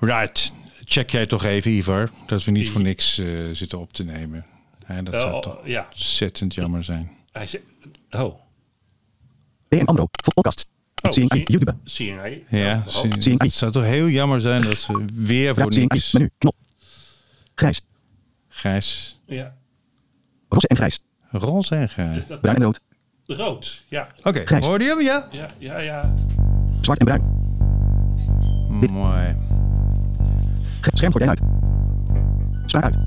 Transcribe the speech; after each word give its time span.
Right. 0.00 0.52
Check 0.84 1.10
jij 1.10 1.26
toch 1.26 1.44
even, 1.44 1.70
Ivar, 1.70 2.10
dat 2.26 2.44
we 2.44 2.50
niet 2.50 2.70
voor 2.70 2.80
niks 2.80 3.18
eh, 3.18 3.28
zitten 3.52 3.78
op 3.80 3.92
te 3.92 4.04
nemen. 4.04 4.46
Hè, 4.84 5.02
dat 5.02 5.14
Oh, 5.14 5.20
zou 5.20 5.42
toch 5.42 5.60
ja. 5.64 5.86
ontzettend 5.90 6.54
jammer 6.54 6.84
zijn. 6.84 7.10
Hij 7.32 7.46
zegt, 7.46 7.64
oh. 8.10 8.34
BN 9.68 9.84
AMRO. 9.84 10.06
Podcast. 10.34 10.66
Oh, 11.02 11.10
CNI. 11.10 11.26
zie- 11.28 11.42
YouTube. 11.44 11.76
CNI. 11.84 12.44
Ja, 12.48 12.82
Oh, 12.86 12.92
zie- 12.92 13.08
CNI. 13.18 13.34
het 13.36 13.52
zou 13.52 13.72
toch 13.72 13.84
heel 13.84 14.08
jammer 14.08 14.40
zijn 14.40 14.62
dat 14.62 14.76
ze 14.78 15.04
weer 15.14 15.54
voor 15.54 15.70
CNI. 15.70 15.84
niks... 15.88 16.12
Menu. 16.12 16.30
Knop. 16.38 16.54
Grijs. 17.54 17.80
Grijs, 18.48 19.20
ja. 19.26 19.54
Roze 20.48 20.68
en 20.68 20.76
grijs. 20.76 21.00
roze 21.30 21.74
en 21.74 21.88
grijs. 21.88 22.26
Dat 22.26 22.40
Bruin 22.40 22.56
en 22.56 22.62
rood. 22.62 22.80
rood? 23.26 23.82
Ja. 23.88 24.08
Oké, 24.22 24.42
Grijs. 24.46 24.66
hoorde 24.66 24.84
je 24.84 24.90
hem? 24.90 25.00
Ja? 25.00 25.28
Ja, 25.32 25.46
ja, 25.58 25.78
ja. 25.80 26.14
Zwart 26.80 26.98
en 26.98 27.04
bruin. 27.06 27.22
Mooi. 28.92 29.34
Schermgordijn 30.80 31.30
uit. 31.30 31.42
Zwaar 32.66 32.82
uit. 32.82 32.98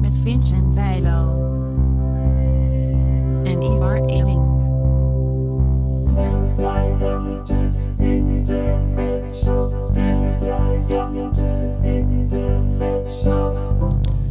Met 0.00 0.16
Vincent 0.22 0.74
Bijlo. 0.74 1.42
En 3.44 3.62
Ivar 3.62 4.04
Eling. 4.04 4.42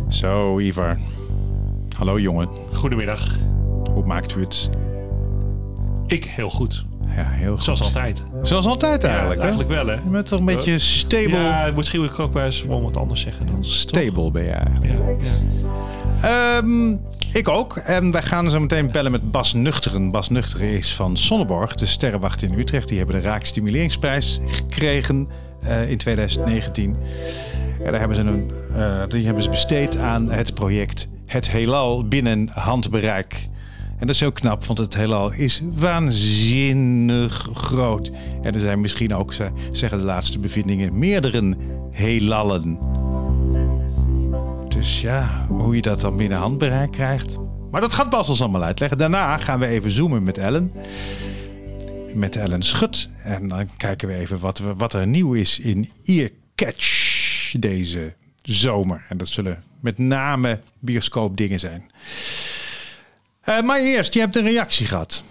Zo, 0.07 0.59
Ivar. 0.59 0.97
Hallo 1.97 2.19
jongen. 2.19 2.49
Goedemiddag. 2.73 3.52
Hoe 3.93 4.05
maakt 4.05 4.35
u 4.35 4.41
het? 4.41 4.69
Ik 6.07 6.25
heel 6.25 6.49
goed. 6.49 6.85
Ja, 7.15 7.29
heel 7.29 7.53
goed. 7.53 7.63
Zoals 7.63 7.81
altijd. 7.81 8.23
Zoals 8.41 8.65
altijd 8.65 9.03
eigenlijk, 9.03 9.41
ja, 9.41 9.47
hè? 9.47 9.53
eigenlijk 9.53 9.69
wel, 9.69 9.87
hè? 9.87 9.93
Je 10.03 10.09
bent 10.09 10.25
toch 10.27 10.39
een 10.39 10.45
beetje 10.45 10.79
stable. 10.79 11.37
Ja, 11.37 11.71
misschien 11.75 11.99
moet 11.99 12.09
ik 12.09 12.19
ook 12.19 12.33
wel 12.33 12.45
eens 12.45 12.61
gewoon 12.61 12.83
wat 12.83 12.97
anders 12.97 13.21
zeggen 13.21 13.45
dan. 13.45 13.65
Stable 13.65 14.31
ben 14.31 14.43
je 14.43 14.49
eigenlijk. 14.49 14.91
Ja, 14.91 15.29
ja. 15.29 16.57
Ehm, 16.57 16.95
ik 17.33 17.49
ook. 17.49 17.77
En 17.77 18.11
wij 18.11 18.21
gaan 18.21 18.49
zo 18.49 18.59
meteen 18.59 18.91
bellen 18.91 19.11
met 19.11 19.31
Bas 19.31 19.53
Nuchteren. 19.53 20.11
Bas 20.11 20.29
Nuchteren 20.29 20.67
is 20.67 20.95
van 20.95 21.17
Sonneborg, 21.17 21.75
de 21.75 21.85
sterrenwacht 21.85 22.41
in 22.41 22.59
Utrecht. 22.59 22.87
Die 22.87 22.97
hebben 22.97 23.15
de 23.15 23.21
Raak 23.21 23.45
Stimuleringsprijs 23.45 24.39
gekregen 24.45 25.27
eh, 25.61 25.89
in 25.89 25.97
2019. 25.97 26.95
Ja, 27.83 27.91
daar 27.91 27.99
hebben 27.99 28.17
ze 28.17 28.23
een, 28.23 28.51
eh, 28.75 29.03
die 29.07 29.25
hebben 29.25 29.43
ze 29.43 29.49
besteed 29.49 29.97
aan 29.97 30.31
het 30.31 30.53
project 30.53 31.07
Het 31.25 31.51
Heelal 31.51 32.07
binnen 32.07 32.49
handbereik. 32.51 33.47
En 34.03 34.09
dat 34.09 34.17
is 34.17 34.21
heel 34.21 34.31
knap, 34.31 34.65
want 34.65 34.79
het 34.79 34.95
heelal 34.95 35.31
is 35.33 35.61
waanzinnig 35.71 37.49
groot. 37.53 38.11
En 38.41 38.53
er 38.53 38.59
zijn 38.59 38.81
misschien 38.81 39.13
ook, 39.15 39.33
ze- 39.33 39.51
zeggen 39.71 39.97
de 39.97 40.03
laatste 40.03 40.39
bevindingen, 40.39 40.97
meerdere 40.99 41.55
heelallen. 41.91 42.79
Dus 44.67 45.01
ja, 45.01 45.45
hoe 45.49 45.75
je 45.75 45.81
dat 45.81 46.01
dan 46.01 46.17
binnen 46.17 46.37
handbereik 46.37 46.91
krijgt. 46.91 47.37
Maar 47.71 47.81
dat 47.81 47.93
gaat 47.93 48.09
Bas 48.09 48.29
ons 48.29 48.41
allemaal 48.41 48.63
uitleggen. 48.63 48.97
Daarna 48.97 49.37
gaan 49.37 49.59
we 49.59 49.65
even 49.67 49.91
zoomen 49.91 50.23
met 50.23 50.37
Ellen. 50.37 50.71
Met 52.13 52.35
Ellen 52.35 52.63
Schut. 52.63 53.09
En 53.23 53.47
dan 53.47 53.69
kijken 53.77 54.07
we 54.07 54.13
even 54.13 54.39
wat, 54.39 54.59
we, 54.59 54.73
wat 54.75 54.93
er 54.93 55.07
nieuw 55.07 55.33
is 55.33 55.59
in 55.59 55.89
Earcatch 56.05 57.51
deze 57.59 58.13
zomer. 58.41 59.05
En 59.09 59.17
dat 59.17 59.27
zullen 59.27 59.63
met 59.79 59.97
name 59.97 60.59
bioscoopdingen 60.79 61.59
zijn. 61.59 61.91
Eh, 63.43 63.61
maar 63.61 63.79
eerst, 63.79 64.13
je 64.13 64.19
hebt 64.19 64.35
een 64.35 64.43
reactie 64.43 64.87
gehad. 64.87 65.23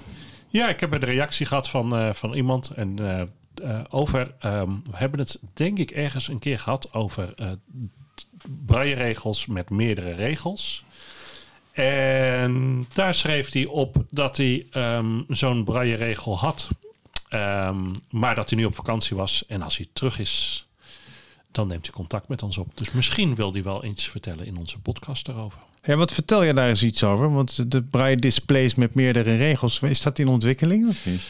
Ja, 0.48 0.68
ik 0.68 0.80
heb 0.80 0.94
een 0.94 1.04
reactie 1.04 1.46
gehad 1.46 1.68
van, 1.68 1.96
eh, 1.96 2.12
van 2.12 2.34
iemand. 2.34 2.70
En 2.70 2.98
eh, 3.62 3.80
over. 3.88 4.34
ehm, 4.38 4.70
we 4.90 4.96
hebben 4.96 5.18
het 5.18 5.40
denk 5.54 5.78
ik 5.78 5.90
ergens 5.90 6.28
een 6.28 6.38
keer 6.38 6.58
gehad 6.58 6.92
over 6.92 7.34
braille-regels 8.66 9.46
met 9.46 9.70
meerdere 9.70 10.12
regels. 10.12 10.84
En 11.72 12.86
daar 12.92 13.14
schreef 13.14 13.52
hij 13.52 13.64
op 13.64 14.04
dat 14.10 14.36
hij 14.36 14.66
ehm, 14.70 15.20
zo'n 15.28 15.64
braille-regel 15.64 16.38
had. 16.38 16.68
Ehm, 17.28 17.90
maar 18.10 18.34
dat 18.34 18.50
hij 18.50 18.58
nu 18.58 18.64
op 18.64 18.74
vakantie 18.74 19.16
was. 19.16 19.46
En 19.46 19.62
als 19.62 19.76
hij 19.76 19.86
terug 19.92 20.18
is, 20.18 20.66
dan 21.50 21.66
neemt 21.66 21.86
hij 21.86 21.94
contact 21.94 22.28
met 22.28 22.42
ons 22.42 22.58
op. 22.58 22.78
Dus 22.78 22.90
misschien 22.90 23.34
wil 23.34 23.52
hij 23.52 23.62
wel 23.62 23.84
iets 23.84 24.08
vertellen 24.08 24.46
in 24.46 24.56
onze 24.56 24.78
podcast 24.78 25.26
daarover. 25.26 25.58
Ja, 25.82 25.96
wat 25.96 26.12
vertel 26.12 26.42
je 26.42 26.54
daar 26.54 26.68
eens 26.68 26.82
iets 26.82 27.04
over? 27.04 27.32
Want 27.32 27.70
de 27.70 27.82
braille 27.82 28.16
displays 28.16 28.74
met 28.74 28.94
meerdere 28.94 29.36
regels, 29.36 29.80
is 29.80 30.02
dat 30.02 30.18
in 30.18 30.28
ontwikkeling 30.28 30.88
of 30.88 31.06
niet? 31.06 31.22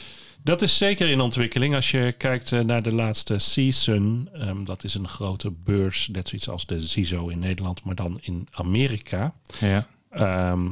Dat 0.45 0.63
is 0.63 0.77
zeker 0.77 1.09
in 1.09 1.21
ontwikkeling. 1.21 1.75
Als 1.75 1.91
je 1.91 2.15
kijkt 2.19 2.53
eh, 2.53 2.61
naar 2.61 2.83
de 2.83 2.95
laatste 2.95 3.39
season, 3.39 4.29
ehm, 4.33 4.65
dat 4.65 4.85
is 4.85 4.95
een 4.95 5.09
grote 5.09 5.51
beurs, 5.51 6.09
net 6.13 6.29
zoiets 6.29 6.49
als 6.49 6.67
de 6.67 6.81
CISO 6.81 7.29
in 7.29 7.39
Nederland, 7.39 7.85
maar 7.85 7.95
dan 7.95 8.19
in 8.23 8.49
Amerika. 8.51 9.35
Ja. 9.61 9.87
Ehm, 10.11 10.69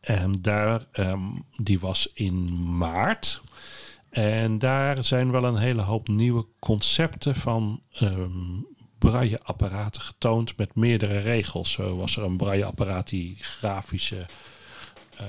ehm, 0.00 0.32
daar, 0.40 0.86
ehm, 0.92 1.20
die 1.56 1.80
was 1.80 2.10
in 2.14 2.62
maart. 2.76 3.40
En 4.10 4.58
daar 4.58 5.04
zijn 5.04 5.30
wel 5.30 5.44
een 5.44 5.56
hele 5.56 5.82
hoop 5.82 6.08
nieuwe 6.08 6.46
concepten 6.58 7.34
van 7.34 7.80
braille-apparaten 8.98 10.02
getoond 10.02 10.56
met 10.56 10.74
meerdere 10.74 11.18
regels. 11.18 11.72
Zo 11.72 11.96
was 11.96 12.16
er 12.16 12.22
een 12.22 12.36
braille-apparaat 12.36 13.08
die 13.08 13.36
grafische, 13.40 14.26
eh, 15.16 15.26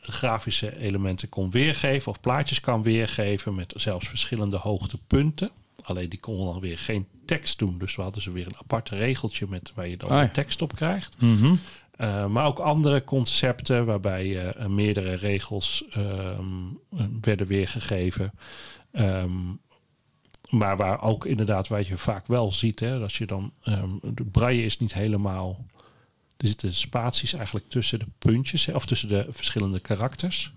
grafische 0.00 0.78
elementen 0.78 1.28
kon 1.28 1.50
weergeven 1.50 2.10
of 2.10 2.20
plaatjes 2.20 2.60
kan 2.60 2.82
weergeven 2.82 3.54
met 3.54 3.72
zelfs 3.76 4.08
verschillende 4.08 4.56
hoogtepunten. 4.56 5.50
Alleen 5.82 6.08
die 6.08 6.20
kon 6.20 6.44
dan 6.44 6.60
weer 6.60 6.78
geen 6.78 7.06
tekst 7.26 7.58
doen. 7.58 7.78
Dus 7.78 7.96
we 7.96 8.02
hadden 8.02 8.22
ze 8.22 8.32
weer 8.32 8.46
een 8.46 8.58
apart 8.58 8.88
regeltje 8.88 9.46
met 9.48 9.72
waar 9.74 9.88
je 9.88 9.96
dan 9.96 10.08
Ah 10.08 10.18
ja. 10.18 10.24
de 10.24 10.30
tekst 10.30 10.62
op 10.62 10.74
krijgt. 10.74 11.20
Mhm. 11.20 11.54
Uh, 12.00 12.26
maar 12.26 12.46
ook 12.46 12.58
andere 12.58 13.04
concepten 13.04 13.84
waarbij 13.84 14.26
uh, 14.26 14.66
meerdere 14.66 15.14
regels 15.14 15.84
um, 15.96 16.78
werden 17.20 17.46
weergegeven. 17.46 18.32
Um, 18.92 19.60
maar 20.48 20.76
waar 20.76 21.02
ook 21.02 21.26
inderdaad, 21.26 21.68
wat 21.68 21.86
je 21.86 21.98
vaak 21.98 22.26
wel 22.26 22.52
ziet, 22.52 22.80
hè, 22.80 22.98
als 22.98 23.18
je 23.18 23.26
dan. 23.26 23.52
Um, 23.64 24.00
de 24.02 24.24
braille 24.24 24.64
is 24.64 24.78
niet 24.78 24.94
helemaal. 24.94 25.66
Er 26.36 26.46
zitten 26.46 26.74
spaties 26.74 27.32
eigenlijk 27.32 27.68
tussen 27.68 27.98
de 27.98 28.06
puntjes, 28.18 28.66
hè, 28.66 28.74
of 28.74 28.86
tussen 28.86 29.08
de 29.08 29.26
verschillende 29.30 29.80
karakters. 29.80 30.52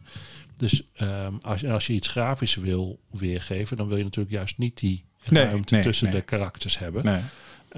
Dus 0.57 0.83
um, 0.99 1.37
als, 1.41 1.65
als 1.65 1.87
je 1.87 1.93
iets 1.93 2.07
grafisch 2.07 2.55
wil 2.55 2.99
weergeven, 3.09 3.77
dan 3.77 3.87
wil 3.87 3.97
je 3.97 4.03
natuurlijk 4.03 4.35
juist 4.35 4.57
niet 4.57 4.79
die 4.79 5.05
ruimte 5.23 5.73
nee, 5.73 5.83
tussen 5.83 6.09
nee. 6.09 6.15
de 6.15 6.21
karakters 6.21 6.79
hebben. 6.79 7.23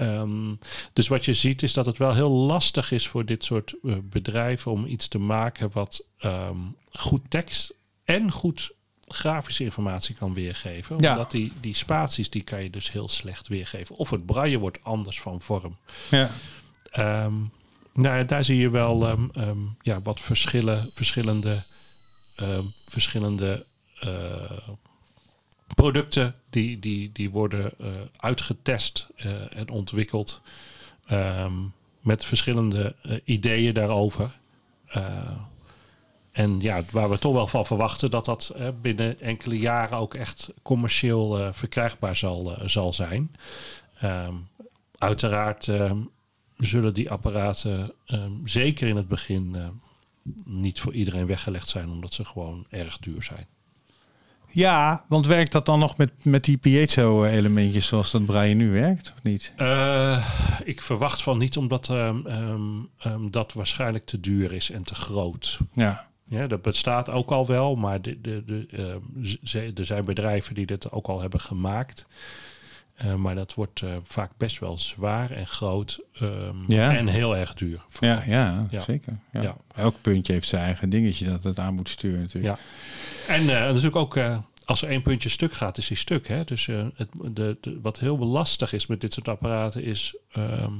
Um, 0.00 0.58
dus 0.92 1.08
wat 1.08 1.24
je 1.24 1.34
ziet 1.34 1.62
is 1.62 1.72
dat 1.72 1.86
het 1.86 1.98
wel 1.98 2.14
heel 2.14 2.30
lastig 2.30 2.92
is 2.92 3.08
voor 3.08 3.24
dit 3.24 3.44
soort 3.44 3.74
uh, 3.82 3.96
bedrijven 4.02 4.72
om 4.72 4.86
iets 4.86 5.08
te 5.08 5.18
maken 5.18 5.70
wat 5.72 6.06
um, 6.24 6.76
goed 6.90 7.22
tekst 7.28 7.74
en 8.04 8.30
goed 8.30 8.74
grafische 9.08 9.64
informatie 9.64 10.14
kan 10.14 10.34
weergeven. 10.34 10.98
Ja. 10.98 11.10
Omdat 11.10 11.30
die, 11.30 11.52
die 11.60 11.74
spaties 11.74 12.30
die 12.30 12.42
kan 12.42 12.62
je 12.62 12.70
dus 12.70 12.92
heel 12.92 13.08
slecht 13.08 13.48
weergeven. 13.48 13.96
Of 13.96 14.10
het 14.10 14.26
braille 14.26 14.58
wordt 14.58 14.78
anders 14.82 15.20
van 15.20 15.40
vorm. 15.40 15.76
Ja. 16.10 16.30
Um, 17.24 17.50
nou, 17.92 18.16
ja, 18.16 18.24
daar 18.24 18.44
zie 18.44 18.58
je 18.58 18.70
wel 18.70 19.10
um, 19.10 19.30
um, 19.36 19.76
ja, 19.82 20.00
wat 20.00 20.20
verschillen, 20.20 20.90
verschillende, 20.94 21.64
verschillende 22.86 23.66
uh, 24.04 24.68
producten 25.74 26.34
die, 26.50 26.78
die, 26.78 27.10
die 27.12 27.30
worden 27.30 27.72
uh, 27.80 27.88
uitgetest 28.16 29.08
uh, 29.16 29.56
en 29.56 29.68
ontwikkeld 29.68 30.42
met 32.00 32.24
verschillende 32.24 32.94
ideeën 33.24 33.74
daarover. 33.74 34.38
En 36.34 36.60
ja, 36.60 36.82
waar 36.90 37.10
we 37.10 37.18
toch 37.18 37.32
wel 37.32 37.46
van 37.46 37.66
verwachten 37.66 38.10
dat 38.10 38.24
dat 38.24 38.54
binnen 38.80 39.20
enkele 39.20 39.58
jaren 39.58 39.98
ook 39.98 40.14
echt 40.14 40.52
commercieel 40.62 41.52
verkrijgbaar 41.52 42.16
zal, 42.16 42.56
zal 42.64 42.92
zijn. 42.92 43.36
Um, 44.02 44.48
uiteraard 44.98 45.66
um, 45.66 46.10
zullen 46.56 46.94
die 46.94 47.10
apparaten 47.10 47.92
zeker 48.44 48.88
in 48.88 48.96
het 48.96 49.08
begin 49.08 49.56
niet 50.44 50.80
voor 50.80 50.92
iedereen 50.92 51.26
weggelegd 51.26 51.68
zijn, 51.68 51.90
omdat 51.90 52.12
ze 52.12 52.24
gewoon 52.24 52.66
erg 52.70 52.98
duur 52.98 53.22
zijn. 53.22 53.46
Ja, 54.50 55.04
want 55.08 55.26
werkt 55.26 55.52
dat 55.52 55.66
dan 55.66 55.78
nog 55.78 55.96
met, 55.96 56.12
met 56.22 56.44
die 56.44 56.56
piezo-elementjes 56.56 57.86
zoals 57.86 58.10
dat 58.10 58.24
Brian 58.24 58.56
nu 58.56 58.70
werkt, 58.70 59.12
of 59.16 59.22
niet? 59.22 59.52
Uh, 59.56 60.28
ik 60.64 60.82
verwacht 60.82 61.22
van 61.22 61.38
niet, 61.38 61.56
omdat 61.56 61.88
um, 61.88 62.26
um, 62.26 62.88
um, 63.06 63.30
dat 63.30 63.52
waarschijnlijk 63.52 64.04
te 64.06 64.20
duur 64.20 64.52
is 64.52 64.70
en 64.70 64.82
te 64.82 64.94
groot. 64.94 65.58
Ja. 65.72 66.06
Ja, 66.28 66.46
dat 66.46 66.62
bestaat 66.62 67.10
ook 67.10 67.30
al 67.30 67.46
wel, 67.46 67.74
maar 67.74 68.02
de, 68.02 68.20
de, 68.20 68.44
de, 68.44 69.00
ze, 69.42 69.72
er 69.74 69.84
zijn 69.84 70.04
bedrijven 70.04 70.54
die 70.54 70.66
dit 70.66 70.90
ook 70.90 71.06
al 71.06 71.20
hebben 71.20 71.40
gemaakt. 71.40 72.06
Eh, 72.94 73.14
maar 73.14 73.34
dat 73.34 73.54
wordt 73.54 73.80
eh, 73.82 73.96
vaak 74.04 74.30
best 74.36 74.58
wel 74.58 74.78
zwaar 74.78 75.30
en 75.30 75.46
groot 75.46 76.00
ehm, 76.12 76.56
Ja. 76.72 76.96
en 76.96 77.06
heel 77.06 77.36
erg 77.36 77.54
duur. 77.54 77.84
Ja, 78.00 78.22
ja, 78.26 78.66
Ja. 78.70 78.80
zeker. 78.80 79.18
Ja. 79.32 79.56
Elk 79.74 79.96
puntje 80.00 80.32
heeft 80.32 80.48
zijn 80.48 80.62
eigen 80.62 80.88
dingetje 80.90 81.26
dat 81.28 81.44
het 81.44 81.58
aan 81.58 81.74
moet 81.74 81.88
sturen 81.88 82.20
natuurlijk. 82.20 82.56
Ja. 82.56 83.34
En 83.34 83.40
eh, 83.40 83.46
natuurlijk 83.66 83.96
ook 83.96 84.18
als 84.64 84.82
er 84.82 84.88
één 84.88 85.02
puntje 85.02 85.28
stuk 85.28 85.52
gaat, 85.52 85.78
is 85.78 85.86
die 85.86 85.96
stuk. 85.96 86.28
Hè? 86.28 86.44
Dus 86.44 86.66
het, 86.66 87.08
de, 87.30 87.56
de, 87.60 87.78
wat 87.82 87.98
heel 87.98 88.18
lastig 88.18 88.72
is 88.72 88.86
met 88.86 89.00
dit 89.00 89.12
soort 89.12 89.28
apparaten 89.28 89.82
is 89.82 90.16
ehm, 90.32 90.72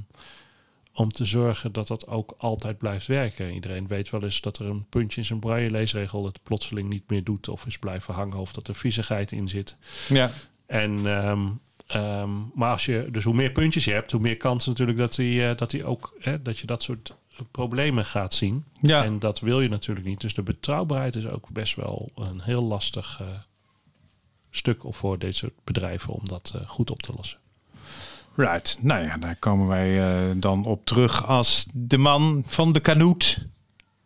om 0.94 1.12
te 1.12 1.25
zorgen 1.25 1.73
dat 1.73 1.87
dat 1.87 2.06
ook 2.06 2.35
altijd 2.38 2.79
blijft 2.79 3.06
werken. 3.06 3.52
Iedereen 3.52 3.87
weet 3.87 4.11
wel 4.11 4.23
eens 4.23 4.41
dat 4.41 4.58
er 4.58 4.67
een 4.67 4.87
puntje 4.88 5.20
in 5.20 5.26
zijn 5.26 5.38
braille 5.38 5.70
leesregel 5.70 6.25
het 6.25 6.43
plotseling 6.43 6.88
niet 6.88 7.11
meer 7.11 7.25
doet 7.25 7.49
of 7.49 7.67
is 7.67 7.79
blijven 7.79 8.14
hangen 8.14 8.38
of 8.38 8.52
dat 8.52 8.69
er 8.69 8.75
viezigheid 8.75 9.32
in 9.32 9.49
zit. 9.49 9.76
Ja. 10.08 10.31
En, 10.67 11.06
ehm, 11.06 11.49
ehm, 11.87 12.31
maar 12.55 12.73
als 12.73 12.85
je, 12.85 13.08
dus 13.11 13.25
hoe 13.25 13.35
meer 13.35 13.52
puntjes 13.52 13.85
je 13.85 13.93
hebt, 13.93 14.11
hoe 14.11 14.20
meer 14.20 14.37
kans 14.37 14.67
natuurlijk 14.67 14.99
dat, 14.99 15.14
die, 15.14 15.49
eh, 15.49 15.56
dat, 15.56 15.70
die 15.70 15.85
ook, 15.85 16.14
hè, 16.19 16.43
dat 16.43 16.58
je 16.58 16.67
dat 16.67 16.82
soort 16.82 17.14
problemen 17.50 18.06
gaat 18.06 18.35
zien. 18.35 18.64
Ja. 18.81 19.05
En 19.05 19.19
dat 19.19 19.40
wil 19.40 19.61
je 19.61 19.69
natuurlijk 19.69 20.06
niet. 20.06 20.20
Dus 20.20 20.35
de 20.35 20.43
betrouwbaarheid 20.43 21.17
is 21.17 21.26
ook 21.26 21.49
best 21.49 21.75
wel 21.75 22.11
een 22.14 22.40
heel 22.40 22.62
lastig 22.62 23.20
eh, 23.20 23.26
stuk 24.50 24.82
voor 24.88 25.19
deze 25.19 25.38
soort 25.38 25.64
bedrijven 25.64 26.12
om 26.12 26.29
dat 26.29 26.52
eh, 26.55 26.69
goed 26.69 26.90
op 26.90 27.02
te 27.02 27.12
lossen. 27.17 27.38
Right. 28.37 28.77
Nou 28.81 29.05
ja, 29.05 29.17
daar 29.17 29.37
komen 29.37 29.67
wij 29.67 30.01
eh, 30.29 30.31
dan 30.37 30.65
op 30.65 30.87
terug 30.87 31.27
als 31.27 31.67
de 31.73 31.99
man 31.99 32.43
van 32.47 32.73
de 32.73 32.81
kanoet. 32.81 33.39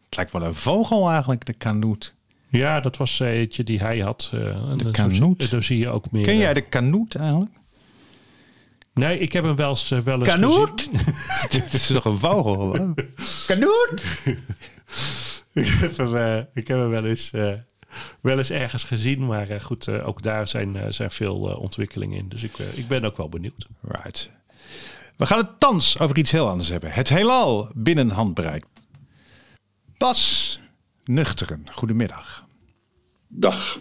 Het 0.05 0.17
lijkt 0.17 0.33
wel 0.33 0.43
een 0.43 0.55
vogel 0.55 1.11
eigenlijk, 1.11 1.45
de 1.47 1.53
kanoet. 1.53 2.15
Ja, 2.49 2.81
dat 2.81 2.97
was 2.97 3.21
eh, 3.21 3.29
eentje 3.33 3.65
die 3.65 3.79
hij 3.79 3.99
had. 3.99 4.31
eh, 4.33 4.73
De 4.77 4.91
kanoet. 4.91 5.41
Zie, 5.43 5.49
dan 5.51 5.63
zie 5.63 5.79
je 5.79 5.89
ook 5.89 6.11
meer. 6.11 6.23
Ken 6.23 6.37
jij 6.37 6.55
de 6.55 6.61
kanoet 6.61 7.15
eigenlijk? 7.15 7.51
Nee, 8.95 9.19
ik 9.19 9.33
heb 9.33 9.45
hem 9.45 9.57
wel 9.57 9.69
eens, 9.69 9.89
wel 9.89 10.19
eens 10.21 10.29
Kanoet? 10.29 10.81
gezien. 10.91 11.15
Het 11.65 11.73
is 11.73 11.87
toch 11.87 12.05
een 12.05 12.19
vogel? 12.19 12.71
Kanoet? 13.47 14.03
ik, 15.53 15.67
heb 15.67 15.97
hem, 15.97 16.47
ik 16.55 16.69
heb 16.69 16.79
hem 16.79 16.89
wel 16.89 17.05
eens, 17.05 17.31
wel 18.21 18.39
eens 18.39 18.51
ergens 18.51 18.85
gezien. 18.85 19.27
Maar 19.27 19.49
eh, 19.49 19.61
goed, 19.61 19.89
eh, 19.89 20.09
ook 20.09 20.23
daar 20.23 20.49
zijn, 20.49 20.77
eh, 20.77 20.87
zijn 20.91 21.11
veel 21.11 21.37
ontwikkelingen 21.39 22.19
in. 22.19 22.29
Dus 22.29 22.43
ik, 22.43 22.59
ik 22.59 22.89
ben 22.89 23.05
ook 23.05 23.17
wel 23.17 23.29
benieuwd. 23.29 23.67
Right. 23.83 24.31
We 25.17 25.27
gaan 25.27 25.39
het 25.39 25.61
thans 25.61 25.99
over 25.99 26.19
iets 26.19 26.33
heel 26.33 26.49
anders 26.49 26.69
hebben. 26.69 26.93
Het 26.93 27.09
heelal 27.09 27.71
binnen 27.75 28.11
handbereik. 28.11 28.65
Bas 29.97 30.61
Nuchteren, 31.05 31.65
goedemiddag. 31.73 32.47
Dag. 33.29 33.79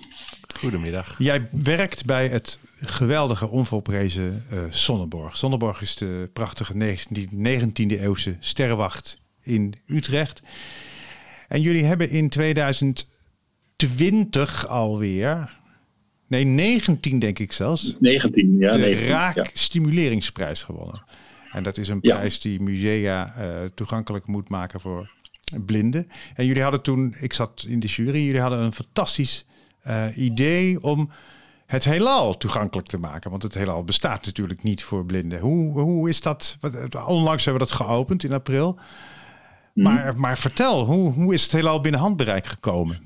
Goedemiddag. 0.60 1.16
Jij 1.18 1.50
werkt 1.52 2.06
bij 2.06 2.28
het 2.28 2.60
geweldige, 2.80 3.48
onvolprezen 3.48 4.46
eh 4.50 4.60
Sonneborg. 4.70 5.38
Sonneborg 5.38 5.82
is 5.82 5.96
de 5.96 6.30
prachtige 6.34 6.98
19e 7.34 8.00
eeuwse 8.00 8.38
sterrenwacht 8.40 9.20
in 9.42 9.74
Utrecht. 9.86 10.42
En 11.48 11.62
jullie 11.62 11.84
hebben 11.84 12.10
in 12.10 12.30
2020 13.78 14.68
alweer, 14.68 15.58
nee 16.28 16.44
19 16.46 17.20
denk 17.20 17.40
ik 17.40 17.52
zelfs, 17.52 17.96
19, 18.00 18.56
ja. 18.60 18.72
de 18.72 18.78
19, 18.78 19.08
Raak 19.08 19.36
ja. 19.36 19.46
Stimuleringsprijs 19.54 20.64
gewonnen. 20.64 21.04
En 21.52 21.64
dat 21.64 21.78
is 21.78 21.88
een 21.88 22.00
Ja. 22.02 22.16
prijs 22.18 22.40
die 22.40 22.62
musea 22.62 23.34
eh, 23.36 23.70
toegankelijk 23.76 24.28
moet 24.28 24.50
maken 24.50 24.80
voor 24.80 25.12
blinden. 25.66 26.08
En 26.36 26.46
jullie 26.46 26.62
hadden 26.62 26.82
toen, 26.82 27.16
ik 27.20 27.34
zat 27.34 27.66
in 27.68 27.80
de 27.80 27.88
jury, 27.88 28.26
jullie 28.26 28.42
hadden 28.42 28.60
een 28.60 28.74
fantastisch 28.74 29.46
eh, 29.82 30.06
idee 30.16 30.84
om 30.84 31.10
het 31.66 31.84
heelal 31.86 32.38
toegankelijk 32.38 32.88
te 32.88 32.98
maken. 32.98 33.30
Want 33.30 33.44
het 33.44 33.54
heelal 33.54 33.84
bestaat 33.84 34.26
natuurlijk 34.26 34.64
niet 34.64 34.84
voor 34.84 35.06
blinden. 35.06 35.40
Hoe, 35.40 35.80
hoe 35.80 36.10
is 36.10 36.22
dat? 36.22 36.58
Onlangs 37.08 37.46
hebben 37.46 37.64
we 37.64 37.70
dat 37.70 37.78
geopend 37.88 38.24
in 38.24 38.34
april. 38.34 38.80
Maar, 39.74 40.20
maar 40.20 40.38
vertel, 40.38 40.86
hoe, 40.86 41.14
hoe 41.14 41.34
is 41.34 41.44
het 41.44 41.52
heelal 41.52 41.82
binnen 41.82 42.02
handbereik 42.02 42.46
gekomen? 42.48 43.00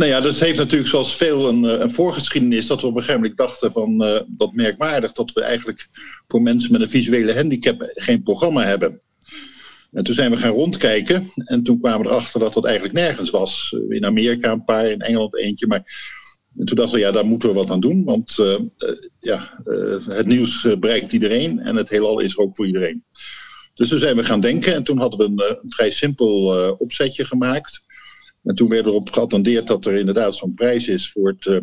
Nou 0.00 0.12
ja, 0.12 0.20
dat 0.20 0.38
heeft 0.38 0.58
natuurlijk 0.58 0.90
zoals 0.90 1.16
veel 1.16 1.48
een, 1.48 1.64
eh, 1.64 1.80
een 1.80 1.90
voorgeschiedenis 1.90 2.66
dat 2.66 2.80
we 2.80 2.86
op 2.86 2.94
een 2.94 3.00
gegeven 3.00 3.20
moment 3.20 3.38
dachten 3.38 3.72
van 3.72 4.04
eh 4.04 4.20
wat 4.36 4.52
merkwaardig 4.52 5.12
dat 5.12 5.32
we 5.32 5.42
eigenlijk 5.42 5.88
voor 6.26 6.42
mensen 6.42 6.72
met 6.72 6.80
een 6.80 6.88
visuele 6.88 7.34
handicap 7.34 7.90
geen 7.94 8.22
programma 8.22 8.64
hebben. 8.64 9.00
En 9.92 10.04
toen 10.04 10.14
zijn 10.14 10.30
we 10.30 10.36
gaan 10.36 10.50
rondkijken 10.50 11.30
en 11.34 11.62
toen 11.62 11.80
kwamen 11.80 12.06
we 12.06 12.12
erachter 12.12 12.40
dat 12.40 12.54
dat 12.54 12.64
eigenlijk 12.64 12.94
nergens 12.94 13.30
was. 13.30 13.76
Eh, 13.76 13.96
In 13.96 14.04
Amerika 14.04 14.52
een 14.52 14.64
paar, 14.64 14.90
in 14.90 15.00
Engeland 15.00 15.36
eentje, 15.36 15.66
maar 15.66 15.82
en 16.58 16.64
toen 16.64 16.76
dachten 16.76 16.94
we 16.98 17.04
ja, 17.04 17.10
daar 17.10 17.26
moeten 17.26 17.48
we 17.48 17.54
wat 17.54 17.70
aan 17.70 17.80
doen, 17.80 18.04
want 18.04 18.36
ja, 19.20 19.62
het 20.08 20.26
nieuws 20.26 20.66
bereikt 20.78 21.12
iedereen 21.12 21.58
en 21.58 21.76
het 21.76 21.88
heelal 21.88 22.20
is 22.20 22.32
er 22.32 22.38
ook 22.38 22.56
voor 22.56 22.66
iedereen. 22.66 23.04
Dus 23.74 23.88
toen 23.88 23.98
zijn 23.98 24.16
we 24.16 24.24
gaan 24.24 24.40
denken 24.40 24.74
en 24.74 24.82
toen 24.82 24.98
hadden 24.98 25.18
we 25.18 25.24
een, 25.24 25.58
een 25.62 25.70
vrij 25.70 25.90
simpel 25.90 26.32
opzetje 26.78 27.24
gemaakt. 27.24 27.84
En 28.42 28.54
toen 28.54 28.68
werd 28.68 28.86
erop 28.86 29.10
geattendeerd 29.10 29.66
dat 29.66 29.86
er 29.86 29.98
inderdaad 29.98 30.34
zo'n 30.34 30.54
prijs 30.54 30.88
is 30.88 31.10
voor 31.10 31.28
het 31.28 31.46
eh, 31.46 31.58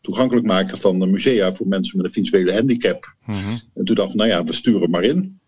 toegankelijk 0.00 0.46
maken 0.46 0.78
van 0.78 0.98
de 0.98 1.06
musea 1.06 1.52
voor 1.52 1.68
mensen 1.68 1.96
met 1.96 2.06
een 2.06 2.12
visuele 2.12 2.52
handicap. 2.52 3.14
En 3.74 3.84
toen 3.84 3.94
dacht 3.94 4.10
ik, 4.10 4.14
nou 4.14 4.28
ja, 4.28 4.44
we 4.44 4.52
sturen 4.52 4.90
maar 4.90 5.02
in. 5.02 5.38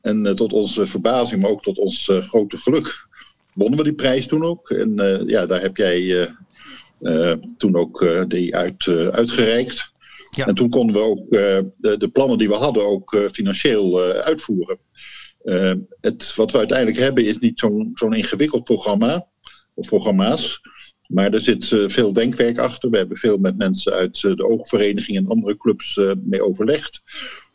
En 0.00 0.26
eh, 0.26 0.32
tot 0.32 0.52
onze 0.52 0.86
verbazing, 0.86 1.42
maar 1.42 1.50
ook 1.50 1.62
tot 1.62 1.78
ons 1.78 2.08
eh, 2.08 2.18
grote 2.18 2.56
geluk, 2.56 3.08
wonnen 3.54 3.78
we 3.78 3.84
die 3.84 3.94
prijs 3.94 4.26
toen 4.26 4.44
ook. 4.44 4.70
En 4.70 4.94
ja, 5.26 5.46
daar 5.46 5.60
heb 5.60 5.76
jij 5.76 6.30
toen 7.56 7.76
ook 7.76 8.24
die 8.28 8.56
uit, 8.56 8.88
uitgereikt. 9.10 9.92
Ja. 10.30 10.46
En 10.46 10.54
toen 10.54 10.70
konden 10.70 10.94
we 10.96 11.02
ook 11.02 11.30
de, 11.30 11.96
de 11.98 12.08
plannen 12.08 12.38
die 12.38 12.48
we 12.48 12.54
hadden 12.54 12.86
ook 12.86 13.28
financieel 13.32 14.00
uitvoeren. 14.02 14.78
Het, 16.00 16.34
wat 16.34 16.52
we 16.52 16.58
uiteindelijk 16.58 16.98
hebben 16.98 17.24
is 17.24 17.38
niet 17.38 17.58
zo'n 17.58 17.90
zo'n 17.94 18.14
ingewikkeld 18.14 18.64
programma 18.64 19.26
programma's. 19.84 20.60
Maar 21.08 21.32
er 21.32 21.40
zit 21.40 21.72
eh, 21.72 21.88
veel 21.88 22.12
denkwerk 22.12 22.58
achter. 22.58 22.90
We 22.90 22.96
hebben 22.96 23.16
veel 23.16 23.38
met 23.38 23.56
mensen 23.56 23.92
uit 23.92 24.24
eh, 24.24 24.34
de 24.34 24.48
oogvereniging 24.48 25.16
en 25.18 25.28
andere 25.28 25.56
clubs 25.56 25.96
eh, 25.96 26.10
mee 26.24 26.42
overlegd. 26.42 27.02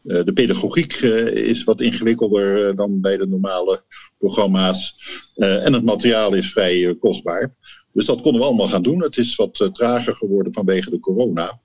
De 0.01 0.33
pedagogiek 0.33 0.93
is 1.33 1.63
wat 1.63 1.81
ingewikkelder 1.81 2.75
dan 2.75 3.01
bij 3.01 3.17
de 3.17 3.27
normale 3.27 3.83
programma's. 4.17 4.95
En 5.35 5.73
het 5.73 5.83
materiaal 5.83 6.33
is 6.33 6.51
vrij 6.51 6.95
kostbaar. 6.99 7.55
Dus 7.93 8.05
dat 8.05 8.21
konden 8.21 8.41
we 8.41 8.47
allemaal 8.47 8.67
gaan 8.67 8.81
doen. 8.81 9.01
Het 9.01 9.17
is 9.17 9.35
wat 9.35 9.69
trager 9.73 10.15
geworden 10.15 10.53
vanwege 10.53 10.89
de 10.89 10.99
corona. 10.99 11.59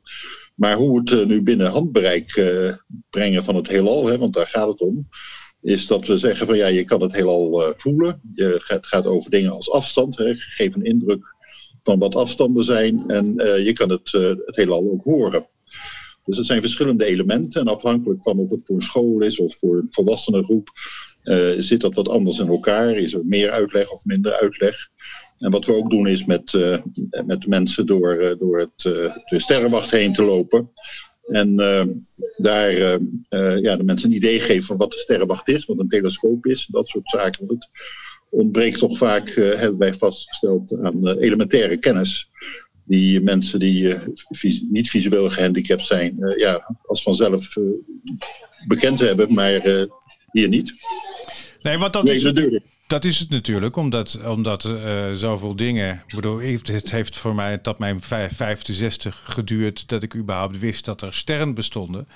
Maar 0.54 0.76
hoe 0.76 0.98
het 0.98 1.26
nu 1.26 1.42
binnen 1.42 1.70
handbereik 1.70 2.42
brengen 3.10 3.44
van 3.44 3.54
het 3.56 3.68
heelal, 3.68 4.06
hè, 4.06 4.18
want 4.18 4.34
daar 4.34 4.46
gaat 4.46 4.68
het 4.68 4.80
om, 4.80 5.08
is 5.66 5.86
dat 5.86 6.06
we 6.06 6.18
zeggen 6.18 6.46
van 6.46 6.56
ja, 6.56 6.66
je 6.66 6.84
kan 6.84 7.02
het 7.02 7.12
heelal 7.12 7.62
eh, 7.62 7.72
voelen. 7.74 8.20
Je, 8.34 8.62
het 8.66 8.86
gaat 8.86 9.06
over 9.06 9.30
dingen 9.30 9.52
als 9.52 9.70
afstand. 9.70 10.16
Hè. 10.16 10.34
Geef 10.34 10.74
een 10.74 10.84
indruk 10.84 11.34
van 11.82 11.98
wat 11.98 12.14
afstanden 12.14 12.64
zijn 12.64 13.04
en 13.06 13.38
eh, 13.38 13.64
je 13.64 13.72
kan 13.72 13.90
het, 13.90 14.14
eh, 14.14 14.22
het 14.22 14.56
heelal 14.56 14.90
ook 14.92 15.02
horen. 15.02 15.46
Dus 16.24 16.36
het 16.36 16.46
zijn 16.46 16.60
verschillende 16.60 17.04
elementen 17.04 17.60
en 17.60 17.68
afhankelijk 17.68 18.22
van 18.22 18.38
of 18.38 18.50
het 18.50 18.60
voor 18.64 18.76
een 18.76 18.82
school 18.82 19.20
is 19.20 19.38
of 19.38 19.56
voor 19.56 19.76
een 19.76 19.86
volwassenengroep, 19.90 20.68
zit 21.58 21.80
dat 21.80 21.94
wat 21.94 22.08
anders 22.08 22.38
in 22.38 22.48
elkaar. 22.48 22.96
Is 22.96 23.14
er 23.14 23.24
meer 23.24 23.50
uitleg 23.50 23.90
of 23.90 24.04
minder 24.04 24.32
uitleg? 24.32 24.88
En 25.38 25.50
wat 25.50 25.66
we 25.66 25.76
ook 25.76 25.90
doen 25.90 26.06
is 26.06 26.24
met, 26.24 26.52
met 27.26 27.46
mensen 27.46 27.86
door, 27.86 28.36
door 28.38 28.58
het, 28.58 28.82
de 28.82 29.40
sterrenwacht 29.40 29.90
heen 29.90 30.12
te 30.12 30.24
lopen. 30.24 30.70
En 31.26 31.58
eh, 31.58 31.84
daar 32.36 32.68
eh, 32.68 32.94
eh, 33.28 33.62
ja, 33.62 33.76
de 33.76 33.84
mensen 33.84 34.08
een 34.10 34.16
idee 34.16 34.40
geven 34.40 34.64
van 34.64 34.76
wat 34.76 34.90
de 34.90 34.98
sterrenwacht 34.98 35.48
is, 35.48 35.64
wat 35.64 35.78
een 35.78 35.88
telescoop 35.88 36.46
is, 36.46 36.68
dat 36.70 36.88
soort 36.88 37.10
zaken. 37.10 37.46
Want 37.46 37.64
het 37.64 37.70
ontbreekt 38.30 38.78
toch 38.78 38.98
vaak, 38.98 39.28
eh, 39.28 39.58
hebben 39.58 39.78
wij 39.78 39.94
vastgesteld, 39.94 40.78
aan 40.82 41.08
eh, 41.08 41.22
elementaire 41.22 41.76
kennis. 41.76 42.30
Die 42.84 43.20
mensen 43.20 43.58
die 43.58 43.94
niet 44.70 44.90
visueel 44.90 45.30
gehandicapt 45.30 45.86
zijn, 45.86 46.34
ja, 46.36 46.76
als 46.82 47.02
vanzelf 47.02 47.54
bekend 48.66 48.98
hebben, 48.98 49.34
maar 49.34 49.60
hier 50.32 50.48
niet. 50.48 50.72
Nee, 51.66 51.78
want 51.78 51.92
dat 51.92 52.04
Nee, 52.04 52.14
is, 52.14 52.60
dat 52.86 53.04
is 53.04 53.18
het 53.18 53.28
natuurlijk, 53.30 53.76
omdat, 53.76 54.18
omdat 54.26 54.64
eh, 54.64 55.12
zoveel 55.12 55.56
dingen. 55.56 56.02
Ik 56.06 56.14
bedoel, 56.14 56.38
het 56.40 56.90
heeft 56.90 57.16
voor 57.16 57.34
mij 57.34 57.58
tot 57.58 57.78
mijn 57.78 58.00
vijf- 58.02 58.36
vijfde, 58.36 58.74
zesde 58.74 59.12
geduurd 59.12 59.88
dat 59.88 60.02
ik 60.02 60.14
überhaupt 60.14 60.58
wist 60.58 60.84
dat 60.84 61.02
er 61.02 61.14
sterren 61.14 61.54
bestonden. 61.54 62.08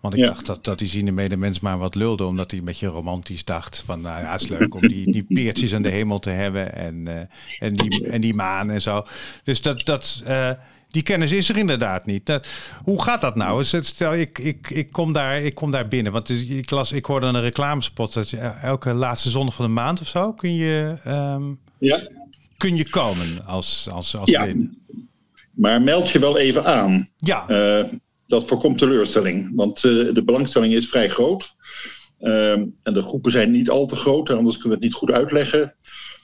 Want 0.00 0.14
ik 0.14 0.20
Ja. 0.20 0.26
dacht 0.26 0.46
dat, 0.46 0.64
dat 0.64 0.78
die 0.78 0.88
ziende 0.88 1.12
medemens 1.12 1.60
maar 1.60 1.78
wat 1.78 1.94
lulde, 1.94 2.24
omdat 2.24 2.50
hij 2.50 2.58
een 2.60 2.66
beetje 2.66 2.86
romantisch 2.86 3.44
dacht 3.44 3.82
van, 3.86 4.00
nou 4.00 4.20
ja, 4.22 4.32
het 4.32 4.40
is 4.42 4.48
leuk 4.48 4.74
om 4.74 4.88
die, 4.88 5.12
die 5.12 5.22
peertjes 5.28 5.74
aan 5.74 5.82
de 5.82 5.88
hemel 5.88 6.18
te 6.18 6.30
hebben 6.30 6.74
en, 6.74 7.08
eh, 7.08 7.20
en, 7.58 7.74
die, 7.74 8.06
en 8.06 8.20
die 8.20 8.34
maan 8.34 8.70
en 8.70 8.82
zo. 8.82 9.06
Dus 9.44 9.60
dat, 9.62 9.84
dat, 9.86 10.22
eh, 10.24 10.50
die 10.90 11.02
kennis 11.02 11.32
is 11.32 11.48
er 11.48 11.56
inderdaad 11.56 12.06
niet. 12.06 12.26
Dat, 12.26 12.46
hoe 12.84 13.02
gaat 13.02 13.20
dat 13.20 13.34
nou? 13.36 13.64
Stel, 13.64 14.14
ik, 14.14 14.38
ik, 14.38 14.70
ik, 14.70 14.90
kom 14.92 15.12
daar, 15.12 15.40
ik 15.40 15.54
kom 15.54 15.70
daar 15.70 15.88
binnen. 15.88 16.12
Want 16.12 16.30
ik, 16.30 16.70
las, 16.70 16.92
ik 16.92 17.04
hoorde 17.04 17.26
een 17.26 17.40
reclamespot 17.40 18.12
dat 18.12 18.30
je 18.30 18.36
elke 18.62 18.92
laatste 18.92 19.30
zondag 19.30 19.54
van 19.54 19.64
de 19.64 19.70
maand 19.70 20.00
of 20.00 20.08
zo 20.08 20.32
kun 20.32 20.54
je, 20.54 20.96
ehm, 21.04 21.42
Ja, 21.78 22.08
kun 22.56 22.76
je 22.76 22.88
komen 22.90 23.46
als, 23.46 23.88
als, 23.90 24.16
als 24.16 24.30
Ja. 24.30 24.42
blinde. 24.42 24.68
maar 25.50 25.82
meld 25.82 26.10
je 26.10 26.18
wel 26.18 26.38
even 26.38 26.64
aan. 26.64 27.08
Ja, 27.16 27.48
Eh, 27.48 27.84
dat 28.26 28.44
voorkomt 28.46 28.78
teleurstelling. 28.78 29.52
Want 29.54 29.76
eh, 29.84 29.90
de 30.14 30.22
belangstelling 30.24 30.74
is 30.74 30.88
vrij 30.88 31.08
groot. 31.08 31.54
Ehm, 32.18 32.64
en 32.82 32.94
de 32.94 33.02
groepen 33.02 33.32
zijn 33.32 33.50
niet 33.50 33.70
al 33.70 33.86
te 33.86 33.96
groot, 33.96 34.30
anders 34.30 34.56
kunnen 34.58 34.78
we 34.78 34.84
het 34.84 34.92
niet 34.92 35.00
goed 35.00 35.10
uitleggen. 35.12 35.74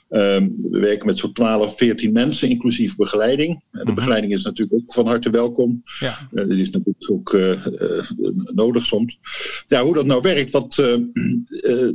Ehm, 0.09 0.49
we 0.71 0.79
werken 0.79 1.07
met 1.07 1.19
zo'n 1.19 1.33
12, 1.33 1.77
14 1.77 2.13
mensen, 2.13 2.49
inclusief 2.49 2.97
begeleiding. 2.97 3.51
En 3.51 3.61
de 3.71 3.85
Mhm. 3.85 3.95
begeleiding 3.95 4.33
is 4.33 4.43
natuurlijk 4.43 4.81
ook 4.83 4.95
van 4.95 5.07
harte 5.07 5.31
welkom. 5.31 5.83
Ja. 5.99 6.29
Die 6.31 6.61
is 6.61 6.71
natuurlijk 6.71 7.11
ook 7.11 7.35
eh, 7.35 7.67
eh, 7.67 8.11
nodig 8.55 8.87
soms. 8.87 9.19
Ja, 9.67 9.83
hoe 9.83 9.95
dat 9.95 10.07
nou 10.07 10.21
werkt, 10.23 10.53
dat, 10.53 10.75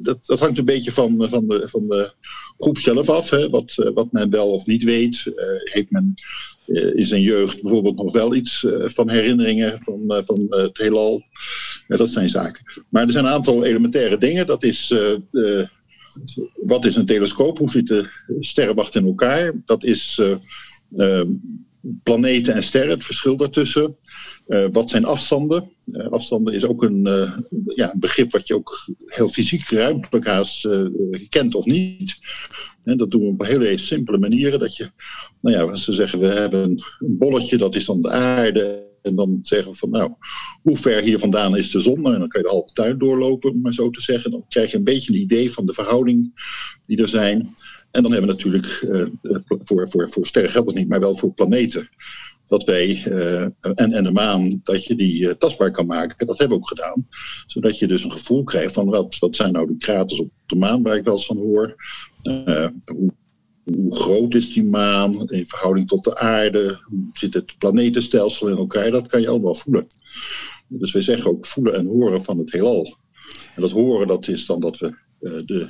dat, 0.01 0.25
dat 0.25 0.39
hangt 0.39 0.58
een 0.58 0.65
beetje 0.65 0.91
van, 0.91 1.27
van, 1.30 1.48
de, 1.48 1.70
van 1.70 1.88
de 1.88 2.13
groep 2.58 2.77
zelf 2.77 3.10
af. 3.10 3.30
Hè. 3.30 3.50
Wat, 3.50 3.91
wat 3.94 4.12
men 4.12 4.30
wel 4.30 4.51
of 4.51 4.65
niet 4.65 4.84
weet. 4.84 5.24
Heeft 5.63 5.91
men 5.91 6.13
in 6.96 7.06
zijn 7.06 7.22
jeugd 7.22 7.62
bijvoorbeeld 7.62 7.96
nog 7.96 8.12
wel 8.13 8.36
iets 8.36 8.65
van 8.86 9.10
herinneringen 9.10 9.80
van, 9.82 10.24
van 10.25 10.46
het 10.50 10.77
heelal? 10.77 11.24
Dat 11.88 12.10
zijn 12.10 12.30
zaken. 12.30 12.84
Maar 12.89 13.06
er 13.06 13.12
zijn 13.12 13.25
een 13.25 13.32
aantal 13.32 13.63
elementaire 13.63 14.18
dingen. 14.18 14.48
Dat 14.48 14.63
is... 14.63 14.94
wat 16.56 16.86
is 16.86 16.96
een 16.96 17.06
telescoop? 17.06 17.58
Hoe 17.58 17.72
zit 17.72 17.88
de 17.88 18.10
sterrenwacht 18.39 18.96
in 18.96 19.06
elkaar? 19.06 19.53
Dat 19.65 19.84
is 19.84 20.20
eh, 20.20 20.36
eh, 20.98 21.27
planeten 22.03 22.53
en 22.53 22.63
sterren, 22.63 22.89
het 22.89 23.06
verschil 23.06 23.38
daartussen. 23.38 23.96
Eh, 24.48 24.68
wat 24.72 24.89
zijn 24.89 25.06
afstanden? 25.06 25.72
Afstanden 26.10 26.53
is 26.53 26.65
ook 26.65 26.84
een, 26.84 27.03
ja, 27.75 27.94
begrip 27.98 28.32
wat 28.32 28.48
je 28.48 28.56
ook 28.56 28.89
heel 29.06 29.30
fysiek, 29.30 29.70
ruimtelijk 29.70 30.25
haast 30.25 30.68
kent 31.30 31.56
of 31.56 31.65
niet. 31.65 32.18
En 32.84 32.98
dat 32.98 33.12
doen 33.12 33.22
we 33.22 33.27
op 33.27 33.46
hele 33.46 33.77
simpele 33.77 34.18
manieren. 34.18 34.60
Dat 34.60 34.75
je, 34.75 34.91
nou 35.41 35.56
ja, 35.56 35.62
als 35.62 35.84
ze 35.84 35.94
zeggen 35.94 36.20
we 36.20 36.27
hebben 36.27 36.62
een 37.00 37.18
bolletje, 37.18 37.58
dat 37.58 37.75
is 37.75 37.86
dan 37.86 38.01
de 38.01 38.10
aarde. 38.10 38.89
En 39.01 39.15
dan 39.15 39.39
zeggen 39.41 39.75
van 39.75 39.89
nou, 39.89 40.12
hoe 40.62 40.77
ver 40.77 41.01
hier 41.01 41.20
vandaan 41.20 41.58
is 41.58 41.72
de 41.72 41.81
zon? 41.81 42.05
En 42.05 42.20
dan 42.20 42.27
kan 42.27 42.41
je 42.41 42.48
de 42.48 42.53
halve 42.53 42.74
tuin 42.74 42.98
doorlopen, 42.98 43.51
om 43.51 43.62
maar 43.62 43.74
zo 43.74 43.89
te 43.89 44.01
zeggen. 44.01 44.31
Dan 44.31 44.46
krijg 44.48 44.72
je 44.72 44.77
een 44.77 44.84
beetje 44.84 45.13
een 45.13 45.20
idee 45.20 45.51
van 45.51 45.65
de 45.65 45.74
verhouding 45.74 46.31
die 46.86 46.98
er 47.01 47.08
zijn. 47.08 47.53
En 47.91 48.01
dan 48.03 48.12
hebben 48.12 48.29
we 48.29 48.36
natuurlijk, 48.36 48.65
eh, 48.65 49.05
voor, 49.63 49.89
voor, 49.89 50.10
voor 50.10 50.27
sterren 50.27 50.51
geldt 50.51 50.67
het 50.67 50.77
niet, 50.77 50.88
maar 50.88 51.00
wel 51.00 51.15
voor 51.15 51.34
planeten. 51.34 51.89
Dat 52.48 52.63
wij, 52.63 53.03
eh, 53.05 53.41
en, 53.41 53.91
en 53.91 54.03
de 54.03 54.12
maan, 54.12 54.60
dat 54.63 54.86
je 54.86 54.96
die 54.96 55.29
eh, 55.29 55.36
tastbaar 55.36 55.72
kan 55.72 55.86
maken. 55.86 56.27
Dat 56.27 56.38
hebben 56.38 56.58
we 56.58 56.63
ook 56.63 56.70
gedaan. 56.70 57.08
Zodat 57.46 57.79
je 57.79 57.88
dus 57.88 58.03
een 58.03 58.12
gevoel 58.12 58.43
krijgt 58.43 58.74
van 58.74 58.86
wat, 58.86 59.20
wat 59.20 59.36
zijn 59.36 59.51
nou 59.51 59.67
de 59.67 59.77
kraters 59.77 60.20
op 60.20 60.29
de 60.46 60.55
maan, 60.55 60.84
waar 60.84 60.96
ik 60.96 61.03
wel 61.03 61.13
eens 61.13 61.25
van 61.25 61.38
hoor. 61.38 61.75
Hoe, 62.22 63.13
hoe 63.63 63.96
groot 63.96 64.34
is 64.34 64.53
die 64.53 64.63
maan 64.63 65.30
in 65.30 65.48
verhouding 65.48 65.88
tot 65.88 66.03
de 66.03 66.18
aarde? 66.18 66.80
Hoe 66.84 67.10
zit 67.13 67.34
het 67.34 67.58
planetenstelsel 67.58 68.48
in 68.48 68.58
elkaar? 68.58 68.91
Dat 68.91 69.08
kan 69.08 69.22
je 69.22 69.27
allemaal 69.27 69.56
voelen. 69.56 69.88
Dus 70.68 70.91
wij 70.91 71.01
zeggen 71.01 71.32
ook 71.32 71.46
voelen 71.46 71.75
en 71.75 71.86
horen 71.86 72.24
van 72.24 72.38
het 72.38 72.51
heelal. 72.51 72.98
En 73.56 73.62
dat 73.62 73.72
horen, 73.72 74.08
dat 74.08 74.27
is 74.27 74.46
dan 74.46 74.60
dat 74.60 74.77
we 74.77 74.96
de 75.22 75.70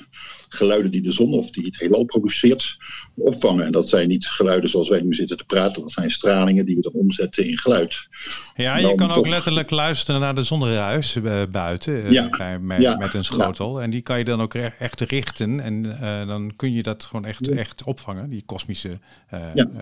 geluiden 0.49 0.91
die 0.91 1.01
de 1.01 1.11
zon 1.11 1.33
of 1.33 1.51
die 1.51 1.65
het 1.65 1.79
heelal 1.79 2.03
produceert 2.03 2.77
opvangen. 3.15 3.65
En 3.65 3.71
dat 3.71 3.89
zijn 3.89 4.07
niet 4.07 4.25
geluiden 4.27 4.69
zoals 4.69 4.89
wij 4.89 5.01
nu 5.01 5.13
zitten 5.13 5.37
te 5.37 5.45
praten. 5.45 5.81
Dat 5.81 5.91
zijn 5.91 6.09
stralingen 6.11 6.65
die 6.65 6.75
we 6.75 6.81
dan 6.81 6.91
omzetten 6.93 7.45
in 7.45 7.57
geluid. 7.57 8.07
Ja, 8.55 8.77
je 8.77 8.95
kan 8.95 9.09
ook 9.11 9.15
toch- 9.23 9.27
letterlijk 9.33 9.69
luisteren 9.69 10.21
naar 10.21 10.35
de 10.35 10.43
zonneruis 10.43 11.15
eh, 11.15 11.43
buiten 11.51 12.05
eh, 12.05 12.11
Ja. 12.11 12.57
met, 12.61 12.81
Ja. 12.81 12.97
met 12.97 13.13
een 13.13 13.23
schotel. 13.23 13.81
En 13.81 13.89
die 13.89 14.01
kan 14.01 14.17
je 14.17 14.23
dan 14.23 14.41
ook 14.41 14.53
echt 14.55 15.01
richten. 15.01 15.59
En 15.59 15.99
eh, 16.01 16.27
dan 16.27 16.53
kun 16.55 16.73
je 16.73 16.83
dat 16.83 17.05
gewoon 17.05 17.25
echt, 17.25 17.47
echt 17.47 17.83
opvangen, 17.83 18.29
die 18.29 18.43
kosmische 18.45 18.89
eh 19.29 19.39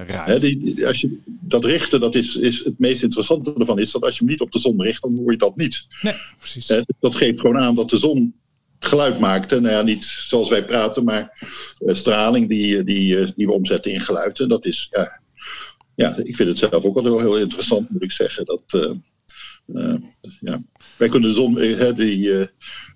ruis. 0.08 0.22
Hè, 0.26 0.40
die, 0.40 0.88
als 0.88 1.02
je 1.02 1.18
dat 1.26 1.66
richten, 1.66 2.00
dat 2.00 2.16
is, 2.16 2.36
is 2.36 2.64
het 2.64 2.80
meest 2.80 3.04
interessante 3.04 3.54
ervan, 3.58 3.80
is 3.80 3.92
dat 3.92 4.02
als 4.04 4.12
je 4.18 4.24
hem 4.24 4.28
niet 4.32 4.42
op 4.42 4.52
de 4.52 4.60
zon 4.60 4.82
richt, 4.82 5.02
dan 5.02 5.16
hoor 5.16 5.32
je 5.32 5.38
dat 5.38 5.56
niet. 5.56 5.86
Nee, 6.02 6.14
precies. 6.38 6.68
Hè, 6.68 6.82
dat 7.00 7.16
geeft 7.16 7.40
gewoon 7.40 7.58
aan 7.60 7.76
dat 7.76 7.90
de 7.90 7.98
zon 7.98 8.34
geluid 8.79 9.19
maakt. 9.19 9.51
En 9.51 9.62
nou 9.62 9.75
ja, 9.75 9.81
niet 9.81 10.05
zoals 10.05 10.50
wij 10.50 10.65
praten, 10.65 11.03
maar 11.03 11.48
eh, 11.86 11.95
straling 11.95 12.50
die, 12.50 12.83
die, 12.83 13.19
eh, 13.19 13.31
die 13.36 13.45
we 13.45 13.53
omzetten 13.53 13.91
in 13.91 14.01
geluid. 14.01 14.39
En 14.39 14.48
dat 14.48 14.65
is, 14.65 14.88
ja, 14.91 15.21
ja, 15.95 16.17
ik 16.24 16.36
vind 16.36 16.50
het 16.50 16.57
zelf 16.57 16.83
ook 16.83 17.01
wel 17.01 17.19
heel, 17.19 17.38
interessant, 17.38 17.89
moet 17.89 18.03
ik 18.03 18.12
zeggen. 18.12 18.45
Dat, 18.45 18.95
eh, 19.65 19.95
ja. 20.39 20.62
Wij 20.98 21.09
kunnen 21.09 21.36
de 21.36 21.75
hè, 21.77 21.93
die, 21.93 22.50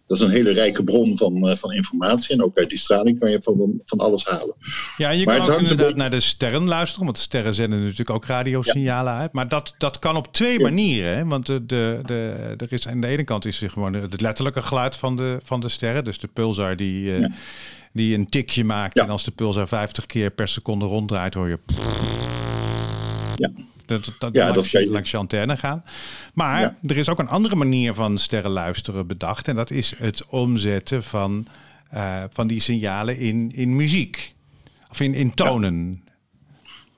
dat 0.06 0.18
is 0.18 0.24
een 0.24 0.30
hele 0.30 0.52
rijke 0.52 0.84
bron 0.84 1.18
van, 1.18 1.50
eh, 1.50 1.56
van 1.56 1.72
informatie. 1.72 2.34
En 2.34 2.44
ook 2.44 2.58
uit 2.58 2.70
die 2.70 2.78
straling 2.78 3.20
kan 3.20 3.32
je 3.32 3.40
van, 3.42 3.82
van 3.86 3.98
alles 4.00 4.26
halen. 4.26 4.56
Ja, 4.98 5.10
je 5.10 5.26
Maar 5.26 5.38
kan 5.38 5.50
ook 5.50 5.60
inderdaad 5.60 5.96
naar 5.96 6.10
de 6.10 6.20
sterren 6.20 6.68
luisteren, 6.68 7.04
want 7.04 7.16
de 7.18 7.24
sterren 7.24 7.54
zenden 7.54 7.82
natuurlijk 7.82 8.10
ook 8.10 8.26
radiosignalen 8.26 9.14
uit. 9.14 9.32
Maar 9.32 9.48
dat, 9.48 9.76
dat 9.78 10.00
kan 10.00 10.16
op 10.16 10.34
twee 10.34 10.58
Ja. 10.58 10.64
manieren. 10.64 11.18
Hè? 11.18 11.26
Want 11.26 11.46
de, 11.46 11.66
de, 11.66 12.00
de, 12.06 12.34
er 12.58 12.72
is, 12.74 12.88
aan 12.88 13.02
de 13.02 13.08
ene 13.08 13.24
kant 13.24 13.46
is 13.46 13.62
er 13.62 13.70
gewoon 13.70 13.94
het 13.94 14.22
letterlijke 14.22 14.62
geluid 14.62 14.96
van 14.96 15.16
de, 15.16 15.40
van 15.44 15.60
de 15.60 15.70
sterren. 15.70 16.04
Dus 16.04 16.20
de 16.20 16.28
pulsar 16.28 16.76
die, 16.76 17.16
eh, 17.16 17.26
die 17.94 18.16
een 18.18 18.28
tikje 18.28 18.64
maakt. 18.64 19.00
En 19.00 19.10
als 19.10 19.24
de 19.24 19.32
pulsar 19.32 19.68
50 19.68 20.06
keer 20.06 20.32
per 20.32 20.48
seconde 20.48 20.86
ronddraait, 20.86 21.34
hoor 21.34 21.50
je... 21.50 21.60
Ja. 23.36 23.52
Dat, 24.02 24.16
dat, 24.20 24.34
Ja, 24.34 24.54
langs, 24.54 24.72
dat 24.72 24.86
langs 24.86 25.12
je 25.12 25.18
antenne 25.18 25.58
gaan. 25.58 25.84
Maar 26.34 26.60
Ja. 26.62 26.78
er 26.88 26.98
is 26.98 27.10
ook 27.10 27.20
een 27.20 27.28
andere 27.28 27.56
manier 27.56 27.94
van 27.94 28.18
sterren 28.18 28.52
luisteren 28.52 29.08
bedacht. 29.08 29.48
En 29.48 29.56
dat 29.56 29.72
is 29.72 29.94
het 29.98 30.26
omzetten 30.28 31.04
van, 31.04 31.48
eh, 31.90 32.24
van 32.30 32.48
die 32.48 32.60
signalen 32.60 33.18
in, 33.18 33.52
in 33.56 33.76
muziek. 33.76 34.34
Of 34.90 35.00
in, 35.00 35.14
in 35.14 35.34
tonen. 35.34 36.04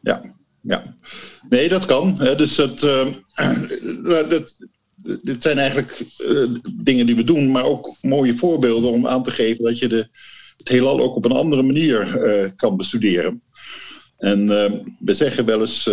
Ja, 0.01 0.21
ja. 0.61 0.81
Nee, 1.49 1.69
dat 1.69 1.85
kan. 1.85 2.15
Dus 2.15 2.57
het, 2.57 2.83
eh, 2.83 3.05
nou, 4.03 4.27
dat, 4.27 4.57
dit 5.23 5.43
zijn 5.43 5.57
eigenlijk 5.57 5.99
eh, 6.17 6.43
dingen 6.71 7.05
die 7.05 7.15
we 7.15 7.23
doen, 7.23 7.51
maar 7.51 7.63
ook 7.63 7.95
mooie 8.01 8.33
voorbeelden 8.33 8.91
om 8.91 9.07
aan 9.07 9.23
te 9.23 9.31
geven 9.31 9.63
dat 9.63 9.79
je 9.79 9.87
de, 9.87 10.07
het 10.57 10.67
heelal 10.67 10.99
ook 10.99 11.15
op 11.15 11.25
een 11.25 11.31
andere 11.31 11.61
manier 11.61 12.23
eh, 12.23 12.49
kan 12.55 12.77
bestuderen. 12.77 13.41
En 14.17 14.63
eh, 14.63 14.71
we 14.99 15.13
zeggen 15.13 15.45
wel 15.45 15.61
eens 15.61 15.89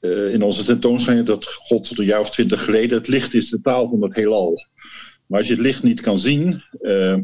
eh, 0.00 0.32
in 0.32 0.42
onze 0.42 0.64
tentoonstelling, 0.64 1.26
dat 1.26 1.46
god 1.46 1.88
tot 1.88 1.98
een 1.98 2.04
jaar 2.04 2.20
of 2.20 2.30
twintig 2.30 2.64
geleden, 2.64 2.98
het 2.98 3.08
licht 3.08 3.34
is 3.34 3.50
de 3.50 3.60
taal 3.60 3.88
van 3.88 4.02
het 4.02 4.14
heelal. 4.14 4.66
Maar 5.26 5.38
als 5.38 5.48
je 5.48 5.54
het 5.54 5.62
licht 5.62 5.82
niet 5.82 6.00
kan 6.00 6.18
zien, 6.18 6.62
eh, 6.80 7.18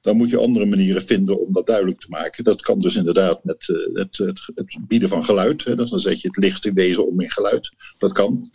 dan 0.00 0.16
moet 0.16 0.30
je 0.30 0.36
andere 0.36 0.66
manieren 0.66 1.02
vinden 1.02 1.46
om 1.46 1.52
dat 1.52 1.66
duidelijk 1.66 2.00
te 2.00 2.08
maken. 2.08 2.44
Dat 2.44 2.62
kan 2.62 2.78
dus 2.78 2.96
inderdaad 2.96 3.44
met 3.44 3.68
eh, 3.68 4.02
het, 4.02 4.18
het, 4.18 4.40
het 4.54 4.76
bieden 4.88 5.08
van 5.08 5.24
geluid. 5.24 5.64
Hè. 5.64 5.76
Dus 5.76 5.90
dan 5.90 6.00
zet 6.00 6.20
je 6.20 6.28
het 6.28 6.36
licht 6.36 6.66
in 6.66 6.74
wezen 6.74 7.06
om 7.06 7.20
in 7.20 7.30
geluid. 7.30 7.74
Dat 7.98 8.12
kan. 8.12 8.50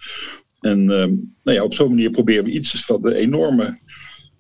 En 0.60 0.80
ehm, 0.80 1.14
nou 1.44 1.58
ja, 1.58 1.64
op 1.64 1.74
zo'n 1.74 1.90
manier 1.90 2.10
proberen 2.10 2.44
we 2.44 2.52
iets 2.52 2.86
van 2.86 3.02
de 3.02 3.16
enorme, 3.16 3.80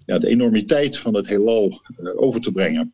ja, 0.06 0.18
de 0.18 0.28
enormiteit 0.28 0.98
van 0.98 1.16
het 1.16 1.28
heelal 1.28 1.82
over 2.16 2.42
te 2.42 2.52
brengen. 2.52 2.94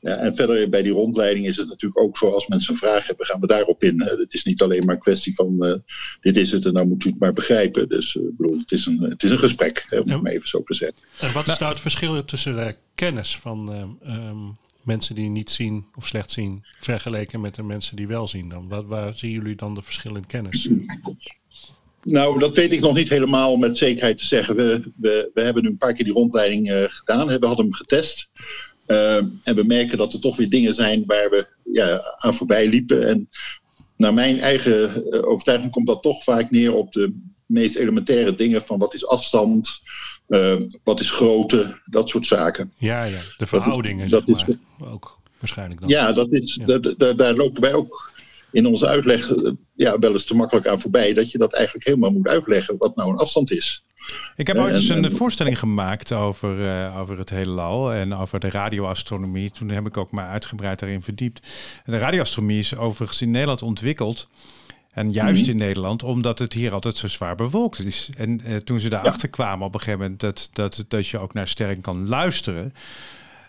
Ja, 0.00 0.16
en 0.16 0.36
verder 0.36 0.68
bij 0.68 0.82
die 0.82 0.92
rondleiding 0.92 1.46
is 1.46 1.56
het 1.56 1.68
natuurlijk 1.68 2.00
ook 2.00 2.18
zo, 2.18 2.30
als 2.30 2.46
mensen 2.46 2.72
een 2.72 2.78
vraag 2.78 3.06
hebben, 3.06 3.26
gaan 3.26 3.40
we 3.40 3.46
daarop 3.46 3.82
in. 3.84 4.02
Hè. 4.02 4.10
Het 4.10 4.34
is 4.34 4.44
niet 4.44 4.62
alleen 4.62 4.84
maar 4.84 4.94
een 4.94 5.00
kwestie 5.00 5.34
van, 5.34 5.64
eh, 5.64 5.74
dit 6.20 6.36
is 6.36 6.52
het 6.52 6.64
en 6.64 6.72
nou 6.72 6.86
moet 6.86 7.04
u 7.04 7.08
het 7.10 7.18
maar 7.18 7.32
begrijpen. 7.32 7.88
Dus 7.88 8.16
eh, 8.16 8.22
ik 8.22 8.36
bedoel, 8.36 8.58
het 8.58 8.72
is 8.72 8.86
een, 8.86 9.00
het 9.00 9.22
is 9.22 9.30
een 9.30 9.38
gesprek, 9.38 9.86
hè, 9.88 9.98
om 9.98 10.08
Ja. 10.08 10.14
het 10.14 10.22
maar 10.22 10.32
even 10.32 10.48
zo 10.48 10.62
te 10.62 10.74
zeggen. 10.74 10.98
En 11.20 11.32
wat 11.32 11.48
is 11.48 11.58
nou 11.58 11.72
het 11.72 11.80
verschil 11.80 12.24
tussen 12.24 12.56
de 12.56 12.74
kennis 12.94 13.36
van 13.36 13.72
ehm, 14.02 14.36
mensen 14.82 15.14
die 15.14 15.28
niet 15.28 15.50
zien 15.50 15.86
of 15.94 16.06
slecht 16.06 16.30
zien, 16.30 16.64
vergeleken 16.80 17.40
met 17.40 17.54
de 17.54 17.62
mensen 17.62 17.96
die 17.96 18.06
wel 18.08 18.28
zien 18.28 18.48
dan? 18.48 18.68
Wat, 18.68 18.84
waar 18.86 19.14
zien 19.16 19.30
jullie 19.30 19.56
dan 19.56 19.74
de 19.74 19.82
verschil 19.82 20.16
in 20.16 20.26
kennis? 20.26 20.68
Nou, 22.02 22.38
dat 22.38 22.56
weet 22.56 22.72
ik 22.72 22.80
nog 22.80 22.94
niet 22.94 23.08
helemaal 23.08 23.56
met 23.56 23.78
zekerheid 23.78 24.18
te 24.18 24.26
zeggen. 24.26 24.56
We, 24.56 24.92
we, 24.96 25.30
we 25.34 25.40
hebben 25.40 25.62
nu 25.62 25.68
een 25.68 25.76
paar 25.76 25.92
keer 25.94 26.04
die 26.04 26.12
rondleiding 26.14 26.70
eh, 26.70 26.84
gedaan. 26.88 27.26
We 27.26 27.46
hadden 27.46 27.64
hem 27.64 27.74
getest. 27.74 28.30
Eh, 28.88 29.16
en 29.16 29.54
we 29.54 29.64
merken 29.64 29.98
dat 29.98 30.12
er 30.12 30.20
toch 30.20 30.36
weer 30.36 30.48
dingen 30.50 30.74
zijn 30.74 31.02
waar 31.06 31.30
we 31.30 31.46
ja, 31.72 32.16
aan 32.16 32.34
voorbij 32.34 32.68
liepen. 32.68 33.06
En 33.08 33.28
naar 33.96 34.14
mijn 34.14 34.40
eigen 34.40 35.10
eh, 35.10 35.28
overtuiging 35.28 35.70
komt 35.72 35.86
dat 35.86 36.02
toch 36.02 36.22
vaak 36.22 36.50
neer 36.50 36.72
op 36.74 36.92
de 36.92 37.20
meest 37.46 37.76
elementaire 37.76 38.34
dingen 38.34 38.62
van 38.62 38.78
wat 38.78 38.94
is 38.94 39.06
afstand, 39.06 39.80
eh, 40.28 40.56
wat 40.84 41.00
is 41.00 41.10
grootte, 41.10 41.80
dat 41.84 42.08
soort 42.08 42.26
zaken. 42.26 42.72
Ja, 42.76 43.04
ja, 43.04 43.18
de 43.36 43.46
verhoudingen, 43.46 44.08
dat 44.08 44.24
zeg 44.26 44.36
is- 44.48 44.56
maar. 44.78 44.90
Ook 44.92 45.18
waarschijnlijk 45.38 45.80
dan. 45.80 45.88
Ja, 45.88 46.12
dat 46.12 46.32
is, 46.32 46.54
Ja. 46.66 46.78
dat- 46.78 46.94
daar- 46.98 47.16
daar 47.16 47.34
lopen 47.34 47.62
wij 47.62 47.74
ook 47.74 48.12
in 48.52 48.66
onze 48.66 48.86
uitleg 48.86 49.30
eh, 49.34 49.52
ja, 49.74 49.98
wel 49.98 50.12
eens 50.12 50.24
te 50.24 50.34
makkelijk 50.34 50.66
aan 50.66 50.80
voorbij. 50.80 51.14
Dat 51.14 51.30
je 51.30 51.38
dat 51.38 51.52
eigenlijk 51.54 51.86
helemaal 51.86 52.10
moet 52.10 52.28
uitleggen 52.28 52.76
wat 52.78 52.96
nou 52.96 53.10
een 53.10 53.16
afstand 53.18 53.50
is. 53.50 53.84
Ik 54.36 54.46
heb 54.46 54.56
ooit 54.56 54.74
eens 54.74 54.88
en- 54.88 54.96
een 54.98 55.04
en- 55.04 55.16
voorstelling 55.16 55.58
gemaakt 55.58 56.12
over, 56.12 56.68
eh, 56.68 56.98
over 56.98 57.18
het 57.18 57.30
heelal 57.30 57.92
en 57.92 58.14
over 58.14 58.40
de 58.40 58.50
radioastronomie. 58.50 59.50
Toen 59.50 59.68
heb 59.68 59.86
ik 59.86 59.96
ook 59.96 60.10
maar 60.10 60.28
uitgebreid 60.28 60.78
daarin 60.78 61.02
verdiept. 61.02 61.46
De 61.84 61.98
radioastronomie 61.98 62.58
is 62.58 62.76
overigens 62.76 63.22
in 63.22 63.30
Nederland 63.30 63.62
ontwikkeld. 63.62 64.28
En 64.92 65.12
juist 65.12 65.40
Mhm. 65.42 65.50
in 65.50 65.56
Nederland, 65.56 66.02
omdat 66.02 66.38
het 66.38 66.52
hier 66.52 66.72
altijd 66.72 66.96
zo 66.96 67.06
zwaar 67.08 67.34
bewolkt 67.34 67.78
is. 67.84 68.10
En 68.16 68.40
eh, 68.44 68.56
toen 68.56 68.80
ze 68.80 68.88
daarachter 68.88 69.28
kwamen 69.28 69.66
op 69.66 69.74
een 69.74 69.80
gegeven 69.80 70.00
moment 70.00 70.20
dat, 70.20 70.50
dat, 70.52 70.84
dat 70.88 71.06
je 71.08 71.18
ook 71.18 71.32
naar 71.34 71.48
sterren 71.48 71.80
kan 71.80 72.08
luisteren. 72.08 72.74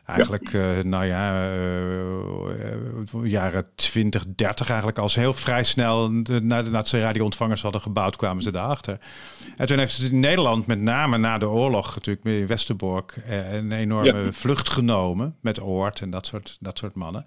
Eigenlijk, 0.09 0.53
eh, 0.53 0.83
nou 0.83 1.05
ja, 1.05 1.51
eh, 1.51 3.31
jaren 3.31 3.65
20, 3.75 4.23
30 4.35 4.67
eigenlijk 4.67 4.99
als 4.99 5.15
heel 5.15 5.33
vrij 5.33 5.63
snel 5.63 6.23
de, 6.23 6.41
nadat 6.41 6.87
ze 6.87 6.99
radioontvangers 7.01 7.61
hadden 7.61 7.81
gebouwd, 7.81 8.15
kwamen 8.15 8.43
ze 8.43 8.51
daarachter. 8.51 8.99
En 9.57 9.67
toen 9.67 9.77
heeft 9.79 9.97
het 9.97 10.11
in 10.11 10.19
Nederland, 10.19 10.67
met 10.67 10.79
name 10.81 11.17
na 11.17 11.37
de 11.37 11.47
oorlog, 11.49 11.95
natuurlijk 11.95 12.25
in 12.25 12.47
Westerbork, 12.47 13.19
eh, 13.27 13.53
een 13.53 13.71
enorme 13.71 14.23
Ja. 14.23 14.31
vlucht 14.31 14.73
genomen 14.73 15.35
met 15.41 15.61
Oort 15.61 15.99
en 16.01 16.09
dat 16.09 16.25
soort, 16.25 16.57
dat 16.59 16.77
soort 16.77 16.95
mannen. 16.95 17.25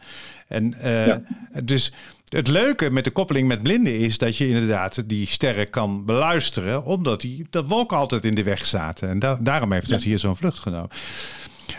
En 0.49 0.75
Ja. 0.83 1.23
dus 1.65 1.93
het 2.29 2.49
leuke 2.49 2.91
met 2.91 3.05
de 3.05 3.11
koppeling 3.11 3.49
met 3.49 3.63
blinden 3.63 3.99
is 3.99 4.19
dat 4.19 4.37
je 4.37 4.49
inderdaad 4.49 5.09
die 5.09 5.27
sterren 5.27 5.71
kan 5.71 6.05
beluisteren, 6.05 6.85
omdat 6.85 7.21
die 7.21 7.47
dat 7.51 7.67
wolken 7.69 7.97
altijd 7.97 8.25
in 8.25 8.35
de 8.35 8.43
weg 8.43 8.67
zaten. 8.67 9.09
En 9.09 9.19
da- 9.19 9.39
daarom 9.41 9.73
heeft 9.73 9.91
het 9.91 10.03
hier 10.03 10.19
zo'n 10.19 10.37
vlucht 10.37 10.59
genomen. 10.59 10.91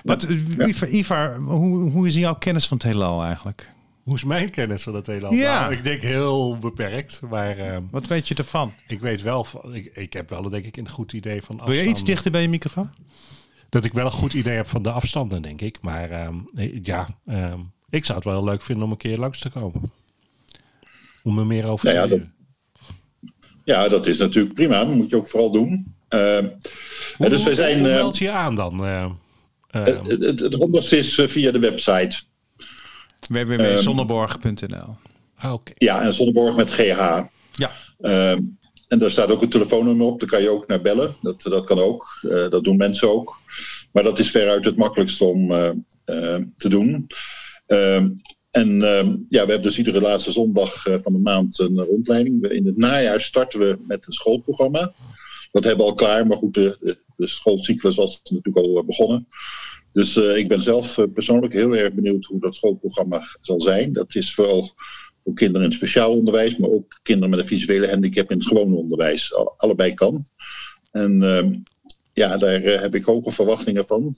Wat, 0.04 0.26
Ja. 0.58 0.68
Ivar, 0.68 0.88
Ivar, 0.90 1.36
hoe, 1.38 1.90
hoe 1.90 2.08
is 2.08 2.16
jouw 2.16 2.36
kennis 2.36 2.68
van 2.68 2.78
het 2.78 2.86
heelal 2.86 3.24
eigenlijk? 3.24 3.72
Hoe 4.04 4.16
is 4.16 4.24
mijn 4.24 4.50
kennis 4.50 4.84
van 4.84 4.94
dat 4.94 5.06
heelal? 5.08 5.34
Ja. 5.34 5.60
Nou, 5.62 5.74
ik 5.74 5.84
denk 5.84 6.02
heel 6.02 6.58
beperkt, 6.58 7.22
maar 7.30 7.58
eh, 7.58 7.78
Wat 7.92 8.08
weet 8.08 8.28
je 8.28 8.36
ervan? 8.36 8.74
ik 8.88 9.00
weet 9.00 9.22
wel, 9.22 9.44
van, 9.44 9.76
ik, 9.76 9.92
ik 9.96 10.14
heb 10.14 10.30
wel 10.30 10.50
denk 10.50 10.66
ik 10.66 10.78
een 10.78 10.90
goed 10.90 11.14
idee 11.14 11.42
van 11.42 11.56
Wil 11.56 11.64
je 11.66 11.70
afstanden. 11.72 11.92
iets 11.92 12.04
dichter 12.04 12.32
bij 12.32 12.42
je 12.42 12.50
microfoon? 12.50 12.90
Dat 13.70 13.86
ik 13.86 13.94
wel 13.94 14.06
een 14.06 14.12
goed 14.12 14.34
idee 14.34 14.56
heb 14.56 14.68
van 14.68 14.82
de 14.82 14.92
afstanden, 14.92 15.42
denk 15.42 15.62
ik. 15.62 15.78
Maar 15.82 16.12
ehm, 16.12 16.36
eh, 16.56 16.80
ja, 16.84 17.08
ehm, 17.26 17.60
ik 17.90 18.06
zou 18.06 18.18
het 18.18 18.28
wel 18.28 18.44
leuk 18.44 18.62
vinden 18.62 18.86
om 18.86 18.92
een 18.92 18.98
keer 18.98 19.18
langs 19.18 19.40
te 19.40 19.50
komen. 19.50 19.92
Om 21.24 21.40
er 21.40 21.46
meer 21.46 21.66
over 21.66 21.86
Nou 21.94 21.98
te 21.98 22.04
ja, 22.04 22.08
dat- 22.10 22.18
leren. 22.18 22.34
Ja, 23.66 23.88
dat 23.88 24.08
is 24.08 24.18
natuurlijk 24.18 24.54
prima. 24.56 24.86
Dat 24.86 24.96
moet 24.96 25.10
je 25.10 25.16
ook 25.16 25.28
vooral 25.28 25.52
doen. 25.52 25.96
Hoe, 26.10 27.30
dus 27.30 27.44
wij 27.44 27.56
zijn. 27.56 27.80
hoe 27.80 27.88
eh, 27.90 27.96
meld 27.96 28.18
je 28.18 28.24
je 28.24 28.32
aan 28.32 28.56
dan? 28.56 28.86
Eh, 29.74 29.88
ehm? 29.88 30.10
het, 30.10 30.24
het, 30.24 30.40
het 30.40 30.54
handigste 30.54 30.98
is 30.98 31.18
eh, 31.18 31.28
via 31.28 31.52
de 31.52 31.60
website. 31.60 32.22
www.zonneborg.nl 33.30 34.96
ah, 35.36 35.54
Oké. 35.54 35.72
Ja, 35.76 36.02
en 36.02 36.14
Zonneborg 36.14 36.56
met 36.56 36.72
GH. 36.72 37.22
Ja, 37.52 37.72
Ehm, 38.04 38.42
en 38.88 39.00
daar 39.00 39.12
staat 39.12 39.32
ook 39.32 39.42
een 39.42 39.50
telefoonnummer 39.50 40.06
op, 40.06 40.20
daar 40.20 40.30
kan 40.30 40.42
je 40.42 40.50
ook 40.50 40.68
naar 40.68 40.82
bellen. 40.82 41.16
Dat, 41.22 41.42
dat 41.42 41.66
kan 41.66 41.80
ook, 41.80 42.20
Eh, 42.22 42.50
dat 42.50 42.64
doen 42.64 42.78
mensen 42.78 43.12
ook. 43.12 43.42
Maar 43.92 44.04
dat 44.04 44.20
is 44.20 44.32
veruit 44.32 44.66
het 44.66 44.76
makkelijkste 44.76 45.26
om 45.26 45.52
eh, 45.52 45.70
eh, 46.06 46.42
te 46.58 46.70
doen. 46.70 47.08
Ehm, 47.66 48.10
en 48.54 48.82
ehm, 48.82 49.08
ja, 49.30 49.46
we 49.46 49.52
hebben 49.52 49.62
dus 49.62 49.78
iedere 49.78 50.02
laatste 50.02 50.32
zondag 50.32 50.86
eh, 50.86 50.96
van 51.00 51.14
de 51.14 51.20
maand 51.20 51.60
een 51.60 51.80
rondleiding. 51.80 52.50
In 52.50 52.66
het 52.66 52.78
najaar 52.78 53.22
starten 53.22 53.60
we 53.60 53.78
met 53.88 54.08
een 54.08 54.14
schoolprogramma. 54.14 54.94
Dat 55.52 55.64
hebben 55.64 55.86
we 55.86 55.92
al 55.92 55.98
klaar, 55.98 56.28
maar 56.28 56.38
goed, 56.38 56.54
de, 56.54 56.98
de, 57.16 57.28
schoolcyclus 57.28 57.96
was 57.96 58.22
natuurlijk 58.24 58.58
al 58.58 58.78
eh, 58.78 58.86
begonnen. 58.86 59.28
Dus 59.94 60.16
eh, 60.16 60.38
ik 60.38 60.48
ben 60.48 60.62
zelf 60.62 60.98
eh, 60.98 61.06
persoonlijk 61.14 61.54
heel 61.54 61.76
erg 61.76 61.94
benieuwd 61.94 62.26
hoe 62.26 62.40
dat 62.40 62.56
schoolprogramma 62.56 63.24
zal 63.42 63.62
zijn. 63.62 63.94
Dat 63.94 64.16
is 64.16 64.34
vooral 64.34 64.70
voor 65.24 65.34
kinderen 65.34 65.62
in 65.62 65.68
het 65.68 65.78
speciaal 65.78 66.18
onderwijs, 66.18 66.58
maar 66.58 66.70
ook 66.70 67.00
kinderen 67.04 67.30
met 67.30 67.40
een 67.40 67.46
visuele 67.46 67.90
handicap 67.90 68.32
in 68.32 68.38
het 68.38 68.48
gewone 68.48 68.76
onderwijs. 68.76 69.34
Al- 69.34 69.54
allebei 69.58 69.94
kan. 69.94 70.24
En 70.92 71.24
ehm, 71.24 71.54
ja, 72.14 72.38
daar 72.38 72.62
eh, 72.62 72.82
heb 72.82 72.96
ik 72.96 73.06
hoge 73.06 73.32
verwachtingen 73.32 73.86
van. 73.86 74.16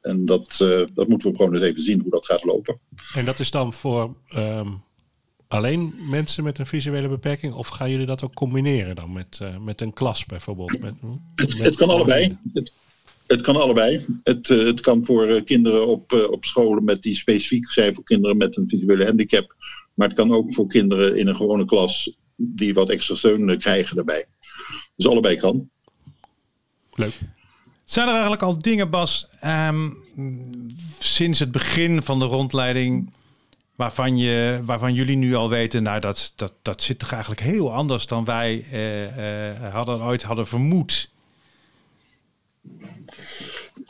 En 0.00 0.24
dat, 0.24 0.56
dat 0.94 1.08
moeten 1.08 1.30
we 1.30 1.36
gewoon 1.36 1.54
eens 1.54 1.64
even 1.64 1.82
zien 1.82 2.00
hoe 2.00 2.10
dat 2.10 2.26
gaat 2.26 2.44
lopen. 2.44 2.80
En 3.14 3.24
dat 3.24 3.38
is 3.38 3.50
dan 3.50 3.72
voor 3.72 4.16
ehm, 4.28 4.68
alleen 5.48 5.94
mensen 6.10 6.44
met 6.44 6.58
een 6.58 6.66
visuele 6.66 7.08
beperking? 7.08 7.54
Of 7.54 7.68
gaan 7.68 7.90
jullie 7.90 8.06
dat 8.06 8.22
ook 8.22 8.34
combineren 8.34 8.94
dan 8.94 9.12
met, 9.12 9.40
met 9.60 9.80
een 9.80 9.92
klas 9.92 10.26
bijvoorbeeld? 10.26 10.80
Met, 10.80 10.94
Het, 11.34 11.54
met 11.54 11.66
het 11.66 11.76
kan 11.76 11.88
allebei. 11.88 12.38
Het, 12.52 12.72
het 13.26 13.40
kan 13.40 13.56
allebei. 13.56 14.06
Het, 14.22 14.50
eh, 14.50 14.58
het 14.58 14.80
kan 14.80 15.04
voor 15.04 15.26
eh, 15.26 15.44
kinderen 15.44 15.86
op, 15.86 16.12
eh, 16.12 16.30
op 16.30 16.44
scholen 16.44 16.84
met 16.84 17.02
die 17.02 17.16
specifiek 17.16 17.70
zijn 17.70 17.94
voor 17.94 18.04
kinderen 18.04 18.36
met 18.36 18.56
een 18.56 18.68
visuele 18.68 19.04
handicap. 19.04 19.54
Maar 19.94 20.08
het 20.08 20.16
kan 20.16 20.32
ook 20.32 20.54
voor 20.54 20.66
kinderen 20.66 21.16
in 21.16 21.26
een 21.26 21.36
gewone 21.36 21.64
klas 21.64 22.16
die 22.36 22.74
wat 22.74 22.90
extra 22.90 23.14
steun 23.14 23.58
krijgen 23.58 23.96
daarbij. 23.96 24.26
Dus 24.96 25.06
allebei 25.06 25.36
kan. 25.36 25.68
Leuk. 26.94 27.18
Zijn 27.84 28.06
er 28.06 28.12
eigenlijk 28.12 28.42
al 28.42 28.58
dingen, 28.58 28.90
Bas, 28.90 29.28
ehm, 29.40 29.90
sinds 30.98 31.38
het 31.38 31.52
begin 31.52 32.02
van 32.02 32.18
de 32.18 32.24
rondleiding, 32.24 33.12
waarvan, 33.74 34.18
je, 34.18 34.60
waarvan 34.64 34.94
jullie 34.94 35.16
nu 35.16 35.34
al 35.34 35.48
weten, 35.48 35.82
nou 35.82 36.00
dat, 36.00 36.32
dat, 36.36 36.54
dat 36.62 36.82
zit 36.82 36.98
toch 36.98 37.12
eigenlijk 37.12 37.40
heel 37.40 37.72
anders 37.72 38.06
dan 38.06 38.24
wij 38.24 38.64
hadden, 39.72 40.02
ooit 40.02 40.22
hadden 40.22 40.46
vermoed? 40.46 41.10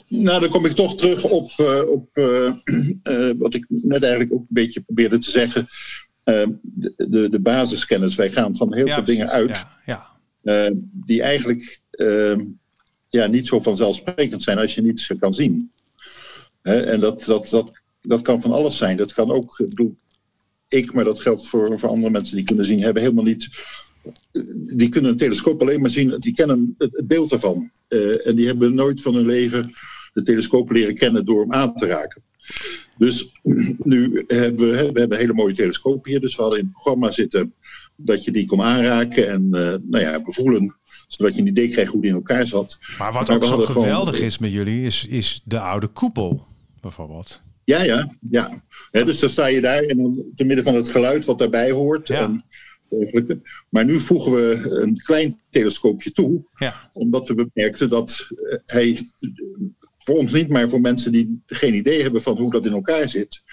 Nou, 0.08 0.40
dan 0.40 0.50
kom 0.50 0.66
ik 0.66 0.72
toch 0.72 0.96
terug 0.96 1.24
op, 1.24 1.50
eh, 1.56 1.88
op 1.88 2.08
eh, 2.12 2.46
eh, 3.02 3.30
wat 3.38 3.54
ik 3.54 3.66
net 3.68 4.02
eigenlijk 4.02 4.32
ook 4.32 4.40
een 4.40 4.46
beetje 4.48 4.80
probeerde 4.80 5.18
te 5.18 5.30
zeggen. 5.30 5.66
De, 6.24 6.92
de, 6.96 7.28
de 7.28 7.40
basiskennis. 7.40 8.14
Wij 8.14 8.30
gaan 8.30 8.56
van 8.56 8.74
heel 8.74 8.86
Ja, 8.86 8.94
veel 8.94 9.04
dingen 9.04 9.30
uit 9.30 9.66
Ja, 9.86 10.16
ja. 10.42 10.72
die 10.92 11.22
eigenlijk 11.22 11.80
ja, 13.08 13.26
niet 13.26 13.46
zo 13.46 13.60
vanzelfsprekend 13.60 14.42
zijn 14.42 14.58
als 14.58 14.74
je 14.74 14.82
niet 14.82 15.00
ze 15.00 15.18
kan 15.18 15.34
zien. 15.34 15.72
En 16.62 17.00
dat, 17.00 17.24
dat, 17.24 17.48
dat, 17.48 17.72
dat 18.02 18.22
kan 18.22 18.40
van 18.40 18.52
alles 18.52 18.76
zijn. 18.76 18.96
Dat 18.96 19.12
kan 19.12 19.30
ook, 19.30 19.58
ik 19.58 19.68
bedoel, 19.68 19.96
ik, 20.68 20.92
maar 20.92 21.04
dat 21.04 21.20
geldt 21.20 21.46
voor, 21.48 21.78
voor 21.78 21.88
andere 21.88 22.10
mensen 22.10 22.36
die 22.36 22.44
kunnen 22.44 22.64
zien, 22.64 22.82
hebben 22.82 23.02
helemaal 23.02 23.24
niet. 23.24 23.48
Die 24.76 24.88
kunnen 24.88 25.10
een 25.10 25.16
telescoop 25.16 25.60
alleen 25.60 25.80
maar 25.80 25.90
zien, 25.90 26.16
die 26.18 26.34
kennen 26.34 26.74
het, 26.78 26.92
het 26.92 27.06
beeld 27.06 27.32
ervan. 27.32 27.70
Eh, 27.88 28.26
en 28.26 28.36
die 28.36 28.46
hebben 28.46 28.74
nooit 28.74 29.02
van 29.02 29.14
hun 29.14 29.26
leven 29.26 29.72
de 30.12 30.22
telescoop 30.22 30.70
leren 30.70 30.94
kennen 30.94 31.24
door 31.24 31.40
hem 31.40 31.52
aan 31.52 31.74
te 31.74 31.86
raken. 31.86 32.22
Dus 32.98 33.32
nu 33.92 34.24
hebben 34.26 34.66
we, 34.70 34.70
we 34.70 34.76
hebben 34.76 35.12
een 35.12 35.18
hele 35.18 35.32
mooie 35.34 35.54
telescoop 35.54 36.04
hier. 36.04 36.20
Dus 36.20 36.36
we 36.36 36.42
hadden 36.42 36.60
in 36.60 36.64
het 36.64 36.74
programma 36.74 37.10
zitten 37.10 37.54
dat 37.96 38.24
je 38.24 38.30
die 38.32 38.46
kon 38.46 38.62
aanraken 38.62 39.28
en 39.28 39.48
eh, 39.52 39.74
nou 39.82 40.04
ja, 40.04 40.22
bevoelen. 40.22 40.76
Zodat 41.08 41.34
je 41.34 41.40
een 41.40 41.46
idee 41.48 41.68
krijgt 41.68 41.92
hoe 41.92 42.00
die 42.00 42.10
in 42.10 42.16
elkaar 42.16 42.46
zat. 42.46 42.78
Maar 42.98 43.12
wat 43.12 43.28
Maar 43.28 43.36
ook 43.36 43.44
zo 43.44 43.50
gewoon- 43.50 43.82
geweldig 43.84 44.20
is 44.20 44.38
met 44.38 44.52
jullie, 44.52 44.86
is, 44.86 45.06
is 45.08 45.40
de 45.44 45.60
oude 45.60 45.86
koepel, 45.86 46.46
bijvoorbeeld. 46.80 47.42
Ja, 47.64 47.82
ja, 47.82 48.14
ja. 48.30 48.62
Dus 48.90 49.18
dan 49.18 49.30
sta 49.30 49.46
je 49.46 49.60
daar 49.60 49.82
en 49.82 49.96
dan 49.96 50.22
te 50.34 50.44
midden 50.44 50.64
van 50.64 50.74
het 50.74 50.88
geluid 50.88 51.24
wat 51.24 51.38
daarbij 51.38 51.70
hoort. 51.70 52.08
Ja. 52.08 52.22
En 52.22 52.44
dergelijke. 52.98 53.40
Maar 53.68 53.84
nu 53.84 54.00
voegen 54.00 54.32
we 54.32 54.68
een 54.70 54.96
klein 54.96 55.40
telescoopje 55.50 56.12
toe, 56.12 56.44
Ja, 56.54 56.90
omdat 56.92 57.28
we 57.28 57.48
bemerkten 57.52 57.88
dat 57.88 58.28
eh, 58.48 58.58
hij, 58.66 59.10
voor 59.94 60.16
ons 60.16 60.32
niet, 60.32 60.48
maar 60.48 60.68
voor 60.68 60.80
mensen 60.80 61.12
die 61.12 61.42
geen 61.46 61.74
idee 61.74 62.02
hebben 62.02 62.22
van 62.22 62.36
hoe 62.36 62.50
dat 62.50 62.66
in 62.66 62.72
elkaar 62.72 63.08
zit, 63.08 63.44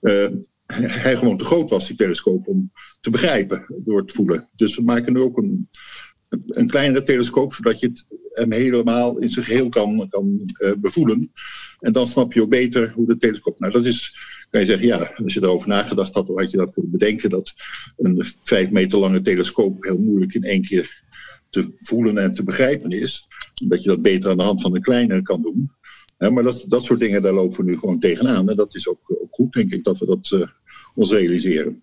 eh, 0.00 0.28
hij 1.02 1.16
gewoon 1.16 1.38
te 1.38 1.44
groot 1.44 1.70
was, 1.70 1.86
die 1.86 1.96
telescoop, 1.96 2.48
om 2.48 2.72
te 3.00 3.10
begrijpen 3.10 3.64
door 3.84 4.00
het 4.00 4.12
voelen. 4.12 4.48
Dus 4.56 4.76
we 4.76 4.82
maken 4.82 5.12
nu 5.12 5.20
ook 5.20 5.38
een, 5.38 5.68
een 6.46 6.68
kleinere 6.68 7.04
telescoop, 7.04 7.54
zodat 7.54 7.80
je 7.80 7.86
het 7.86 8.06
hem 8.30 8.52
helemaal 8.52 9.18
in 9.18 9.30
zijn 9.30 9.44
geheel 9.44 9.68
kan, 9.68 10.08
kan 10.08 10.40
eh, 10.52 10.72
bevoelen. 10.78 11.32
En 11.80 11.92
dan 11.92 12.08
snap 12.08 12.32
je 12.32 12.42
ook 12.42 12.50
beter 12.50 12.92
hoe 12.94 13.06
de 13.06 13.16
telescoop. 13.16 13.60
Nou, 13.60 13.72
dat 13.72 13.86
is, 13.86 14.18
kan 14.50 14.60
je 14.60 14.66
zeggen, 14.66 14.86
ja, 14.86 15.12
als 15.24 15.34
je 15.34 15.42
erover 15.42 15.68
nagedacht 15.68 16.14
had, 16.14 16.26
dan 16.26 16.40
had 16.40 16.50
je 16.50 16.56
dat 16.56 16.72
kunnen 16.72 16.90
bedenken 16.90 17.30
dat 17.30 17.54
een 17.96 18.24
vijf 18.42 18.70
meter 18.70 18.98
lange 18.98 19.22
telescoop 19.22 19.84
heel 19.84 19.98
moeilijk 19.98 20.34
in 20.34 20.42
één 20.42 20.62
keer 20.62 21.02
te 21.50 21.72
voelen 21.78 22.18
en 22.18 22.30
te 22.30 22.42
begrijpen 22.42 22.90
is. 22.90 23.28
Dat 23.68 23.82
je 23.82 23.88
dat 23.88 24.00
beter 24.00 24.30
aan 24.30 24.36
de 24.36 24.42
hand 24.42 24.60
van 24.60 24.74
een 24.74 24.82
kleinere 24.82 25.22
kan 25.22 25.42
doen. 25.42 25.70
Maar 26.32 26.42
dat, 26.42 26.64
dat 26.68 26.84
soort 26.84 27.00
dingen, 27.00 27.22
daar 27.22 27.32
lopen 27.32 27.64
we 27.64 27.70
nu 27.70 27.78
gewoon 27.78 28.00
tegenaan. 28.00 28.50
En 28.50 28.56
dat 28.56 28.74
is 28.74 28.88
ook, 28.88 29.00
ook 29.22 29.34
goed, 29.34 29.52
denk 29.52 29.72
ik, 29.72 29.84
dat 29.84 29.98
we 29.98 30.06
dat 30.06 30.30
eh, 30.32 30.48
ons 30.94 31.10
realiseren. 31.10 31.82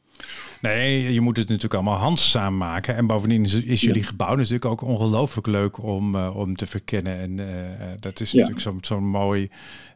Nee, 0.62 1.14
je 1.14 1.22
moet 1.22 1.38
het 1.38 1.48
natuurlijk 1.48 1.74
allemaal 1.74 1.98
handzaam 2.00 2.58
maken. 2.58 2.96
En 2.96 3.08
bovendien 3.08 3.44
is, 3.46 3.54
is 3.54 3.82
jullie 3.82 4.04
gebouw 4.04 4.36
natuurlijk 4.36 4.66
ook 4.66 4.82
ongelooflijk 4.82 5.48
leuk 5.48 5.84
om, 5.84 6.16
eh, 6.16 6.36
om 6.36 6.56
te 6.56 6.66
verkennen. 6.66 7.20
En 7.20 7.40
eh, 7.40 7.88
dat 8.00 8.20
is 8.20 8.32
Ja. 8.32 8.38
natuurlijk 8.38 8.66
zo'n 8.66 8.78
zo'n 8.82 9.08
mooi 9.08 9.50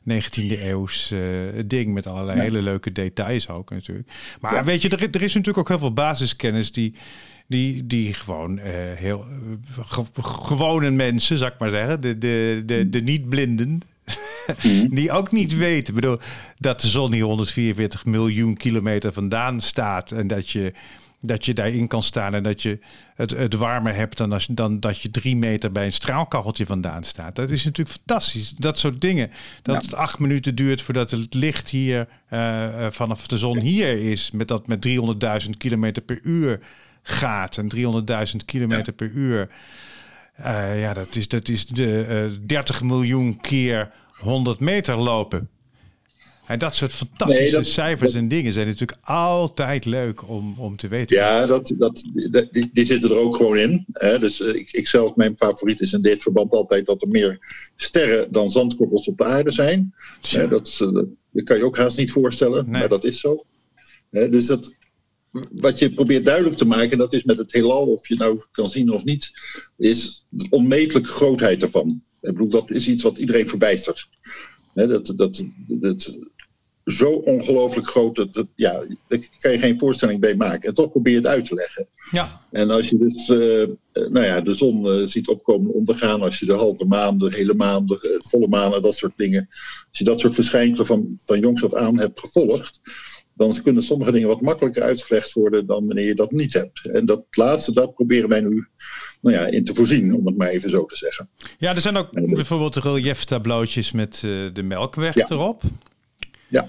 19e 0.03 0.61
eeuws 0.63 1.11
eh, 1.11 1.19
ding 1.65 1.93
met 1.93 2.07
allerlei 2.07 2.37
Ja. 2.37 2.43
hele 2.43 2.61
leuke 2.61 2.91
details 2.91 3.49
ook 3.49 3.69
natuurlijk. 3.69 4.09
Maar 4.39 4.65
weet 4.65 4.81
je, 4.81 4.89
er, 4.89 5.01
er 5.01 5.21
is 5.21 5.33
natuurlijk 5.33 5.57
ook 5.57 5.67
heel 5.67 5.79
veel 5.79 5.93
basiskennis 5.93 6.71
die, 6.71 6.93
die, 7.47 7.87
die 7.87 8.13
gewoon 8.13 8.57
heel 8.95 9.25
ge- 9.81 10.21
gewone 10.21 10.91
mensen, 10.91 11.37
zou 11.37 11.51
ik 11.51 11.59
maar 11.59 11.69
zeggen, 11.69 12.01
de, 12.01 12.17
de, 12.17 12.63
de, 12.65 12.89
de 12.89 13.01
niet-blinden, 13.01 13.81
die 14.89 15.11
ook 15.11 15.31
niet 15.31 15.57
weten. 15.57 15.93
Ik 15.95 16.01
bedoel, 16.01 16.17
dat 16.57 16.81
de 16.81 16.89
zon 16.89 17.13
hier 17.13 17.23
144 17.23 18.05
miljoen 18.05 18.57
kilometer 18.57 19.13
vandaan 19.13 19.59
staat 19.61 20.11
en 20.11 20.27
dat 20.27 20.49
je, 20.49 20.73
dat 21.19 21.45
je 21.45 21.53
daarin 21.53 21.87
kan 21.87 22.03
staan 22.03 22.33
en 22.33 22.43
dat 22.43 22.61
je 22.61 22.79
het, 23.15 23.31
het 23.31 23.53
warmer 23.53 23.95
hebt 23.95 24.17
dan, 24.17 24.31
als, 24.31 24.47
dan 24.51 24.79
dat 24.79 25.01
je 25.01 25.11
drie 25.11 25.35
meter 25.35 25.71
bij 25.71 25.85
een 25.85 25.93
straalkacheltje 25.93 26.65
vandaan 26.65 27.03
staat. 27.03 27.35
Dat 27.35 27.49
is 27.51 27.63
natuurlijk 27.63 27.97
fantastisch. 27.97 28.53
Dat 28.57 28.79
soort 28.79 29.01
dingen. 29.01 29.31
Dat 29.61 29.75
Ja. 29.75 29.81
het 29.81 29.95
acht 29.95 30.19
minuten 30.19 30.55
duurt 30.55 30.81
voordat 30.81 31.11
het 31.11 31.33
licht 31.33 31.69
hier 31.69 32.07
eh, 32.27 32.85
eh, 32.85 32.91
vanaf 32.91 33.27
de 33.27 33.37
zon 33.37 33.59
hier 33.59 33.97
is, 33.99 34.31
met 34.31 34.47
dat 34.47 34.67
met 34.67 34.81
300.000 35.43 35.49
kilometer 35.57 36.01
per 36.01 36.19
uur 36.23 36.59
gaat 37.03 37.57
en 37.57 37.69
300.000 37.69 38.45
kilometer 38.45 38.93
per 38.93 39.09
uur. 39.09 39.49
Eh, 40.35 40.81
ja, 40.81 40.93
dat 40.93 41.15
is, 41.15 41.27
dat 41.27 41.49
is 41.49 41.65
de 41.65 42.05
eh 42.05 42.37
30 42.47 42.81
miljoen 42.81 43.41
keer 43.41 43.91
100 44.21 44.59
meter 44.59 44.97
lopen. 44.97 45.49
En 46.47 46.59
dat 46.59 46.75
soort 46.75 46.93
fantastische 46.93 47.41
Nee, 47.43 47.51
dat- 47.51 47.65
cijfers 47.65 48.13
en 48.13 48.27
dingen 48.27 48.53
zijn 48.53 48.67
natuurlijk 48.67 48.99
altijd 49.01 49.85
leuk 49.85 50.29
om, 50.29 50.55
om 50.57 50.77
te 50.77 50.87
weten. 50.87 51.15
Ja, 51.15 51.45
dat, 51.45 51.73
dat, 51.77 52.03
die, 52.51 52.69
die 52.73 52.85
zitten 52.85 53.09
er 53.09 53.17
ook 53.17 53.35
gewoon 53.35 53.57
in. 53.57 53.85
Hè. 53.93 54.19
Dus 54.19 54.41
eh, 54.41 54.53
ik, 54.55 54.71
ik 54.71 54.87
zelf, 54.87 55.15
mijn 55.15 55.33
favoriet 55.37 55.81
is 55.81 55.93
in 55.93 56.01
dit 56.01 56.21
verband 56.21 56.53
altijd 56.53 56.85
dat 56.85 57.01
er 57.01 57.07
meer 57.07 57.39
sterren 57.75 58.31
dan 58.31 58.49
zandkorrels 58.51 59.07
op 59.07 59.17
de 59.17 59.23
aarde 59.23 59.51
zijn. 59.51 59.93
Dat, 60.49 60.77
eh, 60.81 60.91
dat 61.31 61.43
kan 61.43 61.57
je 61.57 61.65
ook 61.65 61.77
haast 61.77 61.97
niet 61.97 62.11
voorstellen, 62.11 62.69
Nee. 62.69 62.79
maar 62.79 62.89
dat 62.89 63.03
is 63.03 63.19
zo. 63.19 63.45
Dus 64.09 64.45
dat, 64.45 64.73
wat 65.51 65.79
je 65.79 65.93
probeert 65.93 66.25
duidelijk 66.25 66.57
te 66.57 66.65
maken, 66.65 66.91
en 66.91 66.97
dat 66.97 67.13
is 67.13 67.23
met 67.23 67.37
het 67.37 67.51
heelal, 67.51 67.85
of 67.91 68.07
je 68.07 68.15
nou 68.15 68.43
kan 68.51 68.69
zien 68.69 68.89
of 68.91 69.03
niet, 69.03 69.31
is 69.77 70.25
de 70.29 70.47
onmetelijke 70.49 71.09
grootheid 71.09 71.61
ervan. 71.61 72.03
Ik 72.21 72.31
bedoel, 72.31 72.49
dat 72.49 72.71
is 72.71 72.87
iets 72.87 73.03
wat 73.03 73.17
iedereen 73.17 73.47
verbijstert. 73.47 74.07
Dat, 74.73 75.13
dat, 75.15 75.43
dat, 75.67 76.17
zo 76.85 77.11
ongelooflijk 77.11 77.87
groot, 77.87 78.15
dat, 78.15 78.33
dat, 78.33 78.47
ja, 78.55 78.83
daar 79.07 79.19
kan 79.39 79.51
je 79.51 79.57
geen 79.57 79.79
voorstelling 79.79 80.19
bij 80.19 80.35
maken. 80.35 80.69
En 80.69 80.73
toch 80.73 80.91
probeer 80.91 81.13
je 81.13 81.19
het 81.19 81.27
uit 81.27 81.45
te 81.45 81.55
leggen. 81.55 81.87
Ja, 82.11 82.41
En 82.51 82.69
als 82.69 82.89
je 82.89 82.97
dus 82.97 83.29
eh, 83.29 83.61
eh, 83.61 84.09
nou 84.09 84.25
ja, 84.25 84.41
de 84.41 84.53
zon 84.53 84.87
eh, 84.87 85.07
ziet 85.07 85.27
opkomen 85.27 85.71
en 85.71 85.77
ondergaan, 85.77 86.21
als 86.21 86.39
je 86.39 86.45
de 86.45 86.53
halve 86.53 86.85
maan, 86.85 87.17
de 87.17 87.35
hele 87.35 87.53
maan, 87.53 87.85
de 87.85 87.99
eh, 88.01 88.29
volle 88.29 88.47
maan 88.47 88.73
en 88.73 88.81
dat 88.81 88.95
soort 88.95 89.13
dingen, 89.15 89.47
als 89.89 89.97
je 89.99 90.03
dat 90.03 90.19
soort 90.19 90.35
verschijnselen 90.35 90.85
van, 90.85 91.19
van 91.25 91.39
jongs 91.39 91.63
af 91.63 91.73
aan 91.73 91.99
hebt 91.99 92.19
gevolgd, 92.19 92.79
dan 93.47 93.61
kunnen 93.63 93.83
sommige 93.83 94.11
dingen 94.11 94.27
wat 94.27 94.41
makkelijker 94.41 94.81
uitgelegd 94.83 95.33
worden 95.33 95.65
dan 95.65 95.85
wanneer 95.87 96.05
je 96.07 96.15
dat 96.15 96.31
niet 96.31 96.53
hebt. 96.53 96.91
En 96.93 97.05
dat 97.05 97.23
laatste, 97.31 97.73
dat 97.73 97.93
proberen 97.95 98.29
wij 98.29 98.41
nu 98.41 98.67
nou 99.21 99.35
ja, 99.37 99.45
in 99.45 99.65
te 99.65 99.73
voorzien, 99.75 100.13
om 100.15 100.25
het 100.25 100.37
maar 100.37 100.47
even 100.47 100.69
zo 100.69 100.85
te 100.85 100.95
zeggen. 100.97 101.29
ja 101.57 101.75
er 101.75 101.81
zijn 101.81 101.97
ook 101.97 102.13
dat- 102.13 102.25
bijvoorbeeld 102.33 102.75
relieftableautjes 102.75 103.91
met 103.91 104.15
eh, 104.15 104.21
de 104.53 104.63
melkweg 104.63 105.13
Ja. 105.15 105.25
erop. 105.29 105.63
Ja. 106.47 106.67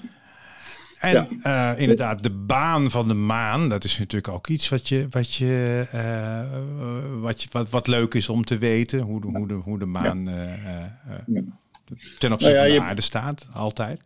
En 0.99 1.27
eh, 1.43 1.71
inderdaad, 1.77 2.23
de 2.23 2.29
baan 2.31 2.91
van 2.91 3.07
de 3.07 3.13
maan, 3.13 3.69
dat 3.69 3.83
is 3.83 3.97
natuurlijk 3.97 4.33
ook 4.33 4.47
iets 4.47 4.69
wat, 4.69 4.87
je, 4.87 5.07
wat, 5.09 5.33
je, 5.33 5.85
eh, 5.91 6.41
wat, 7.21 7.41
je, 7.43 7.47
wat, 7.51 7.69
wat 7.69 7.87
leuk 7.87 8.13
is 8.13 8.29
om 8.29 8.45
te 8.45 8.57
weten. 8.57 8.99
Hoe 8.99 9.21
de, 9.21 9.27
hoe 9.27 9.47
de, 9.47 9.53
hoe 9.53 9.79
de 9.79 9.85
maan 9.85 10.27
eh, 10.27 10.53
eh, 10.53 10.83
eh, 10.83 11.43
ten 12.19 12.31
opzichte 12.31 12.37
Nou 12.39 12.53
ja, 12.53 12.57
van 12.59 12.67
de 12.67 12.73
je- 12.73 12.81
aarde 12.81 13.01
staat, 13.01 13.47
altijd. 13.53 14.01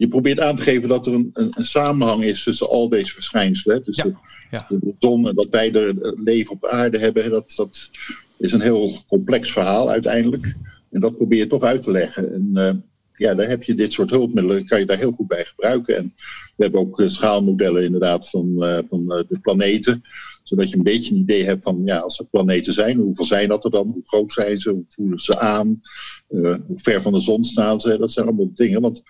Je 0.00 0.08
probeert 0.08 0.40
aan 0.40 0.56
te 0.56 0.62
geven 0.62 0.88
dat 0.88 1.06
er 1.06 1.14
een, 1.14 1.30
een, 1.32 1.48
een 1.50 1.64
samenhang 1.64 2.24
is 2.24 2.42
tussen 2.42 2.68
al 2.68 2.88
deze 2.88 3.12
verschijnselen. 3.12 3.76
hè. 3.76 3.82
Dus 3.82 3.96
Ja, 3.96 4.02
de, 4.02 4.14
ja. 4.50 4.66
de 4.68 4.94
zon 4.98 5.28
en 5.28 5.34
wat 5.34 5.48
wij 5.50 5.72
er 5.72 5.88
eh, 5.88 6.12
leven 6.24 6.52
op 6.52 6.66
aarde 6.66 6.98
hebben, 6.98 7.30
dat, 7.30 7.52
dat 7.56 7.90
is 8.38 8.52
een 8.52 8.60
heel 8.60 8.98
complex 9.06 9.52
verhaal 9.52 9.90
uiteindelijk. 9.90 10.54
En 10.90 11.00
dat 11.00 11.16
probeer 11.16 11.38
je 11.38 11.46
toch 11.46 11.62
uit 11.62 11.82
te 11.82 11.92
leggen. 11.92 12.34
En 12.34 12.50
eh, 12.54 12.74
ja, 13.12 13.34
daar 13.34 13.48
heb 13.48 13.62
je 13.62 13.74
dit 13.74 13.92
soort 13.92 14.10
hulpmiddelen, 14.10 14.66
kan 14.66 14.78
je 14.78 14.86
daar 14.86 14.98
heel 14.98 15.12
goed 15.12 15.26
bij 15.26 15.44
gebruiken. 15.44 15.96
En 15.96 16.12
we 16.56 16.62
hebben 16.62 16.80
ook 16.80 17.00
eh, 17.00 17.08
schaalmodellen 17.08 17.84
inderdaad 17.84 18.30
van, 18.30 18.54
van 18.88 19.06
de 19.06 19.38
planeten. 19.42 20.02
Zodat 20.42 20.70
je 20.70 20.76
een 20.76 20.82
beetje 20.82 21.14
een 21.14 21.20
idee 21.20 21.44
hebt 21.44 21.62
van, 21.62 21.82
ja, 21.84 21.98
als 21.98 22.18
er 22.18 22.26
planeten 22.26 22.72
zijn, 22.72 22.96
hoeveel 22.96 23.24
zijn 23.24 23.48
dat 23.48 23.64
er 23.64 23.70
dan? 23.70 23.86
Hoe 23.86 24.02
groot 24.04 24.32
zijn 24.32 24.58
ze? 24.58 24.70
Hoe 24.70 24.84
voelen 24.88 25.20
ze 25.20 25.38
aan? 25.38 25.80
Hoe 26.28 26.60
ver 26.74 27.02
van 27.02 27.12
de 27.12 27.20
zon 27.20 27.44
staan 27.44 27.80
ze? 27.80 27.98
Dat 27.98 28.12
zijn 28.12 28.26
allemaal 28.26 28.50
dingen. 28.54 28.80
Want 28.80 29.02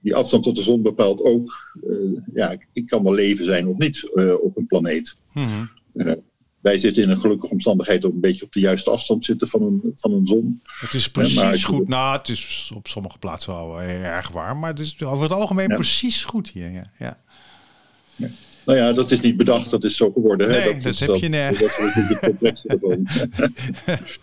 die 0.00 0.14
afstand 0.14 0.42
tot 0.44 0.56
de 0.56 0.62
zon 0.62 0.82
bepaalt 0.82 1.22
ook, 1.22 1.72
eh, 1.82 1.96
ja, 2.34 2.56
ik 2.72 2.86
kan 2.86 3.02
wel 3.02 3.14
leven 3.14 3.44
zijn 3.44 3.66
of 3.68 3.78
niet 3.78 4.10
eh, 4.14 4.34
op 4.42 4.56
een 4.56 4.66
planeet. 4.66 5.16
Mhm. 5.32 5.64
Eh, 5.94 6.12
wij 6.60 6.78
zitten 6.78 7.02
in 7.02 7.10
een 7.10 7.18
gelukkige 7.18 7.52
omstandigheid 7.52 8.04
om 8.04 8.10
een 8.12 8.20
beetje 8.20 8.44
op 8.44 8.52
de 8.52 8.60
juiste 8.60 8.90
afstand 8.90 9.24
zitten 9.24 9.48
van 9.48 9.62
een, 9.62 9.92
van 9.94 10.12
een 10.12 10.26
zon. 10.26 10.60
Het 10.80 10.94
is 10.94 11.10
precies 11.10 11.60
je- 11.60 11.66
goed. 11.66 11.88
Nou, 11.88 12.18
het 12.18 12.28
is 12.28 12.72
op 12.74 12.88
sommige 12.88 13.18
plaatsen 13.18 13.52
wel 13.54 13.80
erg 13.80 14.28
warm, 14.30 14.58
maar 14.58 14.70
het 14.70 14.78
is 14.78 15.02
over 15.02 15.22
het 15.22 15.32
algemeen 15.32 15.68
Ja. 15.68 15.74
precies 15.74 16.24
goed 16.24 16.48
hier. 16.50 16.70
Ja. 16.70 16.84
Ja. 16.98 17.16
Nou 18.64 18.78
ja, 18.80 18.92
dat 18.92 19.10
is 19.10 19.20
niet 19.20 19.36
bedacht, 19.36 19.70
dat 19.70 19.84
is 19.84 19.96
zo 19.96 20.10
geworden. 20.10 20.50
hè. 20.50 20.58
Nee, 20.58 20.74
dat 20.74 20.92
is 20.92 21.00
heb 21.00 21.14
je 21.16 21.28
nergens. 21.28 21.76
Dat 21.78 21.86
is 21.96 22.08
het 22.08 22.18
complexe 22.18 22.68
ervan. 22.68 23.06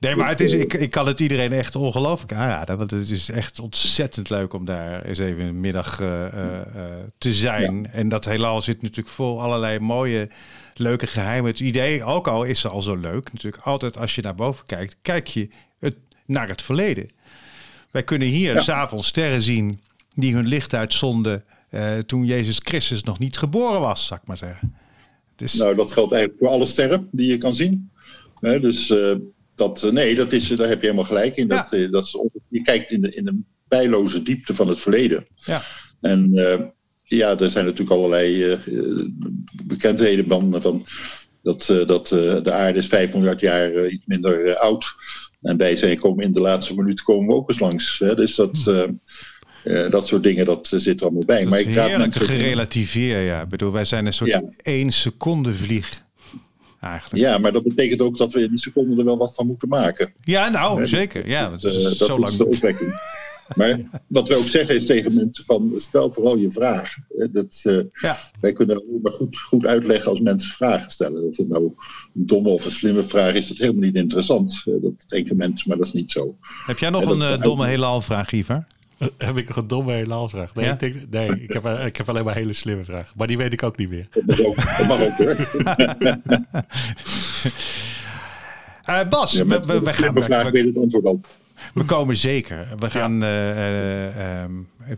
Nee, 0.00 0.16
maar 0.16 0.28
het 0.28 0.40
is, 0.40 0.52
ik, 0.52 0.74
ik 0.74 0.90
kan 0.90 1.06
het 1.06 1.20
iedereen 1.20 1.52
echt 1.52 1.76
ongelooflijk 1.76 2.32
aanraden. 2.32 2.78
Want 2.78 2.90
het 2.90 3.10
is 3.10 3.28
echt 3.28 3.58
ontzettend 3.58 4.30
leuk 4.30 4.52
om 4.52 4.64
daar 4.64 5.04
eens 5.04 5.18
even 5.18 5.44
een 5.44 5.60
middag 5.60 6.00
eh, 6.00 6.26
eh, 6.26 6.60
eh, 6.60 6.92
te 7.18 7.32
zijn. 7.32 7.92
En 7.92 8.08
dat 8.08 8.24
heelal 8.24 8.62
zit 8.62 8.82
natuurlijk 8.82 9.08
vol 9.08 9.42
allerlei 9.42 9.78
mooie, 9.78 10.28
leuke 10.74 11.06
geheimen. 11.06 11.50
Het 11.50 11.60
idee, 11.60 12.04
ook 12.04 12.28
al 12.28 12.44
is 12.44 12.60
ze 12.60 12.68
al 12.68 12.82
zo 12.82 12.96
leuk, 12.96 13.32
natuurlijk 13.32 13.62
altijd 13.62 13.98
als 13.98 14.14
je 14.14 14.22
naar 14.22 14.34
boven 14.34 14.66
kijkt, 14.66 14.96
kijk 15.02 15.26
je 15.26 15.48
het, 15.78 15.96
naar 16.26 16.48
het 16.48 16.62
verleden. 16.62 17.10
Wij 17.90 18.02
kunnen 18.02 18.28
hier 18.28 18.54
Ja. 18.54 18.62
s'avonds 18.62 19.06
sterren 19.06 19.42
zien 19.42 19.80
die 20.14 20.34
hun 20.34 20.46
licht 20.46 20.74
uitzonden 20.74 21.44
eh, 21.68 21.98
toen 21.98 22.24
Jezus 22.24 22.60
Christus 22.64 23.02
nog 23.02 23.18
niet 23.18 23.38
geboren 23.38 23.80
was, 23.80 24.06
zou 24.06 24.20
ik 24.22 24.26
maar 24.26 24.38
zeggen. 24.38 24.74
Nou, 25.52 25.74
dat 25.74 25.92
geldt 25.92 26.12
eigenlijk 26.12 26.42
voor 26.42 26.52
alle 26.52 26.66
sterren 26.66 27.08
die 27.12 27.30
je 27.30 27.38
kan 27.38 27.54
zien. 27.54 27.90
Dus 28.40 28.94
dat, 29.60 29.82
eh, 29.82 29.90
nee, 29.90 30.14
dat 30.14 30.32
is, 30.32 30.48
daar 30.48 30.68
heb 30.68 30.80
je 30.80 30.86
helemaal 30.86 31.04
gelijk 31.12 31.36
in. 31.36 31.48
Dat, 31.48 31.72
eh, 31.72 31.90
dat 31.90 32.04
is, 32.04 32.16
je 32.48 32.62
kijkt 32.62 32.90
in 32.90 33.00
de, 33.00 33.14
in 33.14 33.24
de 33.24 33.40
bijloze 33.68 34.22
diepte 34.22 34.54
van 34.54 34.68
het 34.68 34.78
verleden. 34.78 35.26
ja. 35.34 35.62
En 36.00 36.30
eh, 36.34 36.58
ja, 37.04 37.38
er 37.38 37.50
zijn 37.50 37.64
natuurlijk 37.64 37.96
allerlei 37.96 38.44
eh, 38.44 38.52
eh, 38.52 39.06
bekendheden 39.64 40.24
van, 40.28 40.60
van 40.62 40.86
dat, 41.42 41.68
eh, 41.68 41.86
dat 41.86 42.12
eh, 42.12 42.42
de 42.42 42.52
aarde 42.52 42.78
is 42.78 42.86
5 42.86 43.14
miljard 43.14 43.40
jaar 43.40 43.70
eh, 43.72 43.92
iets 43.92 44.06
minder 44.06 44.46
eh, 44.46 44.60
oud. 44.60 44.84
En 45.40 45.56
wij 45.56 45.76
zijn, 45.76 45.98
komen 45.98 46.24
in 46.24 46.32
de 46.32 46.40
laatste 46.40 46.74
minuut 46.74 47.02
komen 47.02 47.26
we 47.28 47.34
ook 47.34 47.48
eens 47.48 47.58
langs. 47.58 47.98
Hè? 47.98 48.14
Dus 48.14 48.34
dat, 48.34 48.66
eh, 48.66 48.82
eh, 49.84 49.90
dat 49.90 50.06
soort 50.06 50.22
dingen, 50.22 50.44
dat 50.46 50.72
eh, 50.72 50.80
zit 50.80 51.00
er 51.00 51.06
allemaal 51.06 51.24
bij. 51.24 51.40
Dat 51.40 51.48
maar 51.50 51.60
is 51.60 51.66
ik 51.66 51.74
raad 51.74 51.96
mensen... 51.98 52.22
gerelativeer, 52.22 53.20
ja. 53.20 53.42
Ik 53.42 53.48
bedoel, 53.48 53.72
wij 53.72 53.84
zijn 53.84 54.06
een 54.06 54.12
soort 54.12 54.30
Ja. 54.30 54.42
één 54.62 54.90
seconde 54.90 55.54
vlieg. 55.54 56.02
Eigenlijk. 56.80 57.24
Ja, 57.24 57.38
maar 57.38 57.52
dat 57.52 57.62
betekent 57.62 58.00
ook 58.00 58.16
dat 58.18 58.32
we 58.32 58.42
in 58.42 58.48
die 58.50 58.58
seconde 58.62 58.96
er 58.98 59.04
wel 59.04 59.16
wat 59.18 59.34
van 59.34 59.46
moeten 59.46 59.68
maken. 59.68 60.12
Ja, 60.24 60.48
nou, 60.48 60.86
zeker. 60.86 61.28
Ja, 61.28 61.48
dat, 61.50 61.60
dat 61.60 61.72
eh, 61.72 61.78
is 61.78 61.98
dat 61.98 62.08
zo 62.08 62.14
is 62.16 62.20
lang. 62.22 62.36
de 62.36 62.46
opwekking. 62.46 62.92
Maar 63.56 63.80
wat 64.06 64.28
we 64.28 64.34
ook 64.36 64.46
zeggen 64.46 64.74
is 64.74 64.86
tegen 64.86 65.14
mensen 65.14 65.44
van 65.44 65.72
stel 65.76 66.12
vooral 66.12 66.36
je 66.36 66.50
vraag. 66.50 66.94
Dat, 67.32 67.60
eh, 67.62 67.78
Ja. 67.92 68.16
Wij 68.40 68.52
kunnen 68.52 68.82
maar 69.02 69.12
goed, 69.12 69.38
goed 69.38 69.66
uitleggen 69.66 70.10
als 70.10 70.20
mensen 70.20 70.50
vragen 70.52 70.90
stellen. 70.90 71.22
Of 71.28 71.36
het 71.36 71.48
nou 71.48 71.64
een 71.64 71.72
domme 72.14 72.48
of 72.48 72.64
een 72.64 72.70
slimme 72.70 73.02
vraag 73.02 73.34
is, 73.34 73.48
dat 73.48 73.56
helemaal 73.56 73.80
niet 73.82 73.94
interessant. 73.94 74.62
Eh, 74.64 74.74
Dat 74.82 74.92
denken 75.06 75.36
mensen, 75.36 75.68
maar 75.68 75.76
dat 75.78 75.86
is 75.86 75.92
niet 75.92 76.10
zo. 76.12 76.36
Heb 76.66 76.78
jij 76.78 76.90
nog 76.90 77.10
een 77.10 77.20
eh, 77.20 77.28
uit- 77.28 77.42
domme 77.42 77.72
Ivar? 78.30 78.66
Heb 79.18 79.36
ik 79.36 79.56
een 79.56 79.66
domme 79.66 79.92
heelal 79.92 80.28
vraag? 80.28 80.54
Nee, 80.54 80.64
Ja? 80.64 80.72
ik, 80.72 80.78
denk, 80.80 80.94
nee 81.10 81.28
ik, 81.42 81.52
heb, 81.52 81.66
ik 81.66 81.96
heb 81.96 82.08
alleen 82.08 82.24
maar 82.24 82.34
een 82.36 82.40
hele 82.40 82.52
slimme 82.52 82.84
vraag. 82.84 83.12
Maar 83.16 83.26
die 83.26 83.36
weet 83.36 83.52
ik 83.52 83.62
ook 83.62 83.76
niet 83.76 83.90
meer. 83.90 84.08
Dat 84.26 84.86
mag 84.88 85.00
ook, 85.00 85.16
hoor. 85.16 85.36
Eh, 88.84 89.08
Bas, 89.08 89.32
Ja, 89.32 89.42
we, 89.42 89.44
met 89.48 89.64
we, 89.66 89.72
we 89.72 89.78
een 89.78 89.86
gaan, 89.86 89.94
slimme 89.94 90.22
vraag 90.22 90.50
het 90.52 90.76
antwoord 90.76 91.04
al. 91.04 91.20
we 91.74 91.84
komen 91.84 92.16
zeker. 92.16 92.68
We 92.78 92.90
gaan, 92.90 93.22
eh, 93.22 93.50
eh, 93.50 94.42
ehm, 94.42 94.52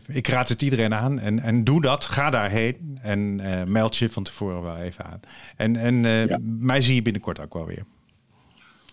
ik 0.07 0.27
raad 0.27 0.49
het 0.49 0.61
iedereen 0.61 0.93
aan. 0.93 1.19
En, 1.19 1.39
en 1.39 1.63
doe 1.63 1.81
dat. 1.81 2.05
Ga 2.05 2.29
daarheen. 2.29 2.99
En 3.01 3.39
eh, 3.39 3.63
meld 3.63 3.97
je 3.97 4.09
van 4.09 4.23
tevoren 4.23 4.61
wel 4.61 4.77
even 4.77 5.05
aan. 5.05 5.19
En, 5.55 5.75
en 5.75 6.05
eh, 6.05 6.27
Ja. 6.27 6.39
mij 6.59 6.81
zie 6.81 6.95
je 6.95 7.01
binnenkort 7.01 7.39
ook 7.39 7.53
wel 7.53 7.65
weer. 7.65 7.83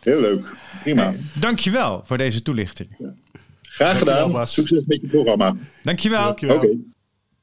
Heel 0.01 0.21
leuk. 0.21 0.55
Prima. 0.83 1.13
Dankjewel 1.35 2.03
voor 2.05 2.19
deze 2.19 2.43
toelichting. 2.43 2.89
Graag 3.71 3.89
Dankjewel, 3.89 4.17
gedaan. 4.17 4.33
Bas. 4.33 4.53
Succes 4.53 4.83
met 4.87 5.01
je 5.01 5.07
programma. 5.07 5.57
Dankjewel. 5.83 6.25
Dankjewel. 6.25 6.57
Oké. 6.57 6.69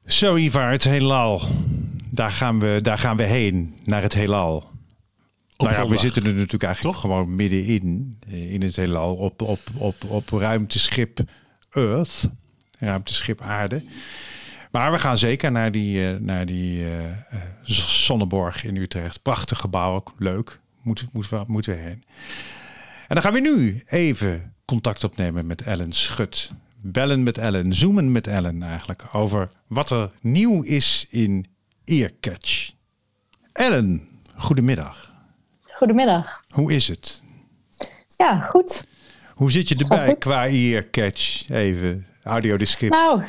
Zo 0.04 0.36
Ivar, 0.36 0.70
het 0.70 0.84
heelal. 0.84 1.40
Daar 2.10 2.30
gaan, 2.30 2.60
we, 2.60 2.78
daar 2.82 2.98
gaan 2.98 3.16
we 3.16 3.22
heen, 3.22 3.74
naar 3.84 4.02
het 4.02 4.14
heelal. 4.14 4.70
nou 5.56 5.72
ja, 5.72 5.88
we 5.88 5.98
zitten 5.98 6.24
er 6.24 6.34
natuurlijk 6.34 6.62
eigenlijk 6.62 6.96
gewoon 6.96 7.36
middenin, 7.36 8.18
eh, 8.28 8.52
in 8.52 8.62
het 8.62 8.76
heelal, 8.76 9.14
op, 9.14 9.42
op, 9.42 9.60
op, 9.78 9.94
op 10.08 10.28
ruimteschip 10.28 11.20
Earth, 11.70 12.30
ruimteschip 12.78 13.40
aarde. 13.40 13.82
Maar 14.70 14.92
we 14.92 14.98
gaan 14.98 15.18
zeker 15.18 15.52
naar 15.52 15.72
die, 15.72 16.06
eh, 16.06 16.20
naar 16.20 16.46
die 16.46 16.84
eh, 16.84 17.10
eh, 17.10 17.16
Zonneborg 17.62 18.64
in 18.64 18.76
Utrecht. 18.76 19.22
Prachtig 19.22 19.58
gebouw, 19.58 19.94
ook 19.94 20.14
leuk. 20.18 20.60
Moeten, 20.82 21.08
moeten, 21.12 21.38
we, 21.38 21.44
moeten 21.46 21.72
we 21.72 21.78
heen. 21.78 22.04
En 23.08 23.14
dan 23.14 23.22
gaan 23.22 23.32
we 23.32 23.40
nu 23.40 23.82
even 23.86 24.54
contact 24.68 25.04
opnemen 25.04 25.46
met 25.46 25.62
Ellen 25.62 25.92
Schut. 25.92 26.50
Bellen 26.80 27.22
met 27.22 27.38
Ellen, 27.38 27.74
zoomen 27.74 28.12
met 28.12 28.26
Ellen 28.26 28.62
eigenlijk. 28.62 29.04
Over 29.12 29.48
wat 29.66 29.90
er 29.90 30.10
nieuw 30.20 30.62
is 30.62 31.06
in 31.10 31.46
Earcatch. 31.84 32.72
Ellen, 33.52 34.08
goedemiddag. 34.36 35.14
Goedemiddag. 35.62 36.44
Hoe 36.48 36.72
is 36.72 36.88
het? 36.88 37.22
Ja, 38.16 38.40
goed. 38.40 38.86
Hoe 39.34 39.50
zit 39.50 39.68
je 39.68 39.76
erbij 39.76 40.16
qua 40.16 40.46
Earcatch? 40.46 41.48
Even, 41.50 42.06
audiodescript. 42.22 42.94
Nou, 42.94 43.24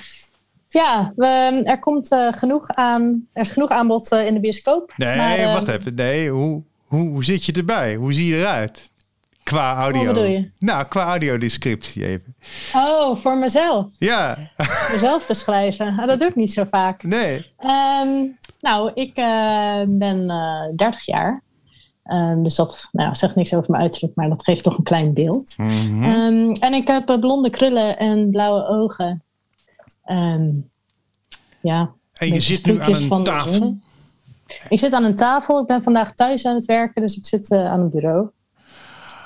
ja, 0.68 1.14
we, 1.16 1.62
er 1.64 1.80
komt 1.80 2.12
eh, 2.12 2.34
genoeg 2.34 2.68
aan. 2.68 3.28
Er 3.34 3.42
is 3.42 3.52
genoeg 3.52 3.70
aanbod 3.70 4.12
eh, 4.12 4.26
in 4.26 4.34
de 4.34 4.40
bioscoop. 4.40 4.94
nee, 4.98 5.18
Maar, 5.18 5.38
wacht 5.38 5.68
even. 5.68 5.96
Nee, 5.96 6.30
hoe, 6.30 6.64
hoe, 6.86 7.10
hoe 7.10 7.24
zit 7.24 7.46
je 7.46 7.52
erbij? 7.52 7.96
Hoe 7.96 8.14
zie 8.14 8.26
je 8.26 8.40
eruit? 8.40 8.92
Qua 9.50 9.76
audio. 9.76 10.06
Wat 10.06 10.14
bedoel 10.14 10.30
je? 10.30 10.52
Nou, 10.60 10.86
qua 10.86 11.04
audiodescriptie 11.04 12.06
even. 12.06 12.36
Oh, 12.74 13.16
voor 13.16 13.38
mezelf. 13.38 13.86
Ja, 13.98 14.38
Mezelf 14.94 15.28
beschrijven. 15.28 16.00
Ah, 16.00 16.08
dat 16.08 16.20
doe 16.20 16.28
ik 16.28 16.36
niet 16.36 16.54
zo 16.54 16.64
vaak. 16.70 17.04
nee. 17.04 17.46
Ehm, 17.58 18.26
nou, 18.62 18.92
ik 18.94 19.16
eh, 19.16 19.82
ben 19.88 20.30
eh 20.30 20.76
30 20.76 21.06
jaar. 21.06 21.44
Ehm, 22.04 22.44
dus 22.44 22.56
dat 22.56 22.88
nou, 22.92 23.16
zegt 23.16 23.36
niks 23.36 23.54
over 23.54 23.72
mijn 23.72 23.84
uiterlijk, 23.84 24.16
maar 24.16 24.30
dat 24.30 24.44
geeft 24.44 24.64
toch 24.64 24.78
een 24.78 24.84
klein 24.84 25.14
beeld. 25.14 25.54
Mhm. 25.58 26.04
Ehm, 26.04 26.52
en 26.52 26.74
ik 26.74 26.88
heb 26.88 27.10
eh, 27.10 27.20
blonde 27.20 27.50
krullen 27.50 27.98
en 27.98 28.32
blauwe 28.32 28.68
ogen. 28.68 29.24
Ja, 31.62 31.92
En 32.14 32.34
je 32.34 32.40
zit 32.40 32.66
nu 32.66 32.80
aan 32.80 32.96
een 33.12 33.24
tafel. 33.24 33.78
ik 34.70 34.80
zit 34.80 34.94
aan 34.94 35.04
een 35.04 35.16
tafel. 35.16 35.62
Ik 35.62 35.68
ben 35.68 35.84
vandaag 35.84 36.14
thuis 36.14 36.46
aan 36.46 36.56
het 36.56 36.66
werken, 36.66 37.02
dus 37.02 37.18
ik 37.18 37.26
zit 37.26 37.52
aan 37.52 37.80
een 37.80 37.90
bureau. 37.90 38.30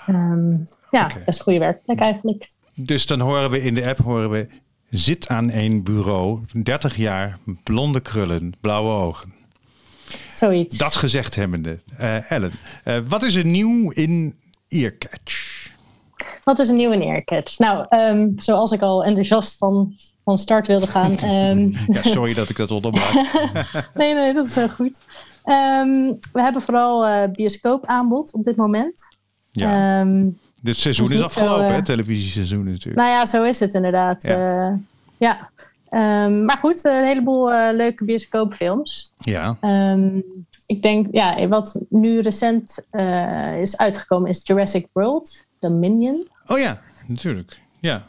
Ehm, 0.07 0.51
ja, 0.91 1.05
Oké. 1.05 1.23
best 1.25 1.41
goede 1.41 1.59
werkplek 1.59 1.99
eigenlijk. 1.99 2.49
Dus 2.75 3.05
dan 3.05 3.19
horen 3.19 3.49
we 3.49 3.61
in 3.61 3.73
de 3.73 3.87
app, 3.87 3.97
horen 3.99 4.29
we, 4.29 4.47
zit 4.89 5.27
aan 5.27 5.51
een 5.51 5.83
bureau, 5.83 6.41
30 6.63 6.95
jaar, 6.95 7.37
blonde 7.63 7.99
krullen, 7.99 8.53
blauwe 8.61 8.89
ogen. 8.91 9.33
Zoiets. 10.33 10.77
Dat 10.77 10.95
gezegd 10.95 11.35
hebbende. 11.35 11.79
Eh, 11.97 12.31
Ellen, 12.31 12.51
eh, 12.83 12.97
wat 13.07 13.23
is 13.23 13.35
er 13.35 13.45
nieuw 13.45 13.89
in 13.91 14.35
Earcatch? 14.67 15.61
Wat 16.43 16.59
is 16.59 16.67
een 16.67 16.75
nieuwe 16.75 16.95
neercatch? 16.95 17.57
Nou, 17.59 17.85
ehm, 17.89 18.29
zoals 18.35 18.71
ik 18.71 18.81
al 18.81 19.03
enthousiast 19.03 19.57
van, 19.57 19.93
van 20.23 20.37
start 20.37 20.67
wilde 20.67 20.87
gaan. 20.87 21.17
ehm, 21.33 21.69
Ja, 21.87 22.01
sorry 22.01 22.33
dat 22.33 22.49
ik 22.49 22.55
dat 22.55 22.71
onderbrak. 22.71 23.13
nee, 23.93 24.13
nee, 24.13 24.33
dat 24.33 24.45
is 24.45 24.55
heel 24.55 24.69
goed. 24.69 24.99
We 26.31 26.41
hebben 26.41 26.61
vooral 26.61 27.05
eh 27.05 27.31
bioscoopaanbod 27.31 28.33
op 28.33 28.43
dit 28.43 28.55
moment. 28.55 29.12
Ja, 29.55 29.99
Ehm, 30.01 30.29
dit 30.61 30.75
seizoen 30.77 31.05
dat 31.05 31.13
is 31.13 31.19
is 31.19 31.25
niet 31.25 31.31
zo, 31.31 31.39
afgelopen, 31.39 31.67
eh, 31.67 31.73
hè? 31.73 31.83
Televisieseizoen 31.83 32.63
natuurlijk. 32.63 32.95
nou 32.95 33.09
ja, 33.09 33.25
zo 33.25 33.43
is 33.43 33.59
het 33.59 33.73
inderdaad. 33.73 34.23
Ja. 34.23 34.37
Ja. 34.37 34.79
ja. 35.17 35.49
Ehm, 35.89 36.45
maar 36.45 36.57
goed, 36.57 36.83
een 36.83 37.05
heleboel 37.05 37.51
eh, 37.53 37.75
leuke 37.75 38.05
bioscoopfilms. 38.05 39.13
Ja, 39.17 39.57
Ehm, 39.59 40.17
ik 40.65 40.81
denk, 40.81 41.07
ja, 41.11 41.47
wat 41.47 41.81
nu 41.89 42.19
recent 42.19 42.85
eh, 42.89 43.61
is 43.61 43.77
uitgekomen 43.77 44.29
is 44.29 44.39
Jurassic 44.43 44.87
World, 44.91 45.45
Dominion. 45.59 46.27
oh 46.47 46.57
ja, 46.59 46.79
natuurlijk. 47.07 47.61
Ja, 47.79 48.05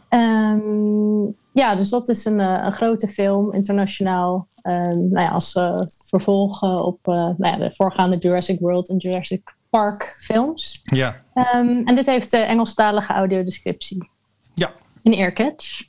ja, 1.52 1.74
dus 1.74 1.88
dat 1.88 2.08
is 2.08 2.24
een, 2.24 2.40
eh, 2.40 2.62
een 2.64 2.72
grote 2.72 3.08
film, 3.08 3.52
internationaal. 3.52 4.48
Ehm, 4.62 5.08
nou 5.08 5.20
ja, 5.20 5.28
als 5.28 5.54
eh, 5.54 5.80
vervolg 6.08 6.62
eh, 6.62 6.86
op 6.86 6.98
eh, 7.02 7.14
nou 7.14 7.46
ja, 7.46 7.56
de 7.56 7.70
voorgaande 7.74 8.16
Jurassic 8.18 8.60
World 8.60 8.88
en 8.88 8.96
Jurassic 8.96 9.53
Park 9.78 10.16
films. 10.20 10.80
ja, 10.84 11.22
Ehm, 11.34 11.82
en 11.84 11.94
dit 11.96 12.06
heeft 12.06 12.30
de 12.30 12.36
Engelstalige 12.36 13.12
audiodescriptie 13.12 14.10
ja. 14.54 14.70
in 15.02 15.14
Earcatch. 15.14 15.82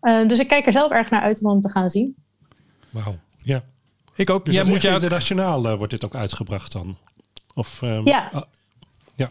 Eh, 0.00 0.28
dus 0.28 0.38
ik 0.38 0.48
kijk 0.48 0.66
er 0.66 0.72
zelf 0.72 0.90
erg 0.90 1.10
naar 1.10 1.22
uit 1.22 1.42
om 1.42 1.50
hem 1.50 1.60
te 1.60 1.68
gaan 1.70 1.90
zien. 1.90 2.16
Wauw. 2.90 3.16
Ja. 3.42 3.62
Ik 4.14 4.30
ook. 4.30 4.44
Dus 4.44 4.54
Jij 4.54 4.62
dat 4.62 4.72
moet 4.72 4.82
je 4.82 4.88
internationaal 4.88 5.68
eh, 5.68 5.76
wordt 5.76 5.92
dit 5.92 6.04
ook 6.04 6.14
uitgebracht 6.14 6.72
dan? 6.72 6.96
Of, 7.54 7.82
ehm, 7.82 8.08
Ja. 8.08 8.28
ah, 8.32 8.42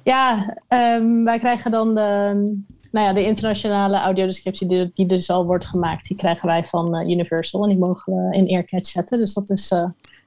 Ja, 0.03 0.55
ehm, 0.67 1.23
wij 1.23 1.39
krijgen 1.39 1.71
dan 1.71 1.95
de, 1.95 2.01
nou 2.91 3.05
ja, 3.05 3.13
de 3.13 3.25
internationale 3.25 3.97
audiodescriptie 3.97 4.67
die, 4.67 4.91
die 4.93 5.05
dus 5.05 5.29
al 5.29 5.45
wordt 5.45 5.65
gemaakt. 5.65 6.07
Die 6.07 6.17
krijgen 6.17 6.47
wij 6.47 6.65
van 6.65 6.95
eh, 6.95 7.09
Universal 7.09 7.63
en 7.63 7.69
die 7.69 7.77
mogen 7.77 8.13
we 8.13 8.35
in 8.37 8.47
Earcatch 8.47 8.89
zetten. 8.89 9.17
Dus 9.17 9.33
dat 9.33 9.49
is 9.49 9.73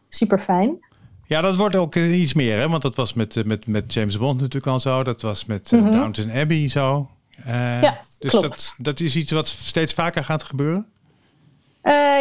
super 0.09 0.39
fijn. 0.39 0.87
Ja, 1.29 1.41
dat 1.41 1.57
wordt 1.57 1.77
ook 1.77 1.95
eh, 1.95 2.21
iets 2.21 2.33
meer, 2.35 2.59
hè? 2.59 2.69
Want 2.69 2.83
dat 2.83 2.97
was 2.97 3.13
met, 3.13 3.37
eh, 3.37 3.45
met, 3.45 3.67
met 3.67 3.93
James 3.93 4.19
Bond 4.19 4.37
natuurlijk 4.41 4.67
al 4.73 4.81
zo. 4.81 5.03
Dat 5.03 5.23
was 5.23 5.45
met 5.45 5.73
eh, 5.73 5.81
Mhm. 5.81 5.91
Downton 5.91 6.31
Abbey 6.31 6.69
zo. 6.69 7.11
Ja, 7.47 7.99
dus 8.19 8.31
klopt. 8.31 8.43
Dat, 8.49 8.75
dat 8.79 9.01
is 9.01 9.17
iets 9.17 9.31
wat 9.33 9.49
steeds 9.49 9.93
vaker 9.93 10.25
gaat 10.25 10.43
gebeuren. 10.43 10.87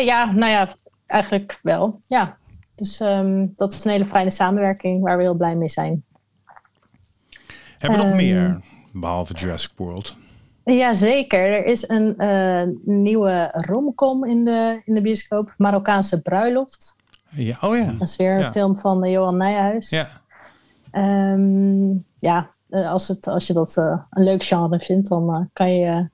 Ja, 0.03 0.31
nou 0.31 0.51
ja, 0.51 0.75
eigenlijk 1.05 1.59
wel. 1.61 1.99
Ja. 2.07 2.37
Dus 2.75 2.99
ehm, 2.99 3.45
dat 3.55 3.73
is 3.73 3.85
een 3.85 3.91
hele 3.91 4.05
fijne 4.05 4.31
samenwerking 4.31 5.01
waar 5.03 5.17
we 5.17 5.23
heel 5.23 5.33
blij 5.35 5.55
mee 5.55 5.69
zijn. 5.69 6.03
Hebben 7.77 7.99
we 7.99 8.05
nog 8.05 8.13
Ehm. 8.15 8.25
meer, 8.25 8.61
behalve 8.93 9.33
Jurassic 9.33 9.71
World? 9.75 10.15
Jazeker, 10.63 11.39
er 11.39 11.65
is 11.65 11.89
een 11.89 12.17
eh, 12.17 12.61
nieuwe 12.85 13.49
romcom 13.51 14.25
in 14.25 14.45
de, 14.45 14.81
in 14.85 14.93
de 14.93 15.01
bioscoop. 15.01 15.53
Marokkaanse 15.57 16.21
bruiloft. 16.21 16.95
Ja, 17.29 17.57
oh 17.61 17.77
ja. 17.77 17.85
Dat 17.91 18.01
is 18.07 18.15
weer 18.15 18.43
een 18.45 18.51
film 18.51 18.75
van 18.75 19.03
eh, 19.03 19.11
Johan 19.11 19.37
Nijhuis. 19.37 19.89
Ja, 19.89 20.09
Ehm, 20.91 21.89
ja, 22.17 22.49
eh, 22.69 22.91
als, 22.91 23.07
het, 23.07 23.27
als 23.27 23.47
je 23.47 23.53
dat 23.53 23.77
eh, 23.77 23.99
een 24.09 24.23
leuk 24.23 24.43
genre 24.43 24.79
vindt, 24.79 25.09
dan 25.09 25.49
kan 25.53 25.75
je 25.75 26.09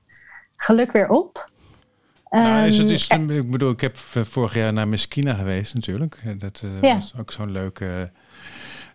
geluk 0.56 0.92
weer 0.92 1.08
op. 1.08 1.50
nou, 2.30 2.66
is 2.66 2.76
het, 2.78 2.86
Ehm, 3.08 3.30
is, 3.30 3.36
ik 3.38 3.50
bedoel, 3.50 3.70
ik 3.70 3.80
heb 3.80 3.96
vorig 3.96 4.54
jaar 4.54 4.72
naar 4.72 4.88
Meskina 4.88 5.34
geweest 5.34 5.74
natuurlijk. 5.74 6.38
Dat 6.40 6.64
Ja. 6.80 6.94
was 6.94 7.14
ook 7.18 7.30
zo'n 7.32 7.50
leuke 7.50 8.10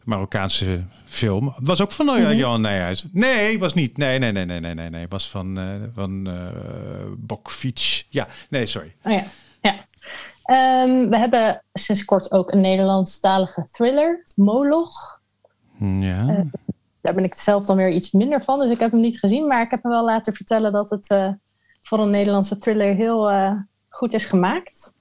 Marokkaanse 0.04 0.84
film. 1.06 1.54
Was 1.58 1.82
ook 1.82 1.92
van 1.92 2.06
Mhm. 2.06 2.32
Johan 2.36 2.62
Nijhuis. 2.62 3.06
Nee, 3.12 3.60
was 3.60 3.74
niet. 3.74 3.98
Nee, 3.98 4.20
nee, 4.20 4.32
nee, 4.32 4.46
nee, 4.46 4.60
nee, 4.60 4.74
nee. 4.74 4.90
nee. 4.90 5.06
Was 5.10 5.30
van, 5.30 5.60
van 5.94 6.30
Bokfiets. 7.18 8.06
Ja, 8.10 8.28
nee, 8.50 8.66
sorry. 8.66 8.96
Oh 9.04 9.12
ja, 9.12 9.24
ja. 9.62 9.76
Ehm, 10.50 11.10
we 11.10 11.18
hebben 11.18 11.64
sinds 11.74 12.06
kort 12.06 12.32
ook 12.32 12.52
een 12.52 12.62
Nederlandstalige 12.62 13.68
thriller, 13.72 14.24
Moloch. 14.36 15.20
Ja. 15.80 16.28
Eh, 16.28 16.42
Daar 17.02 17.14
ben 17.14 17.24
ik 17.24 17.34
zelf 17.34 17.66
dan 17.66 17.76
weer 17.78 17.90
iets 17.90 18.12
minder 18.12 18.44
van, 18.44 18.60
dus 18.60 18.72
ik 18.72 18.80
heb 18.80 18.92
hem 18.92 19.00
niet 19.00 19.20
gezien. 19.20 19.48
Maar 19.48 19.62
ik 19.62 19.72
heb 19.72 19.84
me 19.84 19.90
wel 19.90 20.06
laten 20.06 20.34
vertellen 20.34 20.72
dat 20.72 20.90
het 20.90 21.10
eh, 21.10 21.30
voor 21.82 22.00
een 22.00 22.10
Nederlandse 22.10 22.58
thriller 22.58 22.96
heel 22.96 23.30
eh, 23.30 23.52
goed 23.90 24.14
is 24.14 24.26
gemaakt. 24.26 24.94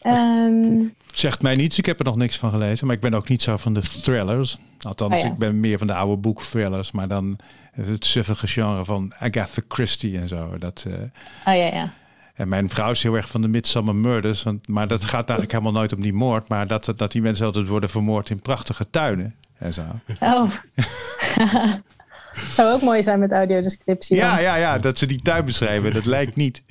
Ehm, 0.00 0.84
Zegt 1.12 1.42
mij 1.42 1.54
niets. 1.54 1.78
Ik 1.78 1.86
heb 1.86 1.98
er 1.98 2.04
nog 2.04 2.16
niks 2.16 2.38
van 2.38 2.50
gelezen. 2.50 2.86
Maar 2.86 2.96
ik 2.96 3.02
ben 3.02 3.14
ook 3.14 3.28
niet 3.28 3.42
zo 3.42 3.56
van 3.56 3.74
de 3.74 3.80
thrillers. 3.80 4.58
Althans, 4.78 5.14
Oh 5.14 5.20
ja. 5.20 5.26
ik 5.26 5.38
ben 5.38 5.60
meer 5.60 5.78
van 5.78 5.86
de 5.86 5.94
oude 5.94 6.16
boekthrillers. 6.16 6.90
Maar 6.90 7.08
dan 7.08 7.38
het 7.72 8.04
suffige 8.04 8.46
genre 8.46 8.84
van 8.84 9.12
Agatha 9.18 9.62
Christie 9.68 10.18
en 10.18 10.28
zo. 10.28 10.58
Dat, 10.58 10.84
oh 10.88 11.02
ja, 11.44 11.52
ja. 11.52 11.92
En 12.36 12.48
mijn 12.48 12.68
vrouw 12.68 12.90
is 12.90 13.02
heel 13.02 13.14
erg 13.14 13.28
van 13.28 13.42
de 13.42 13.48
Midsummer 13.48 13.94
Murders. 13.94 14.42
Want, 14.42 14.68
maar 14.68 14.88
dat 14.88 15.04
gaat 15.04 15.28
eigenlijk 15.28 15.52
helemaal 15.52 15.72
nooit 15.72 15.92
om 15.92 16.00
die 16.00 16.12
moord. 16.12 16.48
Maar 16.48 16.66
dat, 16.66 16.92
dat 16.96 17.12
die 17.12 17.22
mensen 17.22 17.46
altijd 17.46 17.68
worden 17.68 17.88
vermoord 17.88 18.30
in 18.30 18.40
prachtige 18.40 18.90
tuinen. 18.90 19.34
En 19.58 19.74
zo. 19.74 19.82
Oh. 20.20 20.50
Het 20.74 22.54
zou 22.56 22.72
ook 22.72 22.82
mooi 22.82 23.02
zijn 23.02 23.18
met 23.18 23.32
audiodescriptie. 23.32 24.16
Ja, 24.16 24.34
dan. 24.34 24.42
ja, 24.42 24.56
ja. 24.56 24.78
Dat 24.78 24.98
ze 24.98 25.06
die 25.06 25.22
tuin 25.22 25.44
beschrijven. 25.44 25.92
Dat 25.92 26.04
lijkt 26.04 26.36
niet. 26.36 26.62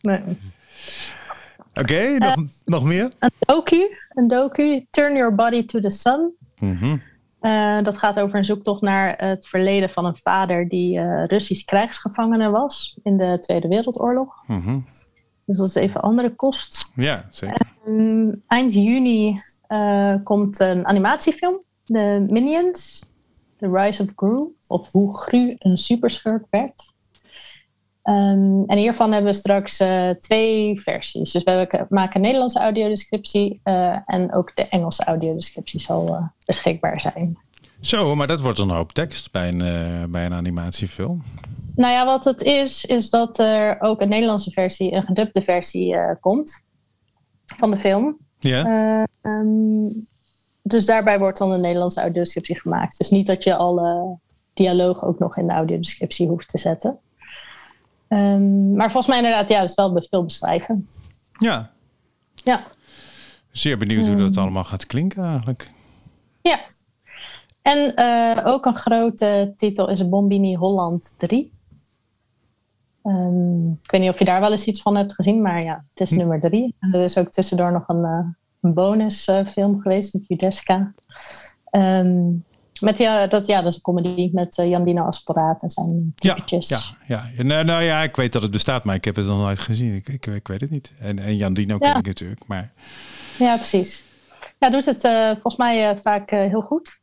Nee. 0.00 0.20
Oké, 1.74 2.18
nog, 2.18 2.36
nog 2.64 2.84
meer? 2.84 3.10
Een 3.18 3.30
docu, 3.38 3.96
een 4.08 4.28
docu, 4.28 4.86
Turn 4.90 5.16
Your 5.16 5.34
Body 5.34 5.64
to 5.64 5.80
the 5.80 5.90
Sun. 5.90 6.32
Mhm. 6.58 6.96
Eh, 7.42 7.82
dat 7.82 7.98
gaat 7.98 8.20
over 8.20 8.38
een 8.38 8.44
zoektocht 8.44 8.80
naar 8.80 9.14
het 9.16 9.46
verleden 9.46 9.90
van 9.90 10.04
een 10.04 10.16
vader 10.16 10.68
die 10.68 10.98
eh, 10.98 11.24
Russisch 11.26 11.64
krijgsgevangene 11.64 12.50
was 12.50 12.98
in 13.02 13.16
de 13.16 13.38
Tweede 13.40 13.68
Wereldoorlog. 13.68 14.44
Mhm. 14.46 14.78
Dus 15.44 15.58
dat 15.58 15.66
is 15.66 15.74
even 15.74 16.00
andere 16.00 16.34
kost. 16.34 16.86
Ja, 16.94 17.26
zeker. 17.30 17.72
Mm, 17.86 18.42
eind 18.46 18.72
juni 18.72 19.40
eh, 19.66 20.14
komt 20.24 20.60
een 20.60 20.86
animatiefilm, 20.86 21.60
The 21.84 22.26
Minions, 22.28 23.10
The 23.58 23.70
Rise 23.70 24.02
of 24.02 24.12
Gru, 24.16 24.54
of 24.66 24.90
hoe 24.90 25.16
Gru 25.16 25.54
een 25.58 25.76
superschurk 25.76 26.46
werd. 26.50 26.91
Ehm, 28.02 28.62
en 28.66 28.78
hiervan 28.78 29.12
hebben 29.12 29.30
we 29.30 29.38
straks 29.38 29.80
eh, 29.80 30.10
twee 30.10 30.80
versies. 30.80 31.32
Dus 31.32 31.42
we 31.42 31.86
maken 31.88 32.16
een 32.16 32.20
Nederlandse 32.20 32.60
audiodescriptie 32.60 33.60
eh, 33.62 33.98
en 34.04 34.34
ook 34.34 34.56
de 34.56 34.68
Engelse 34.68 35.04
audiodescriptie 35.04 35.80
zal 35.80 36.16
eh, 36.16 36.22
beschikbaar 36.44 37.00
zijn. 37.00 37.38
Zo, 37.80 38.14
maar 38.14 38.26
dat 38.26 38.40
wordt 38.40 38.58
een 38.58 38.70
hoop 38.70 38.92
tekst 38.92 39.32
bij 39.32 39.48
een, 39.48 40.10
bij 40.10 40.24
een 40.24 40.34
animatiefilm. 40.34 41.22
Nou 41.74 41.92
ja, 41.92 42.04
wat 42.04 42.24
het 42.24 42.42
is, 42.42 42.84
is 42.84 43.10
dat 43.10 43.38
er 43.38 43.80
ook 43.80 44.00
een 44.00 44.08
Nederlandse 44.08 44.50
versie, 44.50 44.92
een 44.92 45.02
gedubde 45.02 45.42
versie 45.42 45.96
komt 46.20 46.62
van 47.56 47.70
de 47.70 47.76
film. 47.76 48.18
Ja. 48.38 48.64
Eh, 48.64 49.04
ehm, 49.32 49.88
dus 50.62 50.86
daarbij 50.86 51.18
wordt 51.18 51.38
dan 51.38 51.50
een 51.50 51.60
Nederlandse 51.60 52.00
audiodescriptie 52.00 52.60
gemaakt. 52.60 52.98
Dus 52.98 53.10
niet 53.10 53.26
dat 53.26 53.44
je 53.44 53.56
alle 53.56 54.18
dialoog 54.54 55.04
ook 55.04 55.18
nog 55.18 55.36
in 55.36 55.46
de 55.46 55.52
audiodescriptie 55.52 56.28
hoeft 56.28 56.48
te 56.48 56.58
zetten. 56.58 56.98
Ehm, 58.12 58.74
maar 58.74 58.90
volgens 58.90 59.06
mij 59.06 59.16
inderdaad, 59.16 59.48
ja, 59.48 59.60
het 59.60 59.68
is 59.68 59.74
wel 59.74 60.02
veel 60.10 60.24
beschrijven. 60.24 60.88
ja. 61.38 61.70
Ja, 62.44 62.62
Zeer 63.50 63.78
benieuwd 63.78 64.06
hoe 64.06 64.16
dat 64.16 64.36
allemaal 64.36 64.64
gaat 64.64 64.86
klinken 64.86 65.24
eigenlijk. 65.24 65.70
ja. 66.42 66.58
En 67.62 67.94
eh, 67.94 68.46
ook 68.46 68.66
een 68.66 68.76
grote 68.76 69.52
titel 69.56 69.88
is 69.88 70.08
Bombini 70.08 70.54
Holland 70.54 71.14
3. 71.18 71.52
Ehm, 73.02 73.70
ik 73.70 73.90
weet 73.90 74.00
niet 74.00 74.10
of 74.10 74.18
je 74.18 74.24
daar 74.24 74.40
wel 74.40 74.50
eens 74.50 74.66
iets 74.66 74.82
van 74.82 74.96
hebt 74.96 75.14
gezien, 75.14 75.42
maar 75.42 75.62
ja, 75.62 75.84
het 75.88 76.00
is 76.00 76.10
nummer 76.10 76.40
3. 76.40 76.74
En 76.80 76.94
er 76.94 77.04
is 77.04 77.18
ook 77.18 77.28
tussendoor 77.28 77.72
nog 77.72 77.88
een, 77.88 78.04
eh, 78.04 78.26
een 78.60 78.74
bonusfilm 78.74 79.80
geweest 79.80 80.12
met 80.14 80.26
Judeska. 80.26 80.94
Ehm, 81.70 82.22
met 82.82 82.98
ja, 82.98 83.26
dat, 83.26 83.46
ja, 83.46 83.56
dat 83.56 83.70
is 83.70 83.74
een 83.74 83.82
comedy 83.82 84.30
met 84.32 84.56
Jan 84.56 84.84
Dino 84.84 85.02
Asporaat 85.04 85.62
en 85.62 85.70
zijn 85.70 86.12
typetjes. 86.14 86.68
ja, 86.68 86.78
ja. 87.06 87.30
Ja, 87.36 87.42
Nou, 87.42 87.64
nou 87.64 87.82
ja, 87.82 88.02
ik 88.02 88.16
weet 88.16 88.32
dat 88.32 88.42
het 88.42 88.50
bestaat, 88.50 88.84
maar 88.84 88.94
ik 88.94 89.04
heb 89.04 89.16
het 89.16 89.26
nog 89.26 89.38
nooit 89.38 89.58
gezien. 89.58 89.94
Ik, 89.94 90.08
ik, 90.08 90.26
ik 90.26 90.48
weet 90.48 90.60
het 90.60 90.70
niet. 90.70 90.92
En, 90.98 91.18
en 91.18 91.36
Jan 91.36 91.54
Dino 91.54 91.78
ken 91.78 91.96
ik 91.96 92.06
natuurlijk. 92.06 92.46
Maar 92.46 92.72
Ja, 93.38 93.56
precies. 93.56 94.04
Ja, 94.58 94.70
doet 94.70 94.84
het 94.84 95.04
eh, 95.04 95.30
volgens 95.30 95.56
mij 95.56 95.90
eh, 95.90 95.96
vaak 96.02 96.30
heel 96.30 96.60
goed. 96.60 97.00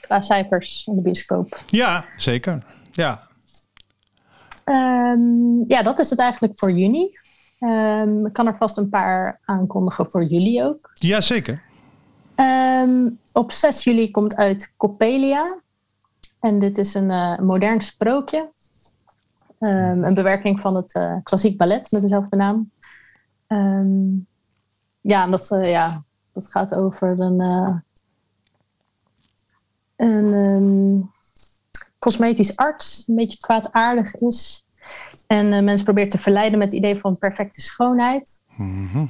Qua 0.00 0.20
cijfers 0.20 0.86
in 0.86 0.94
de 0.94 1.02
bioscoop. 1.02 1.60
ja, 1.70 2.04
zeker. 2.16 2.62
Ja, 2.92 3.30
Ehm, 4.64 5.64
ja, 5.68 5.82
dat 5.82 5.98
is 5.98 6.10
het 6.10 6.18
eigenlijk 6.18 6.52
voor 6.56 6.72
juni. 6.72 7.18
Ehm, 7.58 8.26
ik 8.26 8.32
kan 8.32 8.46
er 8.46 8.56
vast 8.56 8.76
een 8.76 8.88
paar 8.88 9.40
aankondigen 9.44 10.06
voor 10.10 10.24
juli 10.24 10.62
ook. 10.62 10.90
ja 10.94 11.20
Ehm, 12.34 13.10
op 13.32 13.52
6 13.52 13.84
juli 13.84 14.10
komt 14.10 14.36
uit 14.36 14.74
Coppelia. 14.76 15.60
En 16.40 16.58
dit 16.58 16.78
is 16.78 16.94
een 16.94 17.10
eh, 17.10 17.38
modern 17.38 17.80
sprookje. 17.80 18.50
Ehm, 19.58 20.04
een 20.04 20.14
bewerking 20.14 20.60
van 20.60 20.76
het 20.76 20.94
eh, 20.94 21.16
klassiek 21.22 21.56
ballet 21.56 21.90
met 21.90 22.02
dezelfde 22.02 22.36
naam. 22.36 22.70
Ehm, 23.46 24.14
ja, 25.00 25.24
en 25.24 25.30
dat, 25.30 25.50
eh, 25.50 25.70
ja, 25.70 26.04
dat 26.32 26.50
gaat 26.50 26.74
over 26.74 27.20
een, 27.20 27.40
een 29.96 31.10
cosmetisch 31.98 32.56
arts, 32.56 33.04
een 33.06 33.14
beetje 33.14 33.38
kwaadaardig 33.38 34.14
is. 34.14 34.66
En 35.26 35.48
mensen 35.48 35.84
probeert 35.84 36.10
te 36.10 36.18
verleiden 36.18 36.58
met 36.58 36.68
het 36.68 36.76
idee 36.76 36.96
van 36.96 37.18
perfecte 37.18 37.60
schoonheid. 37.60 38.44
Mhm. 38.56 39.06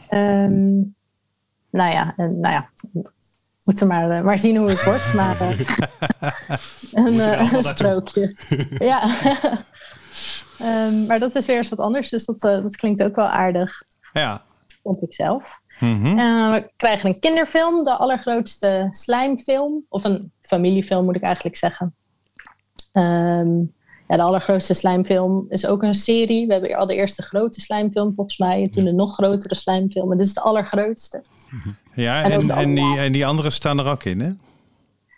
Nou 1.72 1.90
ja, 1.92 2.12
en, 2.16 2.40
nou 2.40 2.54
ja, 2.54 2.68
we 2.92 3.10
moeten 3.64 3.86
maar, 3.86 4.10
eh, 4.10 4.22
maar 4.22 4.38
zien 4.38 4.56
hoe 4.56 4.68
het 4.68 4.84
wordt. 4.84 5.14
Maar 5.14 5.40
eh, 5.40 5.58
een, 6.92 7.20
eh, 7.20 7.40
naartoe. 7.40 7.62
sprookje. 7.62 8.36
ja. 8.92 9.02
Ehm, 10.58 11.06
maar 11.06 11.18
dat 11.18 11.34
is 11.34 11.46
weer 11.46 11.56
eens 11.56 11.68
wat 11.68 11.78
anders, 11.78 12.10
dus 12.10 12.24
dat, 12.24 12.42
eh, 12.44 12.62
dat 12.62 12.76
klinkt 12.76 13.02
ook 13.02 13.16
wel 13.16 13.26
aardig, 13.26 13.82
Ja. 14.12 14.42
vond 14.82 15.02
ik 15.02 15.14
zelf. 15.14 15.58
Mhm. 15.80 16.06
Eh, 16.18 16.50
we 16.50 16.70
krijgen 16.76 17.08
een 17.08 17.20
kinderfilm, 17.20 17.84
de 17.84 17.96
allergrootste 17.96 18.88
slijmfilm. 18.90 19.84
Of 19.88 20.04
een 20.04 20.32
familiefilm 20.40 21.04
moet 21.04 21.16
ik 21.16 21.22
eigenlijk 21.22 21.56
zeggen. 21.56 21.94
Ehm, 22.92 23.58
ja, 24.08 24.16
de 24.16 24.22
allergrootste 24.22 24.74
slijmfilm 24.74 25.46
is 25.48 25.66
ook 25.66 25.82
een 25.82 25.94
serie. 25.94 26.46
We 26.46 26.52
hebben 26.52 26.74
al 26.76 26.86
de 26.86 26.94
eerste 26.94 27.22
grote 27.22 27.60
slijmfilm 27.60 28.14
volgens 28.14 28.38
mij. 28.38 28.62
En 28.62 28.70
toen 28.70 28.86
een 28.86 28.96
nog 28.96 29.14
grotere 29.14 29.54
slijmfilm. 29.54 30.08
Maar 30.08 30.16
dit 30.16 30.26
is 30.26 30.34
de 30.34 30.40
allergrootste. 30.40 31.22
Ja, 31.94 32.22
En 32.22 32.50
en, 32.50 32.74
die, 32.74 32.98
en 32.98 33.12
die 33.12 33.26
anderen 33.26 33.52
staan 33.52 33.78
er 33.78 33.86
ook 33.90 34.04
in, 34.04 34.20
hè? 34.20 34.30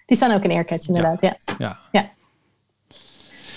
Die 0.07 0.17
staan 0.17 0.33
ook 0.33 0.45
in 0.45 0.51
Aircatch 0.51 0.89
inderdaad, 0.89 1.21
ja. 1.21 1.37
Ja. 1.59 1.79
Ja. 1.93 2.11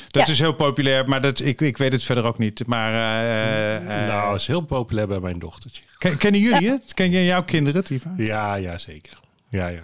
Dat 0.08 0.26
Ja. 0.28 0.34
is 0.34 0.40
heel 0.40 0.54
populair, 0.54 1.10
maar 1.10 1.22
dat, 1.22 1.40
ik, 1.40 1.62
ik 1.62 1.78
weet 1.78 1.92
het 1.92 2.04
verder 2.04 2.24
ook 2.26 2.38
niet. 2.38 2.64
Maar 2.68 2.94
eh, 2.94 3.76
eh, 3.76 4.08
nou, 4.08 4.36
is 4.36 4.48
heel 4.48 4.62
populair 4.62 5.08
bij 5.08 5.20
mijn 5.20 5.40
dochtertje. 5.40 5.84
ken- 5.98 6.18
kennen 6.18 6.42
jullie 6.42 6.70
het? 6.70 6.94
Ken 6.94 7.12
je 7.12 7.26
jouw 7.26 7.44
kinderen, 7.44 7.84
Tiva? 7.84 8.14
Ja, 8.18 8.56
ja, 8.56 8.78
zeker. 8.78 9.20
Ja, 9.50 9.68
ja. 9.68 9.82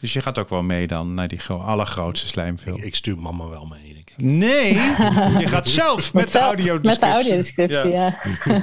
Dus 0.00 0.12
je 0.12 0.20
gaat 0.20 0.38
ook 0.38 0.48
wel 0.48 0.62
mee 0.62 0.86
dan 0.86 1.14
naar 1.14 1.28
die 1.28 1.38
gro- 1.38 1.60
allergrootste 1.60 2.26
slijmfilm? 2.26 2.76
Ik, 2.76 2.84
ik 2.84 2.94
stuur 2.94 3.18
mama 3.18 3.48
wel 3.48 3.66
mee, 3.66 3.94
denk 3.94 4.10
ik. 4.10 4.16
Nee, 4.16 4.74
je 5.38 5.44
gaat 5.48 5.68
zelf 5.68 6.12
met, 6.12 6.24
de 6.24 6.30
zelf- 6.30 6.44
audio 6.44 6.78
Met 6.82 7.00
de 7.00 7.06
audiodescriptie, 7.06 7.90
ja. 7.90 8.18
Ja, 8.44 8.62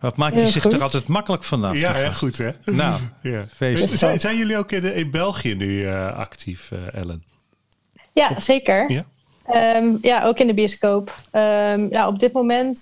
Wat 0.00 0.16
maakt 0.16 0.34
hij 0.34 0.46
zich 0.46 0.62
goed. 0.62 0.72
er 0.72 0.82
altijd 0.82 1.06
makkelijk 1.08 1.44
vanaf? 1.44 1.76
ja, 1.76 1.98
ja 1.98 2.10
goed 2.10 2.38
hè. 2.38 2.50
Nou, 2.64 3.00
Ja. 3.22 3.44
Zijn, 3.86 4.20
zijn 4.20 4.36
jullie 4.36 4.56
ook 4.56 4.72
in, 4.72 4.94
in 4.94 5.10
België 5.10 5.54
nu 5.54 5.82
eh, 5.82 6.16
actief, 6.16 6.70
eh, 6.70 6.94
Ellen? 7.00 7.24
Ja, 8.12 8.40
zeker. 8.40 8.90
Ja? 8.92 9.04
Ehm, 9.46 9.96
ja, 10.00 10.24
ook 10.24 10.38
in 10.38 10.46
de 10.46 10.54
bioscoop. 10.54 11.14
Ehm, 11.30 11.86
ja, 11.90 12.08
op 12.08 12.18
dit 12.18 12.32
moment 12.32 12.80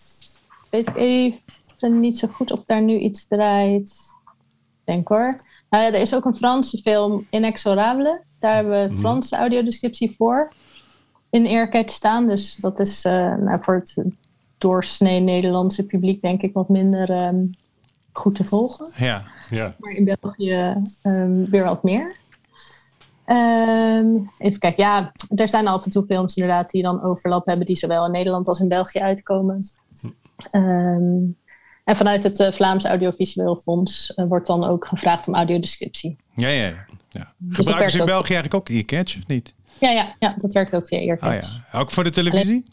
weet 0.70 0.88
ik 0.88 0.96
even 0.96 2.00
niet 2.00 2.18
zo 2.18 2.28
goed 2.28 2.52
of 2.52 2.64
daar 2.64 2.82
nu 2.82 2.98
iets 2.98 3.26
draait. 3.26 3.94
Denk 4.84 5.08
hoor. 5.08 5.40
Nou 5.70 5.84
ja, 5.84 5.92
er 5.92 6.00
is 6.00 6.14
ook 6.14 6.24
een 6.24 6.34
Franse 6.34 6.76
film, 6.76 7.26
Inexorable. 7.30 8.20
Daar 8.38 8.54
hebben 8.54 8.72
we 8.72 8.78
het 8.78 8.90
Mhm. 8.90 9.00
Franse 9.00 9.36
audiodescriptie 9.36 10.14
voor 10.16 10.52
in 11.30 11.46
Aircatch 11.46 11.92
staan. 11.92 12.26
Dus 12.26 12.54
dat 12.56 12.80
is 12.80 13.04
eh, 13.04 13.34
nou, 13.36 13.60
voor 13.62 13.74
het 13.74 14.04
doorsnee 14.60 15.20
Nederlandse 15.20 15.86
publiek 15.86 16.22
denk 16.22 16.42
ik 16.42 16.52
wat 16.52 16.68
minder 16.68 17.10
ehm, 17.10 17.44
goed 18.12 18.34
te 18.34 18.44
volgen. 18.44 18.92
Ja, 18.96 19.24
Ja. 19.50 19.74
Maar 19.78 19.92
in 19.92 20.04
België 20.20 20.74
ehm, 21.02 21.44
weer 21.44 21.64
wat 21.64 21.82
meer. 21.82 22.16
Ehm, 23.24 24.06
even 24.38 24.58
kijken, 24.58 24.84
ja, 24.84 25.12
er 25.34 25.48
zijn 25.48 25.66
af 25.66 25.84
en 25.84 25.90
toe 25.90 26.04
films 26.04 26.36
inderdaad 26.36 26.70
die 26.70 26.82
dan 26.82 27.02
overlap 27.02 27.46
hebben, 27.46 27.66
die 27.66 27.76
zowel 27.76 28.04
in 28.04 28.10
Nederland 28.10 28.48
als 28.48 28.60
in 28.60 28.68
België 28.68 28.98
uitkomen. 29.00 29.64
En 31.84 31.96
vanuit 31.96 32.22
het 32.22 32.40
eh, 32.40 32.52
Vlaams 32.52 32.84
Audiovisueel 32.84 33.56
Fonds 33.56 34.14
eh, 34.14 34.24
wordt 34.24 34.46
dan 34.46 34.64
ook 34.64 34.84
gevraagd 34.84 35.28
om 35.28 35.34
audiodescriptie. 35.34 36.16
ja, 36.34 36.48
ja. 36.48 36.66
ja. 36.66 36.86
ja. 37.10 37.32
Dus 37.38 37.56
Gebruiken 37.56 37.90
ze 37.90 37.96
in 37.96 38.02
ook. 38.02 38.08
België 38.08 38.34
eigenlijk 38.34 38.54
ook 38.54 38.76
e-catch 38.76 39.16
of 39.16 39.26
niet? 39.26 39.54
Ja, 39.78 39.90
ja, 39.90 40.14
ja, 40.18 40.34
dat 40.36 40.52
werkt 40.52 40.74
ook 40.74 40.86
via 40.86 40.98
Oh 40.98 41.04
Earcatch. 41.04 41.60
ja, 41.72 41.78
ook 41.78 41.90
voor 41.90 42.04
de 42.04 42.10
televisie? 42.10 42.64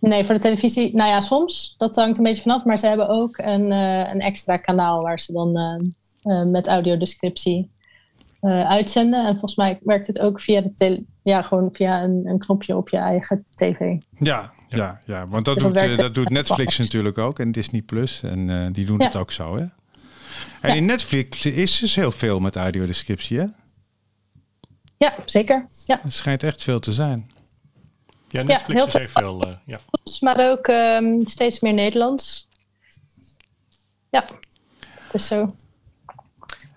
Nee, 0.00 0.24
voor 0.24 0.34
de 0.34 0.40
televisie, 0.40 0.94
nou 0.94 1.10
ja, 1.10 1.20
soms. 1.20 1.74
Dat 1.78 1.96
hangt 1.96 2.18
een 2.18 2.24
beetje 2.24 2.42
vanaf. 2.42 2.64
Maar 2.64 2.78
ze 2.78 2.86
hebben 2.86 3.08
ook 3.08 3.38
een, 3.38 3.72
eh, 3.72 4.12
een 4.12 4.20
extra 4.20 4.56
kanaal 4.56 5.02
waar 5.02 5.20
ze 5.20 5.32
dan 5.32 5.56
eh, 5.56 5.74
eh, 6.22 6.46
met 6.46 6.66
audiodescriptie 6.68 7.70
eh, 8.40 8.68
uitzenden. 8.68 9.20
En 9.26 9.30
volgens 9.30 9.56
mij 9.56 9.78
werkt 9.82 10.06
het 10.06 10.20
ook 10.20 10.40
via 10.40 10.60
de 10.60 10.72
tele 10.72 11.04
ja, 11.22 11.42
gewoon 11.42 11.68
via 11.72 12.02
een, 12.02 12.22
een 12.26 12.38
knopje 12.38 12.76
op 12.76 12.88
je 12.88 12.96
eigen 12.96 13.44
tv. 13.54 13.96
Ja, 14.18 14.52
ja, 14.68 15.00
ja. 15.06 15.28
want 15.28 15.44
dat, 15.44 15.54
Dus 15.54 15.62
dat 15.62 15.72
doet, 15.72 15.82
werkt 15.82 16.00
dat 16.00 16.14
doet 16.14 16.28
Netflix 16.40 16.78
natuurlijk 16.78 17.18
ook 17.18 17.38
en 17.38 17.52
Disney 17.52 17.82
Plus. 17.82 18.22
En 18.22 18.50
eh, 18.50 18.66
die 18.72 18.84
doen 18.84 18.98
Ja. 18.98 19.04
het 19.06 19.16
ook 19.16 19.32
zo, 19.32 19.56
hè? 19.56 19.62
En 20.60 20.70
Ja. 20.70 20.74
in 20.74 20.84
Netflix 20.84 21.46
is 21.46 21.78
dus 21.78 21.94
heel 21.94 22.12
veel 22.12 22.40
met 22.40 22.56
audiodescriptie, 22.56 23.38
hè? 23.38 23.44
Ja, 24.96 25.14
zeker. 25.24 25.68
Ja. 25.86 25.98
Het 26.02 26.12
schijnt 26.12 26.42
echt 26.42 26.62
veel 26.62 26.80
te 26.80 26.92
zijn. 26.92 27.30
Ja, 28.30 28.42
Netflix 28.42 28.66
heel 28.78 28.84
is 28.84 28.90
veel- 28.90 29.00
heel 29.22 29.38
veel. 29.38 29.42
eh, 29.50 29.56
ja. 29.66 29.80
Maar 30.20 30.50
ook 30.50 30.66
ehm, 30.66 31.24
steeds 31.24 31.60
meer 31.60 31.72
Nederlands. 31.72 32.48
Ja, 34.10 34.24
het 35.00 35.14
is 35.14 35.26
zo. 35.26 35.54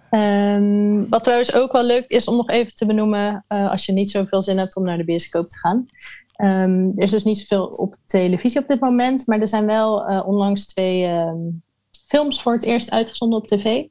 Ehm, 0.09 1.09
wat 1.09 1.23
trouwens 1.23 1.53
ook 1.53 1.71
wel 1.71 1.83
leuk 1.83 2.07
is 2.07 2.27
om 2.27 2.35
nog 2.35 2.49
even 2.49 2.73
te 2.75 2.85
benoemen, 2.85 3.45
eh, 3.47 3.71
als 3.71 3.85
je 3.85 3.91
niet 3.91 4.11
zoveel 4.11 4.43
zin 4.43 4.57
hebt 4.57 4.75
om 4.75 4.83
naar 4.83 4.97
de 4.97 5.03
bioscoop 5.05 5.49
te 5.49 5.57
gaan. 5.57 5.85
Ehm, 6.35 6.87
er 6.95 7.03
is 7.03 7.11
dus 7.11 7.23
niet 7.23 7.37
zoveel 7.37 7.65
op 7.65 7.95
televisie 8.05 8.61
op 8.61 8.67
dit 8.67 8.79
moment, 8.79 9.27
maar 9.27 9.39
er 9.39 9.47
zijn 9.47 9.65
wel 9.65 10.05
eh, 10.05 10.27
onlangs 10.27 10.65
twee 10.65 11.09
films 12.07 12.41
voor 12.41 12.53
het 12.53 12.63
eerst 12.63 12.91
uitgezonden 12.91 13.39
op 13.39 13.47
tv. 13.47 13.83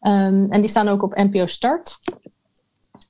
En 0.00 0.60
die 0.60 0.68
staan 0.68 0.88
ook 0.88 1.02
op 1.02 1.14
NPO 1.16 1.46
Start. 1.46 1.98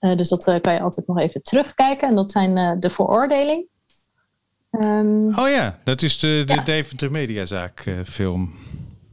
Eh, 0.00 0.16
dus 0.16 0.28
dat 0.28 0.46
eh, 0.46 0.60
kan 0.60 0.74
je 0.74 0.80
altijd 0.80 1.06
nog 1.06 1.18
even 1.18 1.42
terugkijken. 1.42 2.08
En 2.08 2.14
dat 2.14 2.32
zijn 2.32 2.56
eh, 2.56 2.72
De 2.80 2.90
Veroordeling. 2.90 3.66
Ehm, 4.70 5.26
Oh 5.38 5.48
ja, 5.48 5.78
dat 5.84 6.02
is 6.02 6.18
de, 6.18 6.42
de 6.46 6.54
Ja. 6.54 6.62
Deventer 6.62 7.10
Mediazaak 7.10 7.80
eh, 7.80 7.94
film. 8.04 8.52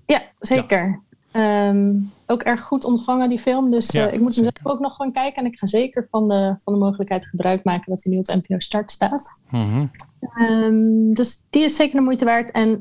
Ja, 0.05 0.21
zeker. 0.39 1.03
Ehm, 1.31 1.93
ook 2.25 2.41
erg 2.41 2.61
goed 2.61 2.85
ontvangen, 2.85 3.29
die 3.29 3.39
film. 3.39 3.71
Dus 3.71 3.91
Ja, 3.91 4.07
eh, 4.07 4.13
ik 4.13 4.19
moet 4.21 4.35
hem 4.35 4.47
ook 4.63 4.79
nog 4.79 4.95
gaan 4.95 5.11
kijken. 5.11 5.43
En 5.43 5.51
ik 5.51 5.57
ga 5.57 5.67
zeker 5.67 6.07
van 6.11 6.27
de, 6.27 6.55
van 6.63 6.73
de 6.73 6.79
mogelijkheid 6.79 7.25
gebruik 7.27 7.63
maken 7.63 7.93
dat 7.93 8.03
hij 8.03 8.13
nu 8.13 8.19
op 8.19 8.25
NPO 8.27 8.59
Start 8.59 8.91
staat. 8.91 9.43
Mhm. 9.49 9.85
Ehm, 10.19 11.13
dus 11.13 11.41
die 11.49 11.63
is 11.63 11.75
zeker 11.75 11.95
de 11.95 12.01
moeite 12.01 12.25
waard. 12.25 12.51
En 12.51 12.79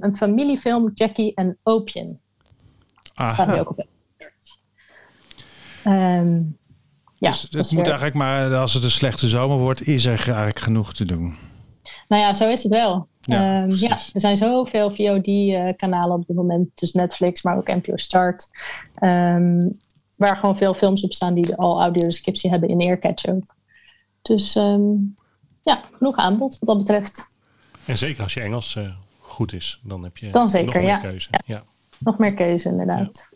een 0.00 0.16
familiefilm, 0.16 0.90
Jackie 0.94 1.34
en 1.34 1.58
Opium. 1.62 2.18
Staat 3.14 3.46
nu 3.46 3.58
ook 3.60 3.70
op 3.70 3.86
ja, 7.18 7.30
dus 7.30 7.40
dat 7.40 7.50
het 7.52 7.60
moet 7.70 7.70
weer- 7.70 7.84
eigenlijk 8.00 8.14
maar, 8.14 8.54
als 8.54 8.74
het 8.74 8.82
een 8.82 8.90
slechte 8.90 9.28
zomer 9.28 9.58
wordt, 9.58 9.86
is 9.86 10.04
er 10.04 10.20
eigenlijk 10.26 10.58
genoeg 10.58 10.94
te 10.94 11.04
doen. 11.04 11.34
Nou 12.08 12.22
ja, 12.22 12.32
zo 12.32 12.48
is 12.48 12.62
het 12.62 12.72
wel. 12.72 13.08
Ja, 13.20 13.62
Ehm, 13.62 13.70
ja, 13.74 13.90
er 14.12 14.20
zijn 14.20 14.36
zoveel 14.36 14.90
VOD-kanalen 14.90 16.16
op 16.16 16.26
dit 16.26 16.36
moment. 16.36 16.68
Dus 16.74 16.92
Netflix, 16.92 17.42
maar 17.42 17.56
ook 17.56 17.66
NPO 17.66 17.96
Start. 17.96 18.48
ehm, 18.94 19.68
waar 20.16 20.36
gewoon 20.36 20.56
veel 20.56 20.74
films 20.74 21.02
op 21.02 21.12
staan 21.12 21.34
die 21.34 21.54
al 21.54 21.80
audiodescriptie 21.80 22.50
hebben 22.50 22.68
in 22.68 22.80
Aircatch 22.80 23.26
ook. 23.26 23.54
Dus 24.22 24.54
ehm, 24.56 24.90
ja, 25.62 25.80
genoeg 25.92 26.16
aanbod 26.16 26.58
wat 26.60 26.68
dat 26.68 26.78
betreft. 26.78 27.30
En 27.84 27.98
zeker 27.98 28.22
als 28.22 28.34
je 28.34 28.40
Engels 28.40 28.76
eh, 28.76 28.88
goed 29.20 29.52
is, 29.52 29.80
dan 29.82 30.02
heb 30.02 30.16
je 30.18 30.30
Dan 30.30 30.48
zeker, 30.48 30.66
nog 30.66 30.74
meer 30.74 30.84
ja. 30.84 30.98
keuze. 30.98 31.28
Ja. 31.30 31.40
Ja. 31.54 31.62
Nog 31.98 32.18
meer 32.18 32.34
keuze 32.34 32.68
inderdaad. 32.68 33.30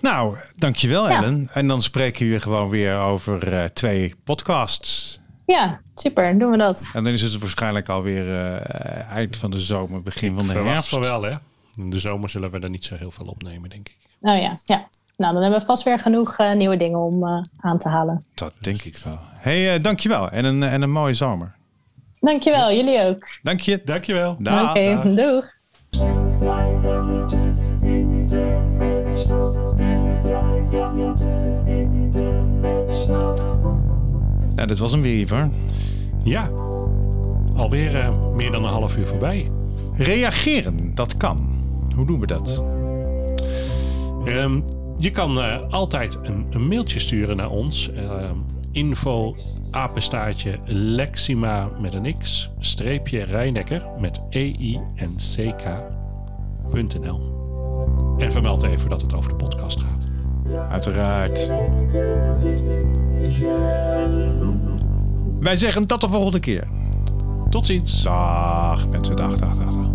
Nou, 0.00 0.36
dankjewel. 0.56 1.08
Ellen. 1.08 1.48
En 1.52 1.66
dan 1.68 1.82
spreken 1.82 2.30
we 2.30 2.40
gewoon 2.40 2.68
weer 2.68 2.98
over 2.98 3.52
eh, 3.52 3.64
twee 3.64 4.14
podcasts. 4.24 5.19
Ja, 5.50 5.80
super. 5.94 6.38
Doen 6.38 6.50
we 6.50 6.56
dat. 6.56 6.90
En 6.94 7.04
dan 7.04 7.12
is 7.12 7.22
het 7.22 7.38
waarschijnlijk 7.38 7.88
alweer 7.88 8.34
eh 8.34 9.10
eind 9.10 9.36
van 9.36 9.50
de 9.50 9.60
zomer, 9.60 10.02
begin 10.02 10.34
van 10.34 10.46
de 10.46 10.52
herfst. 10.52 10.88
van 10.88 11.00
wel, 11.00 11.22
hè? 11.22 11.34
In 11.76 11.90
de 11.90 11.98
zomer 11.98 12.28
zullen 12.30 12.50
we 12.50 12.58
er 12.58 12.70
niet 12.70 12.84
zo 12.84 12.94
heel 12.96 13.10
veel 13.10 13.26
opnemen, 13.26 13.70
denk 13.70 13.88
ik. 13.88 13.96
Oh 14.20 14.40
ja, 14.40 14.56
ja. 14.64 14.88
Nou, 15.16 15.32
dan 15.32 15.42
hebben 15.42 15.60
we 15.60 15.66
vast 15.66 15.82
weer 15.82 15.98
genoeg 15.98 16.36
eh, 16.36 16.52
nieuwe 16.52 16.76
dingen 16.76 16.98
om 16.98 17.26
eh, 17.26 17.42
aan 17.56 17.78
te 17.78 17.88
halen. 17.88 18.24
Dat 18.34 18.52
denk 18.58 18.82
ik 18.82 18.96
wel. 19.04 19.18
hey, 19.38 19.80
dankjewel. 19.80 20.30
En 20.30 20.44
een, 20.44 20.62
en 20.62 20.82
een 20.82 20.90
mooie 20.90 21.14
zomer. 21.14 21.54
Dankjewel, 22.20 22.72
jullie 22.72 23.00
ook. 23.00 23.28
Dank 23.42 23.60
je. 23.60 23.82
Dankjewel. 23.84 24.30
Oké, 24.30 24.44
dag. 24.44 25.02
doeg. 25.02 25.58
Dit 34.70 34.78
was 34.78 34.92
hem 34.92 35.00
weer, 35.00 35.20
Ivar. 35.20 35.48
Ja, 36.22 36.50
alweer 37.56 37.94
eh, 37.94 38.08
meer 38.34 38.52
dan 38.52 38.64
een 38.64 38.70
half 38.70 38.96
uur 38.96 39.06
voorbij. 39.06 39.50
Reageren, 39.96 40.94
dat 40.94 41.16
kan. 41.16 41.48
Hoe 41.94 42.06
doen 42.06 42.20
we 42.20 42.26
dat? 42.26 42.64
Ehm, 44.24 44.60
je 44.98 45.10
kan 45.10 45.40
eh, 45.40 45.68
altijd 45.70 46.18
een, 46.22 46.46
een 46.50 46.68
mailtje 46.68 46.98
sturen 46.98 47.36
naar 47.36 47.50
ons. 47.50 47.90
Ehm, 47.92 48.36
info 48.72 49.34
apenstaartje 49.70 50.58
Lexima 50.64 51.70
met 51.80 51.94
een 51.94 52.18
x 52.18 52.50
streepje 52.58 53.22
Rijnekker 53.22 53.82
met 53.98 54.22
ei 54.30 54.80
en 54.94 55.16
ck.nl. 56.76 57.20
En 58.18 58.32
vermeld 58.32 58.62
even 58.62 58.88
dat 58.88 59.02
het 59.02 59.14
over 59.14 59.30
de 59.30 59.36
podcast 59.36 59.80
gaat. 59.80 60.06
Uiteraard. 60.70 61.50
Wij 65.40 65.56
zeggen 65.56 65.86
tot 65.86 66.00
de 66.00 66.08
volgende 66.08 66.40
keer. 66.40 66.68
Tot 67.50 67.66
ziens. 67.66 68.02
Dag 68.02 68.88
mensen, 68.88 69.16
dag, 69.16 69.36
dag, 69.36 69.56
dag. 69.56 69.74
dag. 69.74 69.89